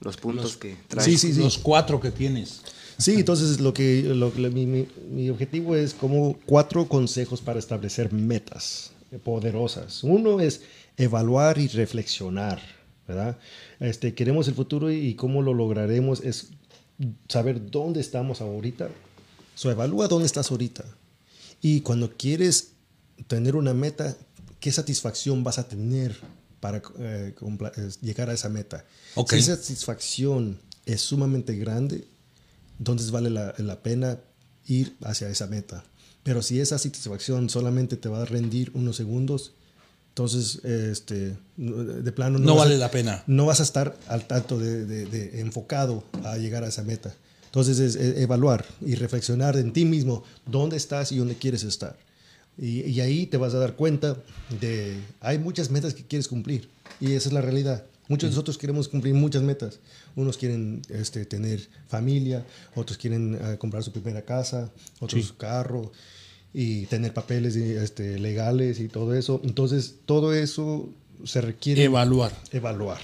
los 0.00 0.16
puntos 0.16 0.56
que 0.56 0.76
traes. 0.88 1.04
Sí, 1.04 1.16
sí, 1.18 1.32
sí. 1.34 1.40
Los 1.40 1.58
cuatro 1.58 2.00
que 2.00 2.10
tienes. 2.10 2.62
Sí, 2.98 3.12
entonces 3.14 3.60
lo 3.60 3.72
que, 3.74 4.02
lo 4.02 4.32
que- 4.32 4.48
mi, 4.50 4.66
mi- 4.66 4.88
mi 5.10 5.30
objetivo 5.30 5.76
es 5.76 5.92
como 5.94 6.36
cuatro 6.46 6.88
consejos 6.88 7.40
para 7.42 7.58
establecer 7.58 8.12
metas 8.12 8.90
poderosas. 9.24 10.02
Uno 10.04 10.40
es 10.40 10.62
evaluar 10.96 11.58
y 11.58 11.68
reflexionar, 11.68 12.60
¿verdad? 13.06 13.38
Este, 13.80 14.14
queremos 14.14 14.48
el 14.48 14.54
futuro 14.54 14.90
y 14.90 15.14
cómo 15.14 15.42
lo 15.42 15.54
lograremos 15.54 16.20
es 16.20 16.50
saber 17.28 17.70
dónde 17.70 18.00
estamos 18.00 18.40
ahorita. 18.40 18.88
So, 19.54 19.70
evalúa 19.70 20.08
dónde 20.08 20.26
estás 20.26 20.50
ahorita. 20.50 20.84
Y 21.62 21.80
cuando 21.80 22.12
quieres 22.16 22.72
tener 23.26 23.56
una 23.56 23.74
meta, 23.74 24.16
¿qué 24.60 24.72
satisfacción 24.72 25.42
vas 25.44 25.58
a 25.58 25.68
tener 25.68 26.16
para 26.60 26.82
eh, 26.98 27.34
eh, 27.38 27.90
llegar 28.02 28.30
a 28.30 28.34
esa 28.34 28.48
meta? 28.48 28.84
Ok. 29.14 29.32
Si 29.32 29.38
esa 29.38 29.56
satisfacción 29.56 30.58
es 30.84 31.00
sumamente 31.00 31.56
grande, 31.56 32.04
entonces 32.78 33.10
vale 33.10 33.30
la, 33.30 33.54
la 33.58 33.82
pena 33.82 34.18
ir 34.66 34.96
hacia 35.02 35.28
esa 35.28 35.46
meta. 35.46 35.84
Pero 36.26 36.42
si 36.42 36.60
esa 36.60 36.76
satisfacción 36.78 37.48
solamente 37.48 37.96
te 37.96 38.08
va 38.10 38.20
a 38.22 38.24
rendir 38.26 38.70
unos 38.74 38.96
segundos, 38.96 39.52
entonces 40.10 40.60
este, 40.64 41.36
de 41.56 42.12
plano 42.12 42.38
No 42.38 42.54
a- 42.54 42.64
vale 42.64 42.76
la 42.78 42.90
pena. 42.90 43.22
no 43.26 43.46
vas 43.46 43.60
a 43.60 43.62
estar 43.62 43.96
al 44.08 44.26
tanto 44.26 44.58
de, 44.58 44.84
de- 44.84 45.06
de 45.06 45.40
enfocado 45.40 46.04
a 46.24 46.36
llegar 46.36 46.64
a 46.64 46.68
esa 46.68 46.82
meta. 46.82 47.14
Entonces 47.46 47.78
es, 47.78 47.96
evaluar 48.18 48.66
y 48.84 48.96
reflexionar 48.96 49.56
en 49.56 49.72
ti 49.72 49.84
mismo 49.86 50.24
dónde 50.44 50.76
estás 50.76 51.12
y 51.12 51.16
dónde 51.16 51.36
quieres 51.36 51.62
estar. 51.64 51.96
Y, 52.58 52.82
y 52.90 53.00
ahí 53.00 53.26
te 53.26 53.36
vas 53.36 53.54
a 53.54 53.58
dar 53.58 53.76
cuenta 53.76 54.16
de 54.60 54.98
hay 55.20 55.38
muchas 55.38 55.70
metas 55.70 55.94
que 55.94 56.04
quieres 56.04 56.28
cumplir 56.28 56.68
y 57.00 57.12
esa 57.12 57.28
es 57.28 57.32
la 57.32 57.40
realidad. 57.40 57.84
Muchos 58.08 58.30
de 58.30 58.34
nosotros 58.34 58.56
queremos 58.58 58.88
cumplir 58.88 59.14
muchas 59.14 59.42
metas. 59.42 59.80
Unos 60.14 60.36
quieren 60.38 60.82
este, 60.88 61.24
tener 61.26 61.68
familia, 61.88 62.44
otros 62.74 62.96
quieren 62.98 63.34
eh, 63.40 63.56
comprar 63.58 63.82
su 63.82 63.90
primera 63.92 64.22
casa, 64.22 64.70
otros 65.00 65.24
su 65.26 65.36
carro 65.36 65.90
y 66.54 66.86
tener 66.86 67.12
papeles 67.12 67.56
este, 67.56 68.18
legales 68.18 68.78
y 68.80 68.88
todo 68.88 69.14
eso. 69.14 69.40
Entonces 69.44 69.96
todo 70.06 70.32
eso 70.34 70.88
se 71.24 71.40
requiere 71.40 71.82
Evaluar. 71.84 72.32
evaluar 72.52 73.00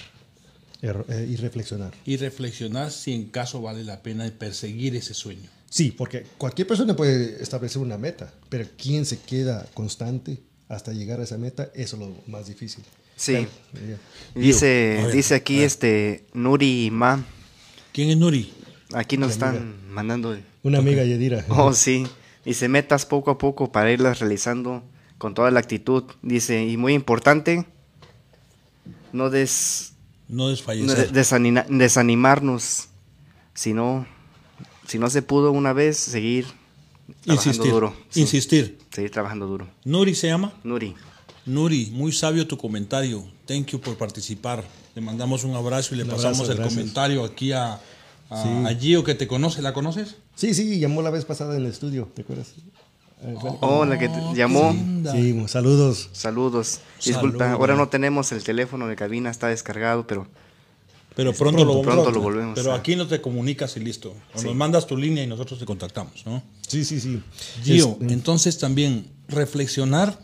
er- 0.83 1.05
eh, 1.09 1.27
y 1.31 1.37
reflexionar. 1.37 1.93
Y 2.05 2.17
reflexionar 2.17 2.91
si 2.93 3.13
en 3.13 3.25
caso 3.31 3.61
vale 3.61 3.83
la 3.85 4.03
pena 4.03 4.31
perseguir 4.39 4.95
ese 4.97 5.15
sueño. 5.15 5.49
Sí, 5.69 5.91
porque 5.91 6.27
cualquier 6.39 6.69
persona 6.69 6.95
puede 6.95 7.43
establecer 7.43 7.81
una 7.81 7.97
meta, 7.99 8.33
pero 8.51 8.67
¿quién 8.77 9.07
se 9.07 9.19
queda 9.19 9.67
constante 9.75 10.39
hasta 10.69 10.93
llegar 10.93 11.19
a 11.21 11.25
esa 11.25 11.39
meta? 11.39 11.71
Eso 11.75 11.97
es 11.97 12.03
lo 12.03 12.15
más 12.27 12.47
difícil. 12.47 12.85
Sí. 13.23 13.47
Dice, 14.35 15.07
dice 15.13 15.37
aquí 15.37 15.61
este 15.61 16.27
Nuri 16.33 16.91
Ma, 16.91 17.25
¿Quién 17.93 18.11
es 18.11 18.17
Nuri? 18.17 18.53
aquí 18.95 19.17
nos 19.17 19.31
están 19.31 19.77
mandando 19.93 20.37
Una 20.65 20.79
amiga 20.79 21.05
Yedira. 21.05 21.45
Oh, 21.49 21.73
sí. 21.73 22.05
Dice, 22.45 22.69
metas 22.69 23.07
poco 23.07 23.31
a 23.31 23.39
poco 23.39 23.71
para 23.71 23.93
irlas 23.93 24.19
realizando 24.19 24.83
con 25.19 25.35
toda 25.35 25.53
la 25.53 25.61
actitud. 25.61 26.03
Dice, 26.23 26.65
y 26.67 26.77
muy 26.77 26.95
importante, 26.95 27.65
no, 29.13 29.31
des, 29.31 29.93
No 30.29 30.45
no 30.45 30.49
desfallecer. 30.49 31.13
desanimarnos. 31.13 32.89
Si 33.55 33.73
no, 33.73 34.05
si 34.89 34.99
no 34.99 35.09
se 35.11 35.23
pudo 35.23 35.53
una 35.53 35.73
vez, 35.73 35.97
seguir 35.97 36.47
trabajando 37.25 37.35
Insistir. 37.35 37.71
duro. 37.73 37.95
Sí, 38.09 38.21
Insistir. 38.23 38.79
Seguir 38.91 39.13
trabajando 39.13 39.47
duro. 39.47 39.69
Nuri 39.85 40.17
se 40.17 40.27
llama. 40.27 40.53
Nuri. 40.65 40.97
Nuri, 41.47 41.91
muy 41.93 42.13
sabio 42.13 42.47
tu 42.47 42.57
comentario. 42.57 43.25
Thank 43.47 43.69
you 43.69 43.81
por 43.81 43.97
participar. 43.97 44.65
Le 44.95 45.01
mandamos 45.03 45.45
un 45.45 45.55
abrazo 45.57 45.95
y 45.95 45.99
le 45.99 46.05
Un 46.05 46.11
pasamos 46.11 46.41
abrazo, 46.41 46.53
el 46.53 46.59
gracias. 46.59 46.79
comentario 46.79 47.25
aquí 47.25 47.53
a, 47.53 47.75
a, 48.31 48.43
Sí. 48.43 48.49
a 48.67 48.79
Gio 48.79 49.03
que 49.05 49.15
te 49.15 49.27
conoce. 49.27 49.61
¿La 49.63 49.73
conoces? 49.73 50.17
Sí, 50.37 50.55
sí, 50.55 50.79
llamó 50.79 51.03
la 51.03 51.11
vez 51.11 51.25
pasada 51.25 51.57
en 51.57 51.65
el 51.65 51.71
estudio, 51.71 52.09
¿te 52.15 52.23
acuerdas? 52.23 52.53
Fue- 53.41 53.51
Oh, 53.61 53.85
la 53.85 53.99
que 53.99 54.09
te 54.09 54.19
Oh, 54.19 54.35
llamó. 54.35 54.73
Sí, 55.13 55.45
saludos. 55.49 56.09
Saludos. 56.13 56.81
Disculpa, 57.05 57.53
ahora 57.53 57.75
no 57.77 57.89
tenemos 57.89 58.33
el 58.33 58.43
teléfono 58.43 58.87
de 58.89 58.97
cabina, 58.97 59.31
está 59.31 59.49
descargado, 59.49 60.07
pero 60.07 60.27
Pero 61.15 61.33
pronto, 61.35 61.59
Pronto, 61.63 61.75
lo, 61.75 61.81
a 61.81 61.83
pronto 61.83 62.11
lo 62.11 62.21
volvemos 62.23 62.55
Pero 62.55 62.73
a- 62.73 62.77
aquí 62.77 62.97
no 62.97 63.07
te 63.07 63.21
comunicas 63.21 63.77
y 63.77 63.81
listo. 63.81 64.15
O 64.35 64.39
Sí. 64.39 64.47
nos 64.47 64.55
mandas 64.57 64.87
tu 64.87 64.97
línea 64.97 65.23
y 65.23 65.27
nosotros 65.27 65.59
te 65.61 65.67
contactamos, 65.67 66.25
¿no? 66.25 66.43
Sí, 66.67 66.87
sí, 66.87 67.01
sí. 67.01 67.23
Gio, 67.63 67.99
Es- 68.01 68.11
entonces 68.13 68.57
también 68.59 69.07
reflexionar, 69.29 70.19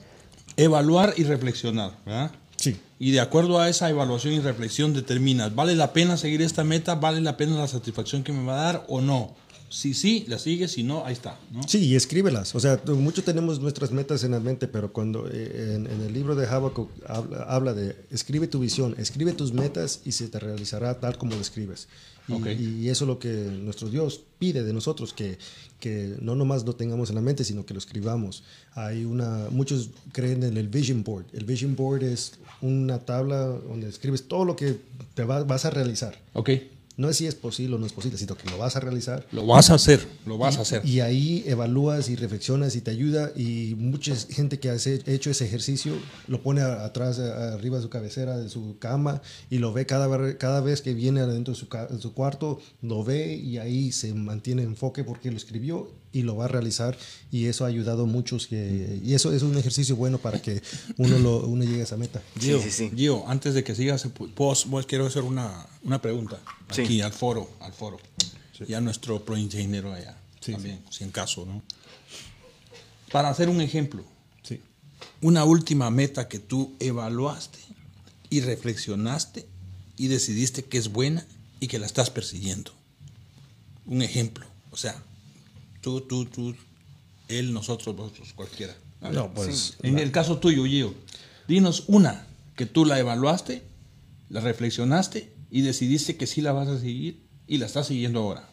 evaluar 0.59 1.15
y 1.17 1.25
reflexionar, 1.25 1.93
¿verdad? 2.05 2.33
sí. 2.57 2.77
Y 3.01 3.13
de 3.13 3.21
acuerdo 3.21 3.61
a 3.61 3.69
esa 3.69 3.89
evaluación 3.89 4.35
y 4.35 4.41
reflexión 4.41 4.93
determinas, 4.93 5.55
¿vale 5.55 5.77
la 5.77 5.93
pena 5.93 6.17
seguir 6.17 6.43
esta 6.43 6.65
meta? 6.65 6.97
¿Vale 6.97 7.21
la 7.21 7.37
pena 7.37 7.57
la 7.57 7.69
satisfacción 7.69 8.25
que 8.25 8.33
me 8.33 8.45
va 8.45 8.61
a 8.61 8.65
dar 8.65 8.85
o 8.89 9.01
no? 9.01 9.37
Si 9.71 9.95
sí, 9.95 10.25
la 10.27 10.39
sigues, 10.39 10.73
si 10.73 10.83
no, 10.83 11.05
ahí 11.05 11.13
está, 11.13 11.39
¿no? 11.53 11.63
Sí, 11.69 11.85
y 11.85 11.95
escríbelas. 11.95 12.55
O 12.55 12.61
sea, 12.61 12.81
muchos 12.87 13.25
tenemos 13.25 13.61
nuestras 13.61 13.93
metas 13.93 14.25
en 14.25 14.33
la 14.33 14.41
mente, 14.41 14.67
pero 14.67 14.93
cuando 14.93 15.29
eh, 15.31 15.75
en, 15.77 15.87
en 15.87 16.01
el 16.01 16.13
libro 16.13 16.35
de 16.35 16.49
Habacuc 16.49 16.91
habla, 17.07 17.43
habla 17.45 17.75
de 17.75 17.95
escribe 18.11 18.49
tu 18.49 18.59
visión, 18.59 18.97
escribe 18.99 19.33
tus 19.33 19.53
metas 19.53 20.01
y 20.05 20.13
se 20.13 20.27
te 20.29 20.41
realizará 20.41 20.99
tal 20.99 21.19
como 21.19 21.35
lo 21.37 21.41
escribes. 21.41 21.87
Y, 22.61 22.89
eso 22.89 23.05
es 23.05 23.09
lo 23.09 23.19
que 23.19 23.29
nuestro 23.63 23.89
Dios 23.89 24.21
pide 24.39 24.63
de 24.63 24.73
nosotros, 24.73 25.13
que, 25.13 25.39
que 25.81 26.17
no 26.21 26.35
nomás 26.35 26.65
lo 26.65 26.75
tengamos 26.75 27.09
en 27.09 27.15
la 27.17 27.23
mente, 27.23 27.43
sino 27.45 27.65
que 27.65 27.75
lo 27.75 27.79
escribamos. 27.79 28.43
Hay 28.75 29.05
una, 29.05 29.49
muchos 29.51 29.91
creen 30.13 30.43
en 30.43 30.57
el 30.57 30.69
vision 30.69 31.03
board. 31.05 31.25
El 31.33 31.45
vision 31.45 31.75
board 31.75 32.03
es 32.05 32.33
una 32.61 32.99
tabla 33.01 33.39
donde 33.47 33.89
escribes 33.89 34.29
todo 34.29 34.45
lo 34.45 34.57
que 34.57 34.77
te 35.15 35.25
va- 35.25 35.45
vas 35.45 35.65
a 35.65 35.71
realizar. 35.71 36.21
Ok, 36.35 36.51
No 36.99 37.09
es 37.09 37.17
si 37.17 37.27
es 37.27 37.35
posible 37.35 37.77
o 37.77 37.79
no 37.79 37.87
es 37.87 37.93
posible, 37.95 38.19
sino 38.19 38.37
que 38.37 38.51
lo 38.51 38.59
vas 38.59 38.77
a 38.77 38.81
realizar. 38.81 39.27
lo 39.33 39.47
vas 39.47 39.71
a 39.71 39.75
hacer, 39.75 40.07
lo 40.27 40.37
vas 40.37 40.59
a 40.59 40.63
hacer. 40.63 40.85
Y 40.85 41.01
ahí 41.01 41.45
evalúas 41.47 42.11
y 42.11 42.17
reflexionas 42.17 42.77
y 42.77 42.81
te 42.83 42.91
ayuda 42.91 43.31
y 43.35 43.75
mucha 43.79 44.15
gente 44.17 44.59
que 44.59 44.69
ha 44.69 44.75
he- 44.75 45.03
hecho 45.07 45.31
ese 45.31 45.47
ejercicio 45.47 45.95
lo 46.27 46.43
pone 46.43 46.61
atrás, 46.61 47.19
arriba 47.19 47.77
de 47.79 47.83
su 47.85 47.89
cabecera, 47.89 48.37
de 48.37 48.49
su 48.51 48.77
cama 48.79 49.23
y 49.49 49.59
lo 49.59 49.73
ve 49.73 49.87
cada, 49.87 50.37
cada 50.39 50.61
vez 50.61 50.83
que 50.83 50.93
viene 50.93 51.21
adentro 51.21 51.55
de 51.55 51.61
su, 51.61 51.69
ca- 51.69 51.87
de 51.87 52.01
su 52.01 52.13
cuarto, 52.13 52.59
lo 52.83 53.05
ve 53.05 53.35
y 53.37 53.59
ahí 53.59 53.93
se 53.93 54.13
mantiene 54.13 54.63
en 54.63 54.69
enfoque 54.71 55.05
porque 55.05 55.31
lo 55.31 55.37
escribió 55.37 55.91
y 56.11 56.23
lo 56.23 56.37
va 56.37 56.47
a 56.47 56.49
realizar 56.49 56.97
y 57.31 57.47
eso 57.47 57.65
ha 57.65 57.69
ayudado 57.69 58.05
a 58.05 58.07
muchos 58.07 58.47
que, 58.47 58.99
y 59.05 59.13
eso 59.15 59.31
es 59.33 59.43
un 59.43 59.57
ejercicio 59.59 59.95
bueno 59.95 60.19
para 60.19 60.41
que 60.41 60.63
uno, 60.97 61.19
lo, 61.19 61.47
uno 61.47 61.63
llegue 61.65 61.81
a 61.81 61.85
esa 61.85 61.97
meta. 61.99 62.23
Gio, 62.41 62.61
sí, 62.63 62.71
sí. 62.71 62.91
Gio, 62.97 63.29
antes 63.29 63.53
de 63.55 63.63
que 63.63 63.75
sigas, 63.75 64.09
quiero 64.87 65.07
hacer 65.07 65.23
una, 65.23 65.67
una 65.83 66.01
pregunta 66.01 66.39
Sí. 66.71 66.83
aquí 66.83 67.01
al 67.01 67.13
foro, 67.13 67.51
al 67.61 67.73
foro. 67.73 67.99
Y 68.67 68.75
a 68.75 68.81
nuestro 68.81 69.25
pro 69.25 69.37
ingeniero 69.37 69.93
allá 69.93 70.17
Sí, 70.41 70.53
también, 70.53 70.83
si 70.91 71.05
en 71.05 71.11
caso, 71.11 71.47
¿no? 71.47 71.63
Para 73.13 73.29
hacer 73.31 73.49
un 73.49 73.61
ejemplo, 73.61 74.05
Sí. 74.43 74.61
una 75.23 75.45
última 75.45 75.91
meta 75.91 76.29
que 76.29 76.39
tú 76.39 76.75
evaluaste 76.81 77.59
y 78.31 78.41
reflexionaste 78.41 79.47
y 79.97 80.09
decidiste 80.09 80.65
que 80.65 80.79
es 80.79 80.89
buena 80.93 81.27
y 81.61 81.69
que 81.69 81.79
la 81.79 81.87
estás 81.87 82.11
persiguiendo. 82.11 82.73
Un 83.87 84.03
ejemplo, 84.03 84.47
o 84.71 84.77
sea, 84.77 85.01
tú, 85.81 86.01
tú, 86.03 86.27
tú, 86.27 86.55
él, 87.29 87.53
nosotros, 87.53 87.97
vosotros, 87.97 88.33
cualquiera. 88.35 88.77
Ver, 89.01 89.15
No, 89.15 89.33
pues, 89.33 89.77
en 89.83 89.99
el 89.99 90.11
caso 90.13 90.39
tuyo, 90.39 90.65
Gio, 90.67 90.95
dinos 91.47 91.85
una 91.87 92.27
que 92.57 92.67
tú 92.67 92.85
la 92.85 92.99
evaluaste, 92.99 93.63
la 94.29 94.41
reflexionaste 94.41 95.33
y 95.51 95.63
decidiste 95.63 96.17
que 96.17 96.27
sí 96.27 96.41
la 96.41 96.53
vas 96.53 96.69
a 96.69 96.79
seguir 96.79 97.23
y 97.47 97.59
la 97.59 97.67
estás 97.67 97.87
siguiendo 97.87 98.21
ahora. 98.21 98.49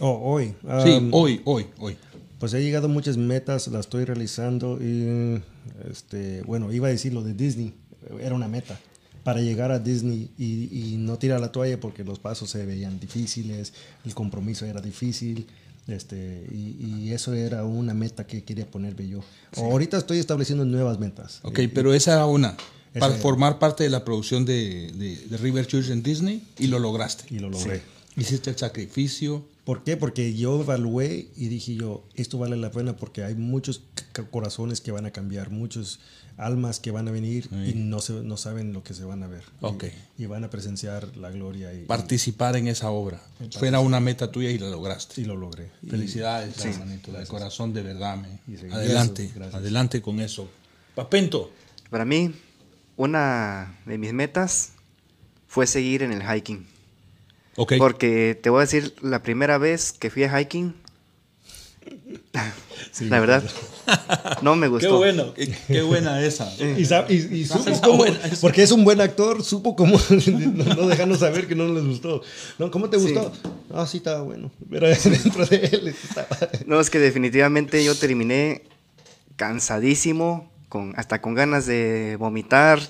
Oh, 0.00 0.18
hoy. 0.22 0.54
Sí, 0.82 0.90
um, 0.92 1.10
hoy, 1.12 1.40
hoy, 1.44 1.66
hoy. 1.78 1.96
Pues 2.38 2.54
he 2.54 2.62
llegado 2.62 2.86
a 2.86 2.88
muchas 2.88 3.16
metas, 3.16 3.68
las 3.68 3.80
estoy 3.86 4.04
realizando 4.04 4.78
y 4.82 5.42
este, 5.90 6.42
bueno, 6.42 6.72
iba 6.72 6.88
a 6.88 6.90
decir 6.90 7.12
lo 7.12 7.22
de 7.22 7.34
Disney, 7.34 7.74
era 8.20 8.34
una 8.34 8.48
meta. 8.48 8.78
para 9.22 9.40
llegar 9.40 9.70
a 9.70 9.78
Disney 9.78 10.30
y, 10.38 10.94
y 10.94 10.96
no 10.96 11.18
tirar 11.18 11.40
la 11.40 11.52
toalla 11.52 11.78
porque 11.78 12.04
los 12.04 12.18
pasos 12.18 12.50
se 12.50 12.64
veían 12.64 12.98
difíciles, 12.98 13.72
el 14.04 14.14
compromiso 14.14 14.66
era 14.66 14.80
difícil. 14.80 15.46
Este, 15.86 16.46
y, 16.52 16.84
y 16.84 17.12
eso 17.12 17.34
era 17.34 17.64
una 17.64 17.94
meta 17.94 18.26
que 18.26 18.44
quería 18.44 18.70
ponerme 18.70 19.08
yo. 19.08 19.20
Ahorita 19.56 19.98
estoy 19.98 20.18
estableciendo 20.18 20.64
nuevas 20.64 21.00
metas. 21.00 21.40
Ok, 21.42 21.60
pero 21.74 21.92
esa 21.94 22.12
era 22.12 22.26
una. 22.26 22.56
Esa 22.92 23.00
Para 23.08 23.14
formar 23.14 23.58
parte 23.58 23.84
de 23.84 23.90
la 23.90 24.04
producción 24.04 24.44
de, 24.44 24.90
de- 24.92 25.16
de 25.16 25.36
River 25.36 25.66
Church 25.66 25.90
en 25.90 26.02
Disney 26.02 26.42
y 26.58 26.66
lo 26.66 26.78
lograste. 26.78 27.24
Y 27.34 27.38
lo 27.38 27.48
logré. 27.50 27.82
Hiciste 28.16 28.50
el 28.50 28.58
sacrificio. 28.58 29.44
¿Por 29.64 29.84
qué? 29.84 29.96
Porque 29.96 30.34
yo 30.34 30.60
evalué 30.62 31.28
y 31.36 31.46
dije 31.48 31.76
yo, 31.76 32.02
esto 32.16 32.38
vale 32.38 32.56
la 32.56 32.72
pena 32.72 32.96
porque 32.96 33.22
hay 33.22 33.34
muchos 33.36 33.82
corazones 34.32 34.80
que 34.80 34.90
van 34.90 35.06
a 35.06 35.12
cambiar, 35.12 35.50
muchos 35.50 36.00
almas 36.36 36.80
que 36.80 36.90
van 36.90 37.06
a 37.06 37.10
venir 37.12 37.48
y 37.66 37.74
no, 37.74 38.00
se, 38.00 38.14
no 38.14 38.36
saben 38.36 38.72
lo 38.72 38.82
que 38.82 38.94
se 38.94 39.04
van 39.04 39.22
a 39.22 39.28
ver. 39.28 39.44
Ok. 39.60 39.84
Y, 40.18 40.24
y 40.24 40.26
van 40.26 40.42
a 40.42 40.50
presenciar 40.50 41.16
la 41.16 41.30
gloria 41.30 41.72
y, 41.72 41.84
Participar 41.84 42.56
en 42.56 42.66
esa 42.66 42.90
obra. 42.90 43.22
Fuera 43.58 43.78
una 43.80 44.00
meta 44.00 44.32
tuya 44.32 44.50
y 44.50 44.58
la 44.58 44.68
lograste. 44.70 45.20
y 45.20 45.24
lo 45.24 45.36
logré. 45.36 45.70
Felicidades, 45.88 46.64
hermanito, 46.64 47.12
de 47.12 47.26
corazón, 47.26 47.72
de 47.72 47.82
verdad. 47.82 48.16
me. 48.16 48.28
Y 48.52 48.56
sí, 48.58 48.66
Adelante, 48.72 49.30
gracias. 49.34 49.54
adelante 49.54 50.02
con 50.02 50.18
eso. 50.20 50.48
Papento. 50.96 51.52
Para 51.90 52.04
mí, 52.04 52.32
una 53.00 53.78
de 53.86 53.96
mis 53.96 54.12
metas 54.12 54.72
fue 55.48 55.66
seguir 55.66 56.02
en 56.02 56.12
el 56.12 56.22
hiking. 56.22 56.66
Ok. 57.56 57.74
Porque 57.78 58.38
te 58.40 58.50
voy 58.50 58.58
a 58.58 58.60
decir, 58.62 58.94
la 59.00 59.22
primera 59.22 59.56
vez 59.58 59.92
que 59.92 60.10
fui 60.10 60.24
a 60.24 60.38
hiking, 60.40 60.74
Sí, 62.92 63.06
la 63.08 63.20
verdad, 63.20 63.42
no 64.42 64.56
me 64.56 64.66
Qué 64.66 64.70
gustó. 64.70 64.96
bueno, 64.98 65.32
qué, 65.34 65.54
qué 65.68 65.82
buena 65.82 66.20
esa. 66.24 66.52
Y, 66.58 66.82
y- 66.82 67.40
y 67.40 67.44
supo 67.46 67.70
Esa 67.70 67.80
cómo- 67.82 67.98
buena, 67.98 68.18
esa. 68.26 68.40
porque 68.40 68.62
es 68.62 68.72
un 68.72 68.84
buen 68.84 69.00
actor, 69.00 69.42
supo 69.44 69.76
cómo 69.76 69.98
no, 70.10 70.74
no 70.74 70.88
dejarnos 70.88 71.20
saber 71.20 71.46
que 71.46 71.54
no 71.54 71.68
les 71.72 71.84
gustó. 71.84 72.22
¿No? 72.58 72.70
¿Cómo 72.70 72.90
te 72.90 72.98
Sí. 72.98 73.04
gustó? 73.04 73.32
Ah, 73.72 73.86
sí, 73.86 73.98
estaba 73.98 74.22
bueno. 74.22 74.50
Pero 74.68 74.88
dentro 75.04 75.46
de 75.46 75.56
él 75.72 75.88
estaba... 75.88 76.28
No, 76.66 76.80
es 76.80 76.90
que 76.90 76.98
definitivamente 76.98 77.82
yo 77.84 77.94
terminé 77.94 78.62
cansadísimo, 79.36 80.49
con, 80.70 80.94
hasta 80.96 81.20
con 81.20 81.34
ganas 81.34 81.66
de 81.66 82.16
vomitar. 82.18 82.80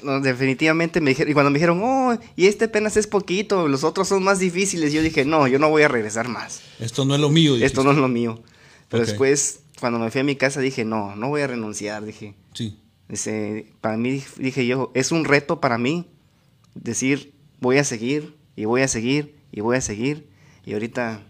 No, 0.00 0.20
definitivamente 0.20 1.00
me 1.00 1.10
dijeron, 1.10 1.30
y 1.30 1.34
cuando 1.34 1.50
me 1.50 1.58
dijeron, 1.58 1.80
oh, 1.82 2.16
y 2.36 2.46
este 2.46 2.66
apenas 2.66 2.96
es 2.96 3.08
poquito, 3.08 3.66
los 3.66 3.82
otros 3.82 4.06
son 4.06 4.22
más 4.22 4.38
difíciles, 4.38 4.92
yo 4.92 5.02
dije, 5.02 5.24
no, 5.24 5.48
yo 5.48 5.58
no 5.58 5.70
voy 5.70 5.82
a 5.82 5.88
regresar 5.88 6.28
más. 6.28 6.60
Esto 6.78 7.04
no 7.04 7.16
es 7.16 7.20
lo 7.20 7.28
mío. 7.30 7.56
Esto 7.56 7.82
no 7.82 7.90
es 7.90 7.96
lo 7.96 8.06
mío. 8.06 8.40
Pero 8.88 9.04
después, 9.04 9.62
cuando 9.80 9.98
me 9.98 10.12
fui 10.12 10.20
a 10.20 10.24
mi 10.24 10.36
casa, 10.36 10.60
dije, 10.60 10.84
no, 10.84 11.16
no 11.16 11.30
voy 11.30 11.40
a 11.40 11.48
renunciar, 11.48 12.04
dije. 12.04 12.36
Sí. 12.54 12.78
Dice, 13.08 13.72
para 13.80 13.96
mí, 13.96 14.22
dije 14.36 14.66
yo, 14.68 14.92
es 14.94 15.10
un 15.10 15.24
reto 15.24 15.60
para 15.60 15.78
mí 15.78 16.06
decir, 16.76 17.34
voy 17.60 17.78
a 17.78 17.84
seguir, 17.84 18.36
y 18.54 18.64
voy 18.64 18.82
a 18.82 18.88
seguir, 18.88 19.34
y 19.50 19.60
voy 19.60 19.76
a 19.76 19.80
seguir, 19.80 20.28
y 20.64 20.74
ahorita... 20.74 21.27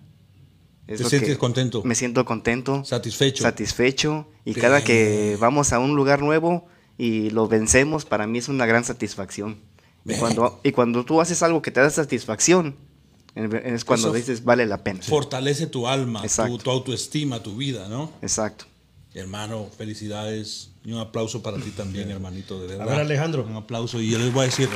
es 0.88 0.96
¿Te 0.96 1.02
lo 1.04 1.10
sientes 1.10 1.30
que- 1.30 1.38
contento? 1.38 1.82
Me 1.84 1.94
siento 1.94 2.24
contento. 2.24 2.84
Satisfecho. 2.84 3.42
Satisfecho. 3.44 4.26
Y 4.44 4.54
Bien. 4.54 4.62
cada 4.62 4.82
que 4.82 5.36
vamos 5.38 5.72
a 5.72 5.78
un 5.78 5.94
lugar 5.94 6.20
nuevo 6.22 6.66
y 6.96 7.30
lo 7.30 7.46
vencemos, 7.46 8.04
para 8.04 8.26
mí 8.26 8.38
es 8.38 8.48
una 8.48 8.66
gran 8.66 8.84
satisfacción. 8.84 9.58
Y 10.04 10.14
cuando, 10.14 10.58
y 10.64 10.72
cuando 10.72 11.04
tú 11.04 11.20
haces 11.20 11.42
algo 11.42 11.60
que 11.62 11.70
te 11.70 11.80
da 11.80 11.90
satisfacción, 11.90 12.74
es 13.34 13.84
cuando 13.84 14.08
Eso 14.08 14.14
dices, 14.16 14.42
vale 14.42 14.64
la 14.66 14.82
pena. 14.82 15.00
Fortalece 15.02 15.66
tu 15.66 15.86
alma, 15.86 16.22
tu, 16.62 16.70
autoestima, 16.70 17.42
tu 17.42 17.56
vida, 17.56 17.86
¿no? 17.88 18.10
Exacto. 18.22 18.64
Hermano, 19.14 19.68
felicidades 19.76 20.70
y 20.84 20.92
un 20.92 21.00
aplauso 21.00 21.42
para 21.42 21.58
ti 21.58 21.70
también, 21.70 22.10
hermanito, 22.10 22.60
de 22.60 22.68
verdad. 22.68 22.86
ver, 22.86 23.00
Alejandro. 23.00 23.44
Un 23.48 23.56
aplauso 23.56 24.00
y 24.00 24.10
yo 24.10 24.18
les 24.18 24.32
voy 24.32 24.42
a 24.42 24.44
decir, 24.46 24.68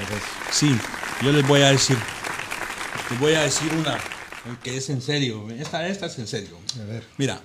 sí, 0.50 0.76
yo 1.22 1.32
les 1.32 1.46
voy 1.48 1.62
a 1.62 1.70
decir, 1.70 1.96
les 3.10 3.18
voy 3.20 3.32
a 3.34 3.42
decir 3.42 3.72
una 3.74 3.98
que 4.62 4.76
es 4.76 4.90
en 4.90 5.00
serio, 5.02 5.48
esta, 5.50 5.86
esta 5.88 6.06
es 6.06 6.18
en 6.18 6.26
serio. 6.26 6.56
A 6.80 6.84
ver. 6.84 7.04
Mira, 7.18 7.40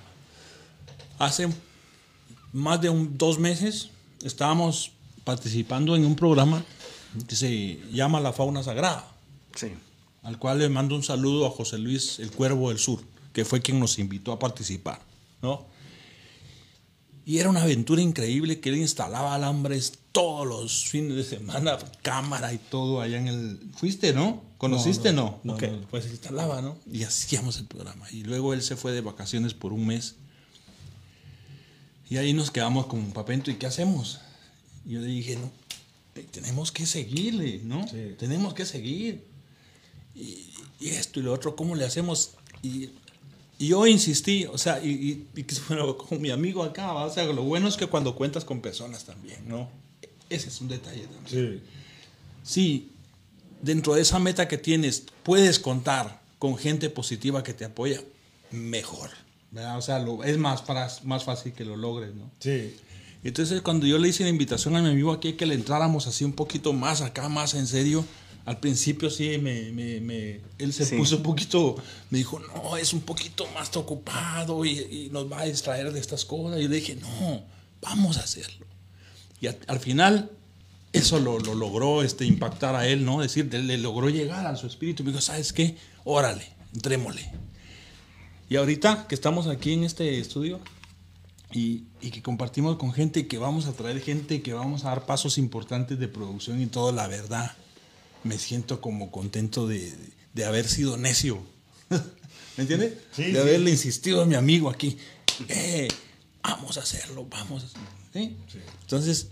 hace 1.18 1.48
más 2.52 2.80
de 2.80 2.90
un- 2.90 3.16
dos 3.18 3.38
meses 3.38 3.90
estábamos 4.24 4.92
participando 5.24 5.94
en 5.96 6.04
un 6.04 6.16
programa 6.16 6.64
que 7.28 7.36
se 7.36 7.78
llama 7.92 8.20
La 8.20 8.32
Fauna 8.32 8.62
Sagrada 8.62 9.06
Sí. 9.54 9.68
al 10.22 10.38
cual 10.38 10.58
le 10.58 10.68
mando 10.68 10.94
un 10.96 11.02
saludo 11.02 11.46
a 11.46 11.50
José 11.50 11.78
Luis 11.78 12.18
el 12.18 12.30
Cuervo 12.30 12.68
del 12.70 12.78
Sur, 12.78 13.00
que 13.32 13.44
fue 13.44 13.60
quien 13.62 13.78
nos 13.80 13.98
invitó 13.98 14.32
a 14.32 14.38
participar, 14.38 15.00
¿no? 15.42 15.66
Y 17.24 17.38
era 17.38 17.50
una 17.50 17.62
aventura 17.62 18.00
increíble 18.00 18.58
que 18.58 18.70
él 18.70 18.76
instalaba 18.76 19.34
alambres 19.34 19.92
todos 20.12 20.46
los 20.46 20.84
fines 20.86 21.14
de 21.16 21.24
semana, 21.24 21.76
cámara 22.02 22.52
y 22.54 22.58
todo 22.58 23.00
allá 23.02 23.18
en 23.18 23.28
el... 23.28 23.60
¿Fuiste, 23.76 24.14
no? 24.14 24.42
¿Conociste, 24.58 25.12
no? 25.12 25.40
no, 25.44 25.54
Ok, 25.54 25.62
no. 25.62 25.80
Pues 25.88 26.06
instalaba, 26.06 26.60
¿no? 26.60 26.76
Y 26.92 27.04
hacíamos 27.04 27.58
el 27.58 27.66
programa. 27.66 28.06
Y 28.10 28.24
luego 28.24 28.52
él 28.54 28.62
se 28.62 28.76
fue 28.76 28.92
de 28.92 29.00
vacaciones 29.00 29.54
por 29.54 29.72
un 29.72 29.86
mes. 29.86 30.16
Y 32.10 32.16
ahí 32.16 32.32
nos 32.32 32.50
quedamos 32.50 32.86
con 32.86 33.12
Papento, 33.12 33.50
¿y 33.50 33.54
qué 33.54 33.66
hacemos? 33.66 34.18
Y 34.86 34.92
yo 34.94 35.00
le 35.00 35.06
dije, 35.06 35.36
no, 35.36 35.50
eh, 36.14 36.26
tenemos 36.30 36.72
que 36.72 36.86
seguirle, 36.86 37.60
¿no? 37.64 37.86
Sí. 37.86 38.14
Tenemos 38.18 38.54
que 38.54 38.64
seguir 38.64 39.24
y 40.14 40.88
esto 40.88 41.20
y 41.20 41.22
lo 41.22 41.32
otro, 41.32 41.54
¿cómo 41.54 41.74
le 41.76 41.84
hacemos? 41.84 42.32
Y, 42.62 42.90
y 43.58 43.68
yo 43.68 43.86
insistí, 43.86 44.46
o 44.46 44.58
sea, 44.58 44.82
y, 44.84 44.88
y- 45.36 45.40
y 45.40 45.46
bueno, 45.68 45.96
con 45.96 46.20
mi 46.20 46.30
amigo 46.30 46.62
acá, 46.64 46.92
¿va? 46.92 47.04
o 47.04 47.12
sea, 47.12 47.24
lo 47.24 47.42
bueno 47.42 47.68
es 47.68 47.76
que 47.76 47.86
cuando 47.86 48.14
cuentas 48.16 48.44
con 48.44 48.60
personas 48.60 49.04
también, 49.04 49.46
¿no? 49.48 49.68
Ese 50.30 50.48
es 50.48 50.60
un 50.60 50.68
detalle 50.68 51.06
también. 51.06 51.62
Sí, 52.42 52.90
dentro 53.62 53.94
de 53.94 54.02
esa 54.02 54.18
meta 54.18 54.48
que 54.48 54.58
tienes, 54.58 55.04
puedes 55.22 55.58
contar 55.58 56.20
con 56.38 56.56
gente 56.56 56.90
positiva 56.90 57.42
que 57.42 57.54
te 57.54 57.64
apoya, 57.64 58.00
mejor. 58.50 59.10
¿verdad? 59.50 59.78
O 59.78 59.82
sea, 59.82 59.98
lo- 59.98 60.22
es 60.24 60.36
más, 60.38 60.60
para, 60.62 60.88
más 61.04 61.24
fácil 61.24 61.52
que 61.52 61.64
lo 61.64 61.76
logres, 61.76 62.14
¿no? 62.14 62.30
Sí. 62.38 62.76
Entonces, 63.24 63.62
cuando 63.62 63.86
yo 63.86 63.98
le 63.98 64.08
hice 64.08 64.22
la 64.22 64.28
invitación 64.28 64.76
a 64.76 64.82
mi 64.82 64.90
amigo 64.90 65.10
aquí 65.12 65.32
que 65.32 65.46
le 65.46 65.54
entráramos 65.54 66.06
así 66.06 66.22
un 66.24 66.32
poquito 66.34 66.72
más 66.72 67.00
acá, 67.00 67.28
más 67.28 67.54
en 67.54 67.66
serio, 67.66 68.04
al 68.44 68.60
principio 68.60 69.10
sí, 69.10 69.38
me, 69.38 69.72
me- 69.72 70.00
me- 70.00 70.40
él 70.58 70.72
se 70.72 70.84
Sí. 70.84 70.96
puso 70.96 71.16
un 71.16 71.22
poquito, 71.22 71.76
me 72.10 72.18
dijo, 72.18 72.38
no, 72.38 72.76
es 72.76 72.92
un 72.92 73.00
poquito 73.00 73.46
más 73.54 73.74
ocupado 73.76 74.64
y, 74.64 74.78
y 74.78 75.08
nos 75.10 75.30
va 75.30 75.40
a 75.40 75.44
distraer 75.46 75.92
de 75.92 75.98
estas 76.00 76.24
cosas. 76.24 76.58
Y 76.60 76.62
yo 76.64 76.68
le 76.68 76.76
dije, 76.76 76.94
no, 76.96 77.42
vamos 77.82 78.18
a 78.18 78.20
hacerlo. 78.20 78.66
Y 79.40 79.46
a- 79.48 79.56
al 79.66 79.80
final, 79.80 80.30
eso 80.92 81.20
lo, 81.20 81.38
lo 81.38 81.54
logró 81.54 82.02
este, 82.02 82.24
impactar 82.24 82.74
a 82.74 82.86
él, 82.86 83.04
¿no? 83.04 83.20
Decir, 83.20 83.52
le, 83.52 83.62
le 83.62 83.78
logró 83.78 84.08
llegar 84.08 84.46
a 84.46 84.56
su 84.56 84.66
espíritu. 84.66 85.04
Me 85.04 85.10
dijo, 85.10 85.20
¿sabes 85.20 85.52
qué? 85.52 85.76
Órale, 86.04 86.46
entrémosle. 86.74 87.30
Y 88.48 88.56
ahorita 88.56 89.06
que 89.08 89.14
estamos 89.14 89.46
aquí 89.46 89.74
en 89.74 89.84
este 89.84 90.18
estudio, 90.18 90.60
y, 91.52 91.84
y 92.00 92.10
que 92.10 92.22
compartimos 92.22 92.76
con 92.76 92.92
gente, 92.92 93.26
que 93.26 93.38
vamos 93.38 93.66
a 93.66 93.72
traer 93.72 94.00
gente, 94.00 94.42
que 94.42 94.52
vamos 94.52 94.84
a 94.84 94.88
dar 94.90 95.06
pasos 95.06 95.38
importantes 95.38 95.98
de 95.98 96.08
producción 96.08 96.60
y 96.60 96.66
todo, 96.66 96.92
la 96.92 97.06
verdad, 97.06 97.52
me 98.24 98.38
siento 98.38 98.80
como 98.80 99.10
contento 99.10 99.66
de, 99.66 99.94
de 100.34 100.44
haber 100.44 100.68
sido 100.68 100.96
necio. 100.96 101.42
¿Me 102.56 102.62
entiendes? 102.62 102.94
Sí, 103.12 103.24
de 103.24 103.32
sí. 103.32 103.38
haberle 103.38 103.70
insistido 103.70 104.22
a 104.22 104.26
mi 104.26 104.34
amigo 104.34 104.68
aquí. 104.68 104.98
Eh, 105.48 105.88
vamos 106.42 106.76
a 106.76 106.80
hacerlo, 106.80 107.26
vamos 107.30 107.62
a 107.62 107.66
hacerlo. 107.66 107.88
¿sí? 108.12 108.36
Entonces, 108.82 109.28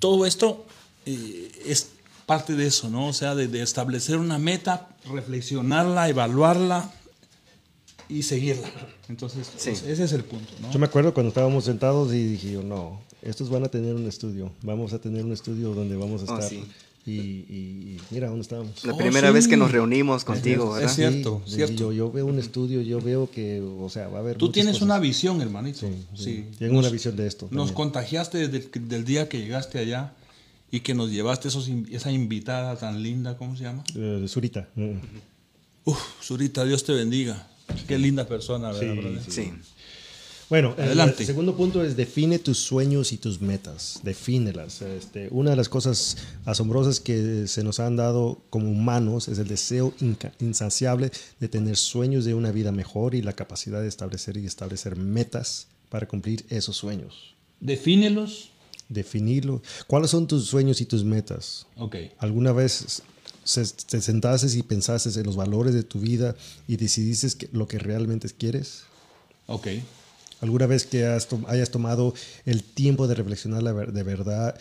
todo 0.00 0.26
esto 0.26 0.66
eh, 1.06 1.52
es 1.64 1.90
parte 2.26 2.54
de 2.56 2.66
eso, 2.66 2.90
¿no? 2.90 3.06
O 3.08 3.12
sea, 3.12 3.34
de, 3.36 3.46
de 3.48 3.62
establecer 3.62 4.16
una 4.16 4.38
meta, 4.38 4.88
reflexionarla, 5.12 6.08
evaluarla 6.08 6.92
y 8.08 8.22
seguirla. 8.24 8.68
Entonces, 9.08 9.48
Sí. 9.56 9.70
ese 9.70 10.02
es 10.04 10.12
el 10.12 10.24
punto, 10.24 10.52
¿no? 10.60 10.70
Yo 10.72 10.78
me 10.78 10.86
acuerdo 10.86 11.14
cuando 11.14 11.28
estábamos 11.28 11.64
sentados 11.64 12.12
y 12.12 12.24
dije 12.24 12.52
yo, 12.52 12.62
no, 12.62 13.00
estos 13.22 13.50
van 13.50 13.64
a 13.64 13.68
tener 13.68 13.94
un 13.94 14.06
estudio. 14.06 14.50
Vamos 14.62 14.92
a 14.92 14.98
tener 15.00 15.24
un 15.24 15.32
estudio 15.32 15.74
donde 15.74 15.96
vamos 15.96 16.22
a 16.22 16.32
Oh, 16.32 16.34
estar. 16.38 16.48
sí. 16.48 16.64
Y, 17.06 17.12
y- 17.12 17.96
y 17.96 18.00
mira 18.10 18.28
dónde 18.28 18.42
estamos. 18.42 18.84
La 18.84 18.92
Oh, 18.92 18.96
primera 18.96 19.28
sí. 19.28 19.34
vez 19.34 19.48
que 19.48 19.56
nos 19.56 19.70
reunimos 19.72 20.24
contigo, 20.24 20.76
Es 20.76 20.82
¿verdad? 20.82 20.94
cierto, 20.94 21.42
Sí, 21.46 21.54
cierto. 21.56 21.74
Yo, 21.74 21.92
yo 21.92 22.12
veo 22.12 22.26
un 22.26 22.38
estudio, 22.38 22.82
yo 22.82 23.00
veo 23.00 23.30
que, 23.30 23.60
o 23.60 23.88
sea, 23.88 24.08
va 24.08 24.18
a 24.18 24.20
haber. 24.20 24.36
Tú 24.36 24.50
tienes 24.52 24.74
cosas. 24.74 24.82
una 24.86 24.98
visión, 24.98 25.40
hermanito. 25.40 25.80
Sí, 25.80 25.86
sí. 26.14 26.24
Sí. 26.24 26.44
Tengo 26.58 26.74
Nos- 26.74 26.84
una 26.84 26.92
visión 26.92 27.16
de 27.16 27.26
esto. 27.26 27.46
Nos 27.46 27.68
también. 27.68 27.74
contagiaste 27.74 28.48
desde 28.48 28.68
el, 28.72 28.88
del 28.88 29.04
día 29.04 29.28
que 29.28 29.38
llegaste 29.38 29.78
allá 29.78 30.12
y 30.70 30.80
que 30.80 30.94
nos 30.94 31.10
llevaste 31.10 31.48
esos, 31.48 31.68
esa 31.90 32.12
invitada 32.12 32.76
tan 32.76 33.02
linda, 33.02 33.36
¿cómo 33.36 33.56
se 33.56 33.64
llama? 33.64 33.82
Eh, 33.96 34.26
Zurita. 34.28 34.68
Uf, 35.84 35.98
Zurita, 36.22 36.64
Dios 36.64 36.84
te 36.84 36.92
bendiga. 36.92 37.48
Qué 37.88 37.98
linda 37.98 38.26
persona, 38.26 38.72
¿verdad? 38.72 38.80
Sí, 38.94 38.98
brother? 39.00 39.22
Sí. 39.28 39.52
Bueno, 40.50 40.74
el- 40.76 40.84
Adelante. 40.84 41.22
el 41.22 41.26
segundo 41.26 41.56
punto 41.56 41.82
es 41.84 41.96
define 41.96 42.38
tus 42.40 42.58
sueños 42.58 43.12
y 43.12 43.16
tus 43.18 43.40
metas. 43.40 44.00
Defínelas. 44.02 44.82
Este, 44.82 45.28
una 45.30 45.50
de 45.50 45.56
las 45.56 45.68
cosas 45.68 46.16
asombrosas 46.44 46.98
que 47.00 47.46
se 47.46 47.62
nos 47.64 47.78
han 47.80 47.94
dado 47.96 48.42
como 48.50 48.68
humanos 48.70 49.28
es 49.28 49.38
el 49.38 49.46
deseo 49.48 49.94
insaciable 50.40 51.12
de 51.38 51.48
tener 51.48 51.76
sueños 51.76 52.24
de 52.24 52.34
una 52.34 52.50
vida 52.50 52.72
mejor 52.72 53.14
y 53.14 53.22
la 53.22 53.32
capacidad 53.32 53.80
de 53.80 53.88
establecer 53.88 54.36
y 54.36 54.44
establecer 54.44 54.96
metas 54.96 55.68
para 55.88 56.06
cumplir 56.08 56.44
esos 56.50 56.76
sueños. 56.76 57.34
Defínelos 57.60 58.50
definirlo. 58.88 59.62
¿Cuáles 59.86 60.10
son 60.10 60.26
tus 60.26 60.46
sueños 60.46 60.80
y 60.80 60.84
tus 60.84 61.04
metas? 61.04 61.64
Ok. 61.76 61.94
¿Alguna 62.18 62.50
vez 62.50 63.02
se- 63.44 63.64
te 63.86 64.00
sentaste 64.00 64.48
y 64.58 64.64
pensaste 64.64 65.10
en 65.20 65.26
los 65.26 65.36
valores 65.36 65.74
de 65.74 65.84
tu 65.84 66.00
vida 66.00 66.34
y 66.66 66.76
decidiste 66.76 67.28
que- 67.38 67.48
lo 67.52 67.68
que 67.68 67.78
realmente 67.78 68.28
quieres? 68.36 68.80
Ok. 69.46 69.68
¿Alguna 70.40 70.66
vez 70.66 70.86
que 70.86 71.04
has 71.06 71.28
hayas 71.48 71.70
tomado 71.70 72.14
el 72.46 72.62
tiempo 72.62 73.06
de 73.06 73.14
reflexionar 73.14 73.62
la 73.62 73.72
ver- 73.72 73.92
de 73.92 74.02
verdad 74.02 74.58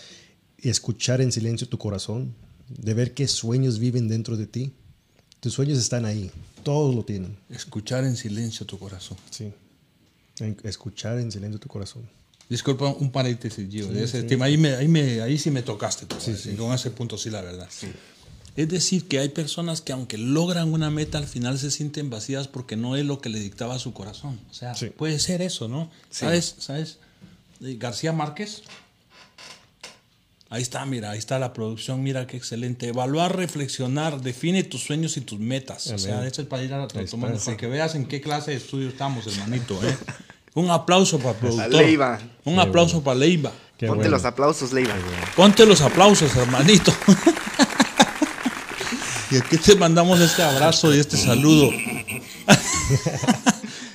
y 0.57 0.69
escuchar 0.69 1.21
en 1.21 1.31
silencio 1.31 1.67
tu 1.67 1.77
corazón? 1.77 2.33
De 2.67 2.93
ver 2.93 3.13
qué 3.13 3.27
sueños 3.27 3.79
viven 3.79 4.07
dentro 4.07 4.37
de 4.37 4.45
ti. 4.45 4.71
Tus 5.39 5.53
sueños 5.53 5.79
están 5.79 6.05
ahí. 6.05 6.29
Todos 6.63 6.93
lo 6.93 7.03
tienen. 7.05 7.37
Escuchar 7.49 8.03
en 8.03 8.15
silencio 8.17 8.65
tu 8.65 8.77
corazón. 8.77 9.17
Sí. 9.31 9.51
En- 10.39 10.57
Escuchar 10.63 11.17
en 11.19 11.31
silencio 11.31 11.59
tu 11.59 11.69
corazón. 11.69 12.03
Disculpa 12.49 12.87
un 12.87 13.11
paréntesis, 13.11 13.69
Gio. 13.69 13.87
de 13.87 14.03
ese 14.03 14.23
tema. 14.23 14.45
Ahí, 14.45 14.57
me, 14.57 14.75
ahí, 14.75 14.87
me- 14.87 15.21
ahí 15.21 15.37
sí 15.37 15.49
me 15.51 15.61
tocaste. 15.61 16.05
tú, 16.07 16.15
Sí, 16.19 16.35
sí. 16.35 16.51
Con 16.55 16.73
ese 16.73 16.91
punto 16.91 17.17
sí, 17.17 17.29
la 17.29 17.41
verdad. 17.41 17.69
Es 18.55 18.67
decir, 18.69 19.07
que 19.07 19.19
hay 19.19 19.29
personas 19.29 19.81
que 19.81 19.93
aunque 19.93 20.17
logran 20.17 20.73
una 20.73 20.89
meta, 20.89 21.17
al 21.17 21.27
final 21.27 21.57
se 21.59 21.71
sienten 21.71 22.09
vacías 22.09 22.47
porque 22.47 22.75
no 22.75 22.95
es 22.95 23.05
lo 23.05 23.21
que 23.21 23.29
le 23.29 23.39
dictaba 23.39 23.79
su 23.79 23.93
corazón. 23.93 24.39
O 24.49 24.53
sea, 24.53 24.75
Sí. 24.75 24.87
puede 24.87 25.19
ser 25.19 25.41
eso, 25.41 25.67
¿no? 25.67 25.89
¿Sabes? 26.09 26.55
¿Sabes? 26.59 26.97
Eh, 27.63 27.75
García 27.79 28.11
Márquez. 28.13 28.63
Ahí 30.51 30.63
está, 30.63 30.83
mira, 30.85 31.11
ahí 31.11 31.19
está 31.19 31.37
la 31.37 31.53
producción, 31.53 32.01
mira 32.01 32.25
qué 32.25 32.35
excelente. 32.35 32.87
Evaluar, 32.87 33.35
reflexionar, 33.37 34.19
define 34.21 34.63
tus 34.63 34.81
sueños 34.83 35.15
y 35.17 35.21
tus 35.21 35.39
metas. 35.39 35.85
O 35.87 35.97
sea, 35.99 36.25
eso 36.25 36.41
es 36.41 36.47
para 36.47 36.63
ir 36.63 36.73
a 36.73 36.87
sí. 36.89 37.17
para 37.17 37.57
que 37.57 37.67
veas 37.67 37.93
en 37.93 38.05
qué 38.07 38.19
clase 38.19 38.51
de 38.51 38.57
estudio 38.57 38.89
estamos, 38.89 39.27
hermanito. 39.27 39.79
¿eh? 39.83 39.95
Un 40.55 40.71
aplauso 40.71 41.19
para 41.19 41.31
el 41.31 41.35
productor. 41.37 41.73
Leiva. 41.73 42.19
Un 42.45 42.59
aplauso 42.59 43.03
para 43.03 43.19
Leiva. 43.19 43.51
Qué 43.77 43.85
Ponte 43.85 43.99
bueno. 44.01 44.11
los 44.17 44.25
aplausos, 44.25 44.73
Leiva. 44.73 44.95
Ponte 45.35 45.65
los 45.67 45.81
aplausos, 45.81 46.35
hermanito. 46.35 46.91
y 49.31 49.37
aquí 49.37 49.57
te 49.57 49.75
mandamos 49.75 50.19
este 50.19 50.41
abrazo 50.43 50.93
y 50.93 50.99
este 50.99 51.17
saludo. 51.17 51.71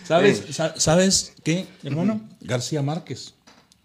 ¿Sabes, 0.06 0.42
sa- 0.50 0.78
¿Sabes 0.78 1.32
qué, 1.42 1.66
hermano? 1.82 2.20
García 2.40 2.82
Márquez. 2.82 3.32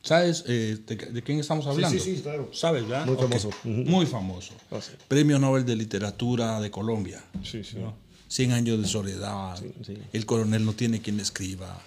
¿Sabes 0.01 0.43
eh, 0.47 0.77
de, 0.85 0.95
de 0.95 1.23
quién 1.23 1.39
estamos 1.39 1.65
hablando? 1.67 1.97
sí, 1.99 2.19
claro. 2.23 2.49
¿Sabes, 2.53 2.87
verdad? 2.87 3.05
Muy 3.05 3.15
famoso. 3.17 3.49
Muy 3.63 4.05
famoso. 4.05 4.53
Ah, 4.71 4.79
sí. 4.81 4.91
Premio 5.07 5.39
Nobel 5.39 5.65
de 5.65 5.75
Literatura 5.75 6.59
de 6.61 6.71
Colombia. 6.71 7.21
Sí, 7.43 7.63
sí. 7.63 7.77
¿no? 7.77 7.93
Cien 8.27 8.51
años 8.51 8.81
de 8.81 8.87
soledad. 8.87 9.57
sí. 9.85 9.97
El 10.13 10.25
coronel 10.25 10.65
no 10.65 10.73
tiene 10.73 11.01
quien 11.01 11.19
escriba. 11.19 11.81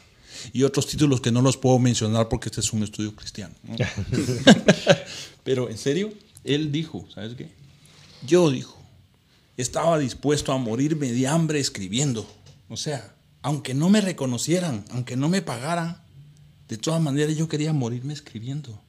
Y 0.53 0.63
otros 0.65 0.87
títulos 0.89 1.21
que 1.21 1.31
no 1.31 1.41
los 1.41 1.57
puedo 1.57 1.79
mencionar 1.79 2.29
porque 2.29 2.49
este 2.49 2.61
es 2.61 2.73
un 2.73 2.83
estudio 2.83 3.15
cristiano. 3.15 3.55
¿no? 3.65 3.77
Pero 5.45 5.69
en 5.71 5.79
serio, 5.79 6.13
él 6.45 6.71
dijo, 6.73 7.07
¿sabes 7.15 7.35
qué? 7.35 7.49
Yo 8.27 8.51
dijo, 8.51 8.77
estaba 9.57 9.99
dispuesto 9.99 10.53
a 10.53 10.59
morirme 10.59 11.13
de 11.13 11.27
hambre 11.29 11.61
escribiendo. 11.61 12.27
O 12.69 12.77
sea, 12.77 13.15
aunque 13.43 13.75
no 13.75 13.91
me 13.91 14.01
reconocieran, 14.01 14.85
aunque 14.91 15.17
no 15.17 15.29
me 15.29 15.43
pagaran, 15.43 16.01
de 16.69 16.79
todas 16.79 17.01
maneras 17.03 17.37
yo 17.37 17.49
quería 17.49 17.73
morirme 17.73 18.13
escribiendo. 18.15 18.81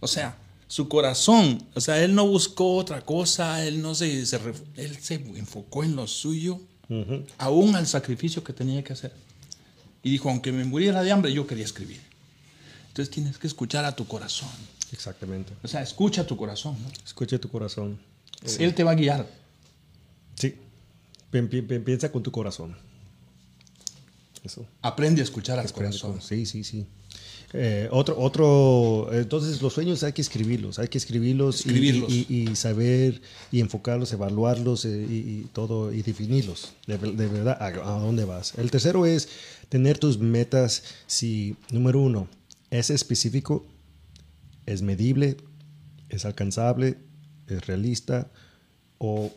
O 0.00 0.06
sea, 0.06 0.36
su 0.66 0.88
corazón, 0.88 1.62
o 1.74 1.80
sea, 1.80 2.02
él 2.02 2.14
no 2.14 2.26
buscó 2.26 2.76
otra 2.76 3.02
cosa, 3.04 3.64
él 3.64 3.80
no 3.82 3.94
se, 3.94 4.20
él 4.20 4.96
se 5.00 5.14
enfocó 5.14 5.84
en 5.84 5.96
lo 5.96 6.06
suyo, 6.06 6.60
Ujú. 6.88 7.24
aún 7.36 7.76
al 7.76 7.86
sacrificio 7.86 8.42
que 8.42 8.52
tenía 8.52 8.82
que 8.82 8.92
hacer. 8.94 9.12
Y 10.02 10.10
dijo, 10.10 10.30
aunque 10.30 10.52
me 10.52 10.64
muriera 10.64 11.02
de 11.02 11.12
hambre, 11.12 11.32
yo 11.32 11.46
quería 11.46 11.64
escribir. 11.64 12.00
Entonces 12.88 13.14
tienes 13.14 13.38
que 13.38 13.46
escuchar 13.46 13.84
a 13.84 13.94
tu 13.94 14.06
corazón. 14.06 14.48
Exactamente. 14.92 15.52
O 15.62 15.68
sea, 15.68 15.82
escucha 15.82 16.26
tu 16.26 16.36
corazón. 16.36 16.76
¿no? 16.82 16.88
Escucha 17.04 17.38
tu 17.38 17.48
corazón. 17.50 17.98
Él 18.58 18.74
te 18.74 18.84
va 18.84 18.92
a 18.92 18.94
guiar. 18.94 19.26
Sí. 20.34 20.54
Pi- 21.30 21.42
pi- 21.42 21.62
pi- 21.62 21.78
Piensa 21.80 22.10
con 22.12 22.22
tu 22.22 22.30
corazón. 22.30 22.76
Eso. 24.44 24.66
Aprende 24.82 25.20
a 25.20 25.24
escuchar 25.24 25.58
al 25.58 25.70
corazón. 25.72 26.12
con- 26.12 26.22
Sí, 26.22 26.46
sí, 26.46 26.64
sí. 26.64 26.86
Eh, 27.54 27.88
otro, 27.90 28.18
otro, 28.20 29.08
entonces 29.10 29.62
los 29.62 29.72
sueños 29.72 30.02
hay 30.02 30.12
que 30.12 30.20
escribirlos, 30.20 30.78
hay 30.78 30.88
que 30.88 30.98
escribirlos, 30.98 31.56
y- 31.64 31.68
Escribirlos. 31.70 32.12
Y, 32.12 32.26
y- 32.28 32.50
y 32.50 32.56
saber 32.56 33.22
y 33.50 33.60
enfocarlos, 33.60 34.12
evaluarlos 34.12 34.84
eh, 34.84 35.06
y, 35.08 35.14
y 35.14 35.48
todo 35.54 35.90
y 35.92 36.02
definirlos 36.02 36.74
de 36.86 36.98
verdad 36.98 37.56
a, 37.58 37.66
a 37.68 37.98
dónde 38.00 38.24
vas. 38.26 38.52
El 38.58 38.70
tercero 38.70 39.06
es 39.06 39.30
tener 39.70 39.98
tus 39.98 40.18
metas. 40.18 40.82
Si 41.06 41.56
número 41.70 42.00
uno 42.00 42.28
es 42.70 42.90
específico, 42.90 43.64
es 44.66 44.82
medible, 44.82 45.38
es 46.10 46.26
alcanzable, 46.26 46.98
es 47.48 47.66
realista 47.66 48.28
o, 48.98 49.30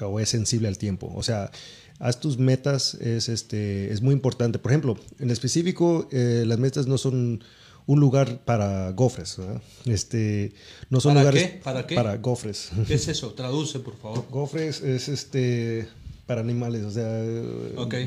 o 0.00 0.20
es 0.20 0.28
sensible 0.28 0.68
al 0.68 0.78
tiempo. 0.78 1.12
O 1.14 1.22
sea, 1.22 1.50
haz 1.98 2.20
tus 2.20 2.38
metas, 2.38 2.94
es, 2.94 3.28
este, 3.28 3.92
es 3.92 4.00
muy 4.00 4.12
importante. 4.12 4.58
Por 4.58 4.72
ejemplo, 4.72 4.96
en 5.18 5.30
específico, 5.30 6.08
eh, 6.12 6.44
las 6.46 6.58
metas 6.58 6.86
no 6.86 6.98
son 6.98 7.42
un 7.86 8.00
lugar 8.00 8.44
para 8.44 8.90
gofres. 8.92 9.36
¿verdad? 9.38 9.62
Este, 9.86 10.52
no 10.90 11.00
son 11.00 11.14
¿Para 11.14 11.20
lugares 11.22 11.50
qué? 11.50 11.60
¿Para 11.64 11.86
qué? 11.86 11.94
para 11.94 12.16
gofres. 12.18 12.70
¿Qué 12.86 12.94
es 12.94 13.08
eso? 13.08 13.32
Traduce, 13.32 13.80
por 13.80 13.96
favor. 13.96 14.26
Gofres 14.30 14.82
es 14.82 15.08
este 15.08 15.88
para 16.28 16.42
animales, 16.42 16.84
o 16.84 16.90
sea, 16.90 17.08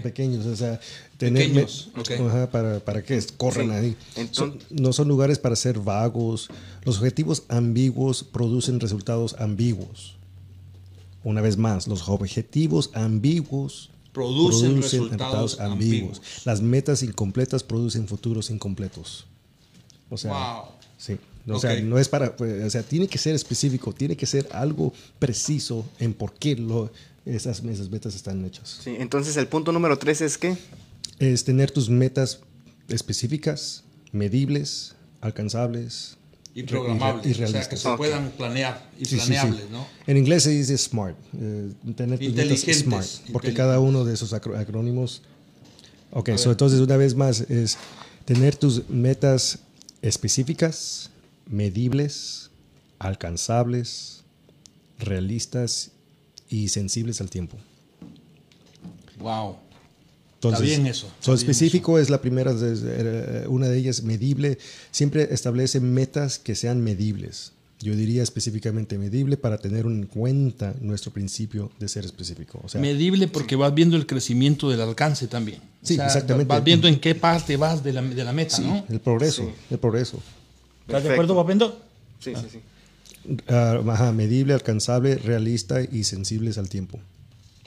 pequeños, 0.03 0.45
o 0.45 0.55
sea, 0.55 0.79
tener 1.17 1.47
Pequeños, 1.47 1.89
ok. 1.97 2.11
Ajá, 2.27 2.51
para, 2.51 2.79
para 2.79 3.01
que 3.03 3.19
corran 3.35 3.67
Sí. 3.69 3.73
ahí. 3.73 3.95
Entonces- 4.15 4.61
no 4.69 4.93
son 4.93 5.07
lugares 5.07 5.39
para 5.39 5.55
ser 5.55 5.79
vagos. 5.79 6.47
Los 6.85 6.99
objetivos 6.99 7.43
ambiguos 7.49 8.23
producen 8.23 8.79
resultados 8.79 9.35
ambiguos. 9.39 10.15
Una 11.23 11.41
vez 11.41 11.57
más, 11.57 11.87
los 11.87 12.07
objetivos 12.07 12.91
ambiguos 12.93 13.89
Producen 14.13 14.81
resultados 14.81 15.59
ambiguos. 15.59 16.21
Las 16.45 16.61
metas 16.61 17.01
incompletas 17.01 17.63
producen 17.63 18.07
futuros 18.07 18.49
incompletos. 18.49 19.25
O 20.09 20.17
sea, 20.17 20.31
Wow. 20.31 20.63
sí. 20.97 21.17
O 21.47 21.57
sea, 21.59 21.79
no 21.81 21.97
es 21.97 22.07
para, 22.07 22.35
o 22.37 22.69
sea, 22.69 22.83
tiene 22.83 23.07
que 23.07 23.17
ser 23.17 23.33
específico, 23.33 23.93
tiene 23.93 24.15
que 24.15 24.25
ser 24.27 24.47
algo 24.51 24.93
preciso 25.17 25.85
en 25.97 26.13
por 26.13 26.33
qué 26.33 26.55
lo, 26.55 26.91
esas, 27.25 27.63
esas 27.63 27.89
metas 27.89 28.15
están 28.15 28.43
hechas. 28.45 28.79
Sí, 28.83 28.95
entonces 28.99 29.37
el 29.37 29.47
punto 29.47 29.71
número 29.71 29.97
tres 29.97 30.21
es 30.21 30.37
que 30.37 30.57
Es 31.19 31.43
tener 31.43 31.69
tus 31.71 31.89
metas 31.89 32.39
específicas, 32.87 33.83
medibles, 34.11 34.95
alcanzables 35.21 36.17
Y 36.55 36.63
programables. 36.63 37.25
y 37.27 37.31
o 37.31 37.33
sea, 37.35 37.45
que 37.45 37.51
realistas. 37.51 37.79
se 37.79 37.87
Ok. 37.89 37.97
puedan 37.97 38.31
planear 38.31 38.89
y 38.99 39.05
Sí, 39.05 39.11
sí, 39.17 39.19
sí. 39.21 39.27
planeables, 39.31 39.69
¿no? 39.69 39.87
En 40.07 40.17
inglés 40.17 40.43
se 40.43 40.49
dice 40.49 40.77
smart, 40.77 41.15
eh, 41.39 41.71
tener 41.95 42.19
tus 42.19 42.27
metas 42.29 42.45
Inteligentes, 42.45 42.77
smart, 42.83 43.07
porque 43.31 43.53
cada 43.53 43.79
uno 43.79 44.03
de 44.03 44.13
esos 44.15 44.33
acro- 44.33 44.57
acrónimos. 44.57 45.21
Ok, 46.11 46.31
so, 46.37 46.51
entonces 46.51 46.79
una 46.81 46.97
vez 46.97 47.15
más 47.15 47.41
es 47.41 47.77
tener 48.25 48.55
tus 48.57 48.89
metas 48.89 49.59
específicas, 50.01 51.09
medibles, 51.47 52.49
alcanzables, 52.99 54.23
realistas 54.99 55.91
y 56.51 56.67
sensibles 56.67 57.21
al 57.21 57.31
tiempo. 57.31 57.57
Wow. 59.19 59.55
Entonces, 60.35 60.61
bien 60.65 60.87
eso, 60.87 61.05
está 61.07 61.25
so, 61.25 61.31
bien 61.31 61.39
específico 61.39 61.97
es 61.99 62.09
la 62.09 62.19
primera, 62.19 62.51
eh, 62.59 63.45
una 63.47 63.67
de 63.67 63.77
ellas 63.77 64.03
medible. 64.03 64.57
Siempre 64.91 65.29
establece 65.31 65.79
metas 65.79 66.39
que 66.39 66.55
sean 66.55 66.81
medibles. 66.81 67.53
Yo 67.79 67.95
diría 67.95 68.21
específicamente 68.21 68.97
medible 68.97 69.37
para 69.37 69.57
tener 69.57 69.85
en 69.85 70.05
cuenta 70.05 70.75
nuestro 70.81 71.11
principio 71.11 71.71
de 71.79 71.87
ser 71.87 72.05
específico. 72.05 72.59
O 72.63 72.69
sea, 72.69 72.79
Medible 72.81 73.27
porque 73.27 73.55
vas 73.55 73.73
viendo 73.73 73.97
el 73.97 74.05
crecimiento 74.05 74.69
del 74.69 74.81
alcance 74.81 75.27
también. 75.27 75.59
O 75.59 75.87
Sí, 75.87 75.95
sea, 75.95 76.05
exactamente. 76.05 76.49
Vas 76.49 76.63
viendo 76.63 76.87
en 76.87 76.99
qué 76.99 77.15
parte 77.15 77.57
vas 77.57 77.83
de 77.83 77.93
la, 77.93 78.01
de 78.03 78.23
la 78.23 78.33
meta, 78.33 78.57
sí, 78.57 78.63
¿no? 78.63 78.85
el 78.89 78.99
progreso, 78.99 79.51
el 79.69 79.79
progreso. 79.79 80.21
¿Estás 80.85 81.03
de 81.03 81.11
acuerdo, 81.11 81.35
Papendo? 81.35 81.81
sí, 82.19 82.33
sí, 82.35 82.47
sí. 82.51 82.59
Ah, 83.47 83.79
ajá, 83.87 84.11
medible, 84.11 84.53
alcanzable, 84.53 85.15
realista 85.15 85.81
y 85.81 86.03
sensibles 86.03 86.57
al 86.57 86.69
tiempo. 86.69 86.99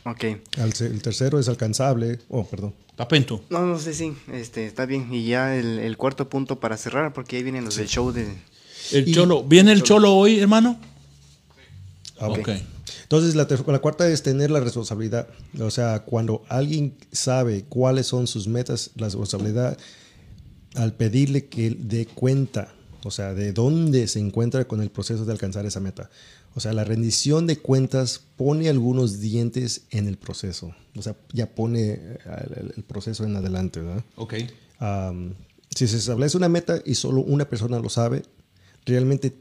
Ok. 0.05 0.25
Al 0.59 0.73
el 0.81 1.03
tercero 1.03 1.39
es 1.39 1.49
alcanzable. 1.49 2.19
Oh, 2.29 2.45
perdón. 2.47 2.75
Papento. 2.97 3.43
No, 3.51 3.65
no 3.65 3.79
sé, 3.79 3.95
sí, 3.95 4.13
este, 4.33 4.67
está 4.67 4.87
bien. 4.87 5.13
Y 5.13 5.27
ya 5.27 5.57
el, 5.57 5.79
el 5.79 5.97
cuarto 5.97 6.29
punto 6.29 6.61
para 6.61 6.77
cerrar, 6.77 7.13
porque 7.13 7.37
ahí 7.37 7.43
vienen 7.43 7.65
los 7.65 7.77
del 7.77 7.89
show 7.89 8.13
de... 8.13 8.27
El 8.93 9.09
Y- 9.09 9.13
cholo. 9.13 9.43
¿Viene 9.43 9.73
el 9.73 9.83
cholo 9.83 10.15
hoy, 10.15 10.39
hermano? 10.39 10.79
Ah, 12.19 12.29
ok. 12.29 12.51
Entonces, 13.03 13.35
la, 13.35 13.47
la 13.67 13.79
cuarta 13.81 14.09
es 14.09 14.23
tener 14.23 14.51
la 14.51 14.61
responsabilidad. 14.61 15.29
O 15.61 15.71
sea, 15.71 16.01
cuando 16.01 16.45
alguien 16.49 16.95
sabe 17.13 17.65
cuáles 17.69 18.07
son 18.07 18.27
sus 18.27 18.47
metas, 18.47 18.91
la 18.97 19.07
responsabilidad, 19.07 19.77
al 20.75 20.93
pedirle 20.95 21.47
que 21.47 21.71
dé 21.79 22.07
cuenta, 22.07 22.75
o 23.05 23.11
sea, 23.11 23.35
de 23.35 23.53
dónde 23.53 24.09
se 24.09 24.19
encuentra 24.19 24.67
con 24.67 24.81
el 24.81 24.91
proceso 24.91 25.25
de 25.25 25.33
alcanzar 25.33 25.67
esa 25.67 25.81
meta. 25.81 26.11
O 26.55 26.61
sea, 26.61 26.73
la 26.73 26.85
rendición 26.85 27.47
de 27.47 27.59
cuentas 27.59 28.21
pone 28.37 28.69
algunos 28.69 29.21
dientes 29.21 29.83
en 29.91 30.09
el 30.09 30.17
proceso. 30.17 30.75
O 30.97 31.03
sea, 31.03 31.17
ya 31.33 31.47
pone 31.47 31.93
eh, 31.93 32.19
el, 32.77 32.85
proceso 32.85 33.25
en 33.25 33.37
adelante, 33.37 33.81
¿verdad? 33.81 34.05
Ok. 34.17 34.35
Si 35.75 35.89
se 35.89 35.97
establece 35.97 36.37
una 36.37 36.49
meta 36.49 36.81
y 36.85 36.95
solo 36.95 37.21
una 37.21 37.49
persona 37.49 37.79
lo 37.79 37.89
sabe, 37.89 38.23
realmente 38.85 39.35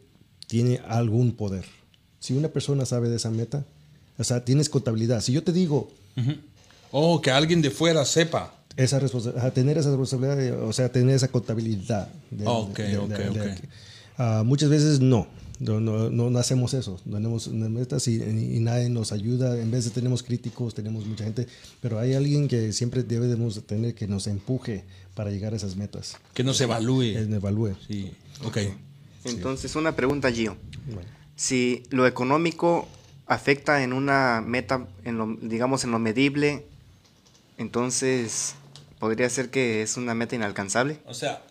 tiene 0.47 0.81
algún 0.87 1.33
poder. 1.33 1.65
Si 2.19 2.33
una 2.33 2.49
persona 2.49 2.85
sabe 2.85 3.09
de 3.09 3.17
esa 3.17 3.29
meta, 3.29 3.65
o 4.17 4.23
sea, 4.23 4.43
tienes 4.43 4.69
contabilidad. 4.69 5.21
Si 5.21 5.33
yo 5.33 5.43
te 5.43 5.51
digo, 5.51 5.91
Oh, 6.95 7.19
que 7.19 7.31
alguien 7.31 7.59
de 7.61 7.71
fuera 7.71 8.05
sepa. 8.05 8.53
Esa 8.77 8.99
tener 9.53 9.77
esa 9.77 9.89
responsabilidad, 9.89 10.37
de- 10.37 10.51
o 10.51 10.73
sea, 10.73 10.91
tener 10.91 11.15
esa 11.15 11.27
contabilidad. 11.27 12.09
de- 12.31 12.45
Ok, 12.47 12.77
de- 12.77 12.83
de- 12.89 12.97
ok, 12.97 13.09
de- 13.09 13.29
de- 13.29 13.51
ok. 13.51 13.59
Ah, 14.17 14.43
muchas 14.45 14.69
veces 14.69 14.99
no. 14.99 15.27
No, 15.59 15.79
no, 15.79 16.09
hacemos 16.39 16.73
eso, 16.73 16.99
no 17.05 17.15
tenemos 17.17 17.47
metas 17.47 18.07
y, 18.09 18.15
y 18.21 18.59
nadie 18.59 18.89
nos 18.89 19.11
ayuda. 19.13 19.57
En 19.61 19.71
vez 19.71 19.85
de 19.85 19.91
tenemos 19.91 20.21
críticos, 20.21 20.73
tenemos 20.73 21.05
mucha 21.05 21.23
gente, 21.23 21.47
pero 21.79 21.99
hay 21.99 22.15
alguien 22.15 22.47
que 22.49 22.73
siempre 22.73 23.03
debemos 23.03 23.55
de 23.55 23.61
tener 23.61 23.93
que 23.95 24.05
nos 24.07 24.27
empuje 24.27 24.83
para 25.15 25.29
llegar 25.31 25.53
a 25.53 25.55
esas 25.55 25.75
metas, 25.77 26.17
Que 26.33 26.43
nos 26.43 26.59
evalúe. 26.59 27.13
que 27.13 27.21
nos 27.27 27.37
evalúe. 27.37 27.75
Sí, 27.87 28.11
ok. 28.43 28.57
Entonces, 29.25 29.75
una 29.77 29.95
pregunta, 29.95 30.29
Gio. 30.31 30.57
Bueno. 30.93 31.07
Si 31.35 31.83
lo 31.91 32.07
económico 32.07 32.87
afecta 33.27 33.83
en 33.83 33.93
una 33.93 34.43
meta, 34.45 34.85
en 35.05 35.17
lo, 35.17 35.37
digamos 35.41 35.83
en 35.85 35.91
lo 35.91 35.99
medible, 35.99 36.65
entonces 37.57 38.55
podría 39.03 39.29
ser 39.29 39.49
que 39.49 39.81
es 39.81 39.97
una 39.97 40.13
meta 40.15 40.33
inalcanzable. 40.33 40.97
O 41.05 41.13
sea, 41.13 41.41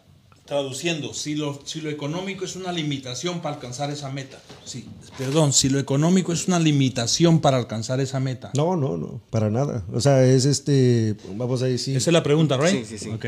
traduciendo, 0.47 1.13
si 1.13 1.35
lo, 1.35 1.61
si 1.67 1.83
lo 1.83 1.91
económico 1.91 2.47
es 2.47 2.57
una 2.57 2.73
limitación 2.73 3.43
para 3.43 3.57
alcanzar 3.57 3.91
esa 3.91 4.09
meta. 4.09 4.39
Sí, 4.65 4.89
perdón, 5.19 5.53
si 5.53 5.69
lo 5.69 5.79
económico 5.79 6.33
es 6.33 6.49
una 6.49 6.59
limitación 6.59 7.43
para 7.43 7.59
alcanzar 7.59 8.01
esa 8.01 8.21
meta. 8.21 8.53
No, 8.57 8.75
no, 8.75 8.97
no, 8.97 9.21
para 9.29 9.51
nada. 9.51 9.85
O 9.93 10.01
sea, 10.01 10.25
es 10.25 10.47
este, 10.47 11.15
vamos 11.35 11.61
a 11.61 11.67
decir, 11.67 11.95
Esa 11.95 12.09
es 12.09 12.15
la 12.15 12.23
pregunta, 12.23 12.57
¿right? 12.57 12.87
Sí, 12.87 12.97
sí, 12.97 13.05
sí. 13.05 13.11
Ok. 13.11 13.27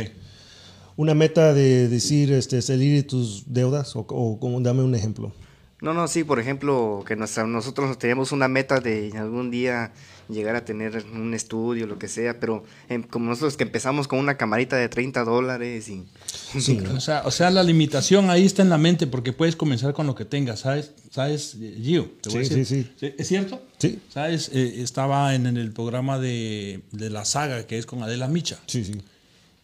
una 0.97 1.13
meta 1.13 1.53
de 1.53 1.89
decir, 1.89 2.33
este, 2.33 2.63
salir 2.63 2.97
de 2.97 3.03
tus 3.03 3.53
deudas 3.53 3.95
o, 3.95 4.07
o 4.09 4.41
como, 4.41 4.59
dame 4.63 4.83
un 4.83 4.95
ejemplo. 4.95 5.35
No, 5.85 5.95
no, 5.95 6.09
sí, 6.09 6.25
por 6.25 6.41
ejemplo, 6.41 7.05
que 7.07 7.15
nuestra, 7.15 7.47
nosotros 7.47 7.99
tenemos 7.99 8.33
una 8.33 8.49
meta 8.49 8.81
de 8.81 9.13
algún 9.17 9.51
día 9.51 9.93
llegar 10.31 10.57
a 10.57 10.65
tener 10.65 11.05
un 11.13 11.35
estudio, 11.35 11.87
lo 11.87 11.99
que 11.99 12.09
sea, 12.09 12.41
pero 12.41 12.65
em, 12.89 13.03
como 13.03 13.27
nosotros 13.29 13.59
que 13.59 13.65
empezamos 13.65 14.09
con 14.09 14.19
una 14.19 14.39
camarita 14.39 14.77
de 14.77 14.89
30 14.89 15.23
dólares 15.25 15.89
y... 15.91 16.05
Sí, 16.59 16.81
O 16.97 17.01
sea, 17.01 17.23
o 17.27 17.31
sea, 17.31 17.51
la 17.51 17.63
limitación 17.63 18.31
ahí 18.31 18.47
está 18.47 18.63
en 18.63 18.71
la 18.71 18.79
mente 18.79 19.07
porque 19.07 19.35
puedes 19.35 19.55
comenzar 19.55 19.93
con 19.93 20.07
lo 20.07 20.15
que 20.15 20.25
tengas, 20.25 20.61
¿sabes? 20.61 20.93
¿Sabes, 21.11 21.57
Gio? 21.83 22.11
Te 22.23 22.31
voy 22.31 22.41
a 22.41 22.45
Sí, 22.47 22.55
decir. 22.55 22.95
sí, 22.99 23.15
¿Es 23.19 23.29
cierto? 23.29 23.61
Sí. 23.79 23.99
¿Sabes? 24.09 24.51
Eh, 24.55 24.81
estaba 24.83 25.35
en, 25.35 25.45
en 25.47 25.59
el 25.59 25.73
programa 25.73 26.19
de, 26.19 26.81
de 26.93 27.11
la 27.11 27.27
saga 27.27 27.67
que 27.67 27.77
es 27.77 27.85
con 27.85 28.03
Adela 28.03 28.27
Micha. 28.29 28.59
sí, 28.67 28.83
sí, 28.85 28.95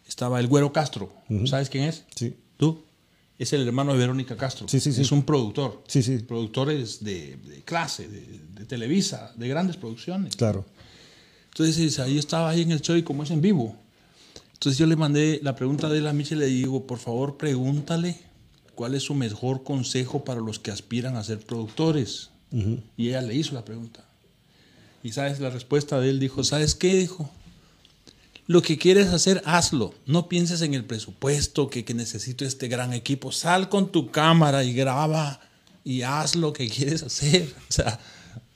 Estaba 0.07 0.39
el 0.39 0.47
Güero 0.47 0.71
Castro. 0.73 1.11
¿Sabes 1.45 1.69
quién 1.69 1.85
es? 1.85 2.03
sí. 2.15 2.35
¿Tú? 2.57 2.83
Es 3.41 3.53
el 3.53 3.65
hermano 3.65 3.93
de 3.93 3.97
Verónica 3.97 4.37
Castro. 4.37 4.67
Sí, 4.67 4.79
sí, 4.79 4.93
sí. 4.93 5.01
Es 5.01 5.11
un 5.11 5.23
productor. 5.23 5.83
Sí, 5.87 6.03
sí. 6.03 6.19
Productores 6.19 7.03
de, 7.03 7.37
de 7.37 7.63
clase, 7.63 8.07
de, 8.07 8.21
de 8.53 8.65
Televisa, 8.65 9.33
de 9.35 9.47
grandes 9.47 9.77
producciones. 9.77 10.35
Claro. 10.35 10.63
Entonces 11.47 11.97
ahí 11.97 12.19
estaba 12.19 12.51
ahí 12.51 12.61
en 12.61 12.71
el 12.71 12.81
show 12.81 12.95
y 12.95 13.01
como 13.01 13.23
es 13.23 13.31
en 13.31 13.41
vivo. 13.41 13.75
Entonces 14.53 14.77
yo 14.77 14.85
le 14.85 14.95
mandé 14.95 15.39
la 15.41 15.55
pregunta 15.55 15.89
de 15.89 16.01
la 16.01 16.13
Micha 16.13 16.35
y 16.35 16.37
le 16.37 16.45
digo, 16.45 16.85
por 16.85 16.99
favor 16.99 17.37
pregúntale 17.37 18.19
cuál 18.75 18.93
es 18.93 19.01
su 19.01 19.15
mejor 19.15 19.63
consejo 19.63 20.23
para 20.23 20.39
los 20.39 20.59
que 20.59 20.69
aspiran 20.69 21.15
a 21.15 21.23
ser 21.23 21.39
productores. 21.39 22.29
Y 22.95 23.07
ella 23.07 23.23
le 23.23 23.33
hizo 23.33 23.55
la 23.55 23.65
pregunta. 23.65 24.05
Y 25.01 25.13
sabes 25.13 25.39
la 25.39 25.49
respuesta 25.49 25.99
de 25.99 26.11
él 26.11 26.19
dijo, 26.19 26.43
¿sabes 26.43 26.75
qué? 26.75 26.95
Dijo, 26.95 27.27
lo 28.51 28.61
que 28.61 28.77
quieres 28.77 29.07
hacer, 29.07 29.41
hazlo. 29.45 29.93
No 30.05 30.27
pienses 30.27 30.61
en 30.61 30.73
el 30.73 30.83
presupuesto, 30.83 31.69
que, 31.69 31.85
que 31.85 31.93
necesito 31.93 32.43
este 32.43 32.67
gran 32.67 32.93
equipo. 32.93 33.31
Sal 33.31 33.69
con 33.69 33.91
tu 33.91 34.11
cámara 34.11 34.63
y 34.63 34.73
graba 34.73 35.39
y 35.85 36.01
haz 36.01 36.35
lo 36.35 36.51
que 36.53 36.69
quieres 36.69 37.01
hacer. 37.03 37.47
O 37.69 37.73
sea, 37.73 37.99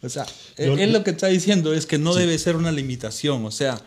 o 0.02 0.10
sea 0.10 0.26
Yo- 0.58 0.78
él, 0.78 0.92
lo 0.94 1.04
que 1.04 1.12
está 1.12 1.28
diciendo 1.28 1.74
es 1.74 1.86
que 1.86 1.98
no 1.98 2.14
debe 2.14 2.38
ser 2.38 2.56
una 2.58 2.72
limitación. 2.72 3.46
O 3.46 3.52
sea, 3.52 3.82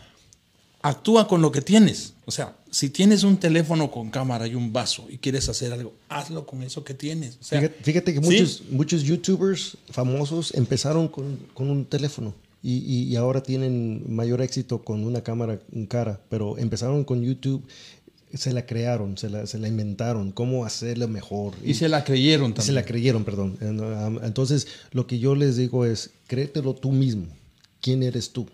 actúa 0.81 1.27
con 1.27 1.41
lo 1.41 1.51
que 1.51 1.61
tienes. 1.61 2.13
O 2.25 2.31
sea, 2.31 2.55
si 2.71 2.89
tienes 2.89 3.23
un 3.23 3.37
teléfono 3.37 3.91
con 3.91 4.09
cámara 4.09 4.47
y 4.47 4.55
un 4.55 4.73
vaso 4.73 5.05
y 5.09 5.17
quieres 5.17 5.47
hacer 5.49 5.71
algo, 5.73 5.93
hazlo 6.09 6.45
con 6.45 6.63
eso 6.63 6.83
que 6.83 6.93
tienes. 6.93 7.37
O 7.39 7.43
sea, 7.43 7.59
Fíjate, 7.61 7.83
fíjate 7.83 8.13
que 8.13 8.19
¿sí? 8.19 8.25
muchos, 8.25 8.63
muchos 8.69 9.03
youtubers 9.03 9.77
famosos 9.91 10.53
empezaron 10.55 11.07
con, 11.07 11.37
con 11.53 11.69
un 11.69 11.85
teléfono 11.85 12.33
y, 12.61 12.77
y- 12.77 13.03
y 13.03 13.15
ahora 13.15 13.41
tienen 13.43 14.03
mayor 14.13 14.41
éxito 14.41 14.83
con 14.83 15.03
una 15.05 15.21
cámara 15.23 15.59
en 15.71 15.85
cara, 15.85 16.19
pero 16.29 16.57
empezaron 16.57 17.03
con 17.03 17.21
YouTube, 17.23 17.65
se 18.33 18.53
la 18.53 18.65
crearon, 18.65 19.17
se 19.17 19.29
la, 19.29 19.47
se 19.47 19.57
la 19.57 19.67
inventaron, 19.67 20.31
cómo 20.31 20.63
hacerlo 20.65 21.07
mejor. 21.07 21.53
Y 21.63 21.73
se 21.73 21.89
la 21.89 22.03
creyeron 22.03 22.51
y 22.51 22.53
también. 22.53 22.65
se 22.67 22.71
la 22.73 22.83
creyeron, 22.83 23.23
perdón. 23.23 23.57
Entonces, 24.23 24.67
lo 24.91 25.07
que 25.07 25.17
yo 25.19 25.35
les 25.35 25.57
digo 25.57 25.85
es, 25.85 26.11
créetelo 26.27 26.75
tú 26.75 26.91
mismo. 26.91 27.25
¿Quién 27.81 28.03
eres 28.03 28.31
tú? 28.31 28.45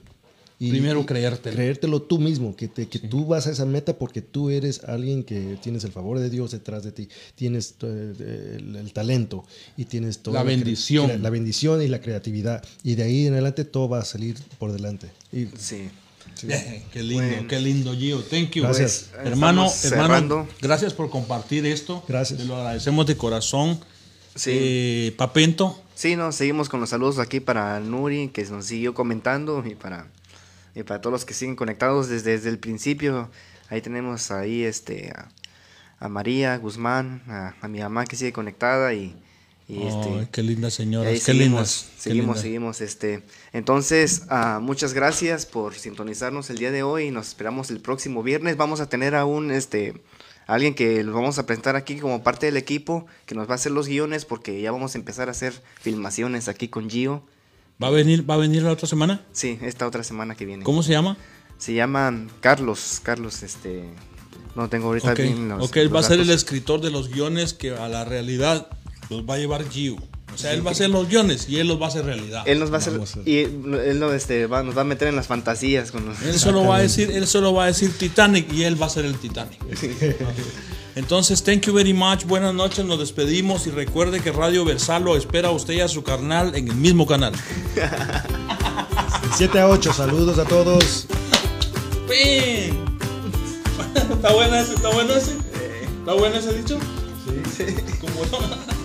Y- 0.57 0.69
Primero 0.69 1.05
creértelo. 1.05 1.55
Creértelo 1.55 2.01
tú 2.01 2.17
mismo, 2.19 2.55
que, 2.55 2.67
te- 2.69 2.87
que 2.87 2.99
tú 2.99 3.25
vas 3.25 3.45
a 3.47 3.51
esa 3.51 3.65
meta 3.65 3.97
porque 3.97 4.21
tú 4.21 4.49
eres 4.49 4.83
alguien 4.85 5.23
que 5.23 5.57
tienes 5.61 5.83
el 5.83 5.91
favor 5.91 6.17
de 6.19 6.29
Dios 6.29 6.51
detrás 6.51 6.83
de 6.83 6.91
ti, 6.93 7.09
tienes 7.35 7.75
eh, 7.81 8.55
el, 8.59 8.75
el 8.77 8.93
talento 8.93 9.43
y 9.75 9.85
tienes 9.85 10.19
toda 10.19 10.39
La 10.39 10.43
bendición. 10.43 11.07
La, 11.09 11.17
la 11.17 11.29
bendición 11.29 11.81
y 11.81 11.87
la 11.89 11.99
creatividad. 11.99 12.63
Y 12.83 12.95
de 12.95 13.03
ahí 13.03 13.27
en 13.27 13.33
adelante 13.33 13.65
todo 13.65 13.89
va 13.89 13.99
a 13.99 14.05
salir 14.05 14.37
por 14.57 14.71
delante. 14.71 15.07
Y 15.33 15.47
Sí. 15.57 15.89
Qué 16.91 17.01
lindo, 17.01 17.23
Bueno. 17.23 17.47
qué 17.47 17.59
lindo, 17.61 17.93
Gio. 17.95 18.19
Thank 18.21 18.51
you. 18.51 18.63
Gracias. 18.63 19.09
Pues, 19.13 19.25
hermano, 19.25 19.67
hermano, 19.67 19.69
cerrando. 19.69 20.47
gracias 20.61 20.93
por 20.93 21.09
compartir 21.09 21.65
esto. 21.65 22.03
Gracias. 22.07 22.39
Te 22.39 22.45
lo 22.45 22.57
agradecemos 22.57 23.05
de 23.07 23.15
corazón. 23.15 23.79
Sí. 24.35 24.51
Eh, 24.53 25.13
Papento, 25.17 25.81
Sí, 25.95 26.17
no, 26.17 26.33
seguimos 26.33 26.67
con 26.67 26.81
los 26.81 26.89
saludos 26.89 27.19
aquí 27.19 27.39
para 27.39 27.79
Nuri, 27.79 28.27
que 28.27 28.43
nos 28.45 28.65
siguió 28.65 28.93
comentando, 28.93 29.63
y 29.65 29.75
para, 29.75 30.07
y 30.76 30.84
para 30.84 31.01
todos 31.01 31.13
los 31.13 31.26
que 31.26 31.34
siguen 31.34 31.55
conectados 31.55 32.09
desde, 32.09 32.32
desde 32.32 32.49
el 32.49 32.59
principio. 32.59 33.32
Ahí 33.69 33.82
tenemos 33.82 34.30
ahí 34.30 34.63
este 34.63 35.11
a, 35.15 35.30
a 35.99 36.09
María 36.09 36.57
Guzmán, 36.57 37.23
a, 37.28 37.55
a 37.61 37.67
mi 37.67 37.80
mamá 37.80 38.05
que 38.05 38.15
sigue 38.15 38.34
conectada 38.34 38.93
y, 38.93 39.15
y, 39.67 39.88
este, 39.88 40.28
qué 40.32 40.69
señoras, 40.69 41.07
ahí 41.07 41.15
qué 41.15 41.21
seguimos, 41.21 41.47
lindas. 41.47 41.91
seguimos, 41.97 42.39
seguimos, 42.39 42.82
este. 42.82 43.23
Entonces, 43.53 44.23
ah, 44.30 44.59
muchas 44.61 44.93
gracias 44.93 45.45
por 45.47 45.73
sintonizarnos 45.73 46.49
el 46.51 46.57
día 46.57 46.71
de 46.71 46.84
hoy. 46.84 47.09
Nos 47.09 47.30
esperamos 47.30 47.71
el 47.71 47.80
próximo 47.80 48.21
viernes. 48.21 48.57
Vamos 48.57 48.80
a 48.82 48.89
tener 48.89 49.15
a 49.15 49.26
un 49.26 49.51
este 49.51 49.95
alguien 50.45 50.76
que 50.76 51.03
lo 51.03 51.13
vamos 51.13 51.39
a 51.39 51.47
presentar 51.47 51.76
aquí 51.76 51.97
como 51.97 52.21
parte 52.21 52.45
del 52.45 52.57
equipo, 52.57 53.07
que 53.26 53.34
nos 53.34 53.47
va 53.47 53.53
a 53.53 53.55
hacer 53.55 53.71
los 53.71 53.88
guiones, 53.88 54.26
porque 54.26 54.61
ya 54.61 54.71
vamos 54.71 54.93
a 54.93 54.99
empezar 54.99 55.30
a 55.30 55.32
hacer 55.32 55.59
filmaciones 55.82 56.47
aquí 56.47 56.67
con 56.67 56.89
Gio. 56.89 57.23
¿Va 57.82 57.88
a 57.88 57.91
venir, 57.91 58.28
va 58.30 58.36
a 58.36 58.38
venir 58.38 58.63
la 58.63 58.71
otra 58.71 58.88
semana? 58.88 59.21
Sí, 59.34 59.59
esta 59.61 59.86
otra 59.88 60.03
semana 60.03 60.36
que 60.36 60.45
viene. 60.45 60.63
¿Cómo 60.63 60.82
se 60.84 60.91
llama? 60.91 61.17
Se 61.57 61.73
llama 61.73 62.28
Carlos, 62.41 62.99
Carlos, 63.03 63.43
este, 63.43 63.84
no 64.55 64.69
tengo 64.69 64.88
ahorita 64.88 65.11
Ok, 65.11 65.19
bien 65.19 65.49
los, 65.49 65.69
ok, 65.69 65.78
él 65.78 65.93
va 65.95 65.99
a 65.99 66.03
ser 66.03 66.19
el 66.19 66.30
escritor 66.30 66.82
de 66.82 66.91
los 66.91 67.09
guiones 67.09 67.53
que 67.53 67.71
a 67.76 67.88
la 67.89 68.05
realidad 68.05 68.67
los 69.09 69.23
va 69.30 69.36
a 69.36 69.38
llevar 69.38 69.67
Gio. 69.69 69.95
O 70.34 70.38
sea, 70.38 70.53
él 70.53 70.65
va 70.65 70.71
a 70.71 70.73
hacer 70.73 70.89
los 70.89 71.07
guiones 71.07 71.47
y 71.47 71.59
él 71.59 71.67
los 71.69 71.80
va 71.80 71.86
a 71.86 71.89
hacer 71.89 72.03
realidad. 72.03 72.43
Él 72.45 72.59
nos 72.59 72.69
va 72.71 72.76
a 72.76 72.80
hacer, 72.80 72.93
Vamos 72.93 73.17
y 73.26 73.38
él 73.38 73.99
no, 73.99 74.11
este, 74.11 74.47
va- 74.47 74.63
nos 74.63 74.76
va 74.78 74.82
a 74.82 74.84
meter 74.84 75.07
en 75.07 75.15
las 75.15 75.28
fantasías 75.28 75.91
con 75.91 76.05
los- 76.05 76.21
Él 76.23 76.38
solo 76.38 76.65
va 76.65 76.78
a 76.78 76.80
decir, 76.82 77.09
él 77.11 77.26
solo 77.26 77.53
va 77.53 77.63
a 77.63 77.67
decir 77.67 77.97
Titanic 77.97 78.51
y 78.51 78.63
él 78.63 78.82
va 78.82 78.88
a 78.88 78.89
ser 78.89 79.05
el 79.05 79.15
Titanic. 79.17 79.59
Entonces, 80.95 81.43
thank 81.43 81.63
you 81.63 81.73
very 81.73 81.93
much. 81.93 82.23
Buenas 82.25 82.53
noches, 82.53 82.85
nos 82.85 82.99
despedimos 82.99 83.67
y 83.67 83.71
recuerde 83.71 84.21
que 84.21 84.31
Radio 84.31 84.63
Versal 84.63 85.03
lo 85.03 85.17
espera 85.17 85.49
a 85.49 85.51
usted 85.51 85.73
y 85.73 85.81
a 85.81 85.89
su 85.89 86.03
carnal 86.03 86.55
en 86.55 86.69
el 86.69 86.75
mismo 86.75 87.05
canal. 87.05 87.33
7 89.35 89.59
a 89.59 89.67
8, 89.67 89.93
saludos 89.93 90.39
a 90.39 90.45
todos. 90.45 91.07
¿Está 93.95 94.33
bueno 94.33 94.55
ese? 94.55 94.75
¿Está 94.75 94.89
bueno 94.89 95.13
ese? 95.13 95.37
¿Está 95.99 96.13
bueno 96.13 96.35
ese 96.37 96.53
dicho? 96.53 96.79
Sí. 97.57 97.65
¿Cómo 97.99 98.25
no? 98.31 98.75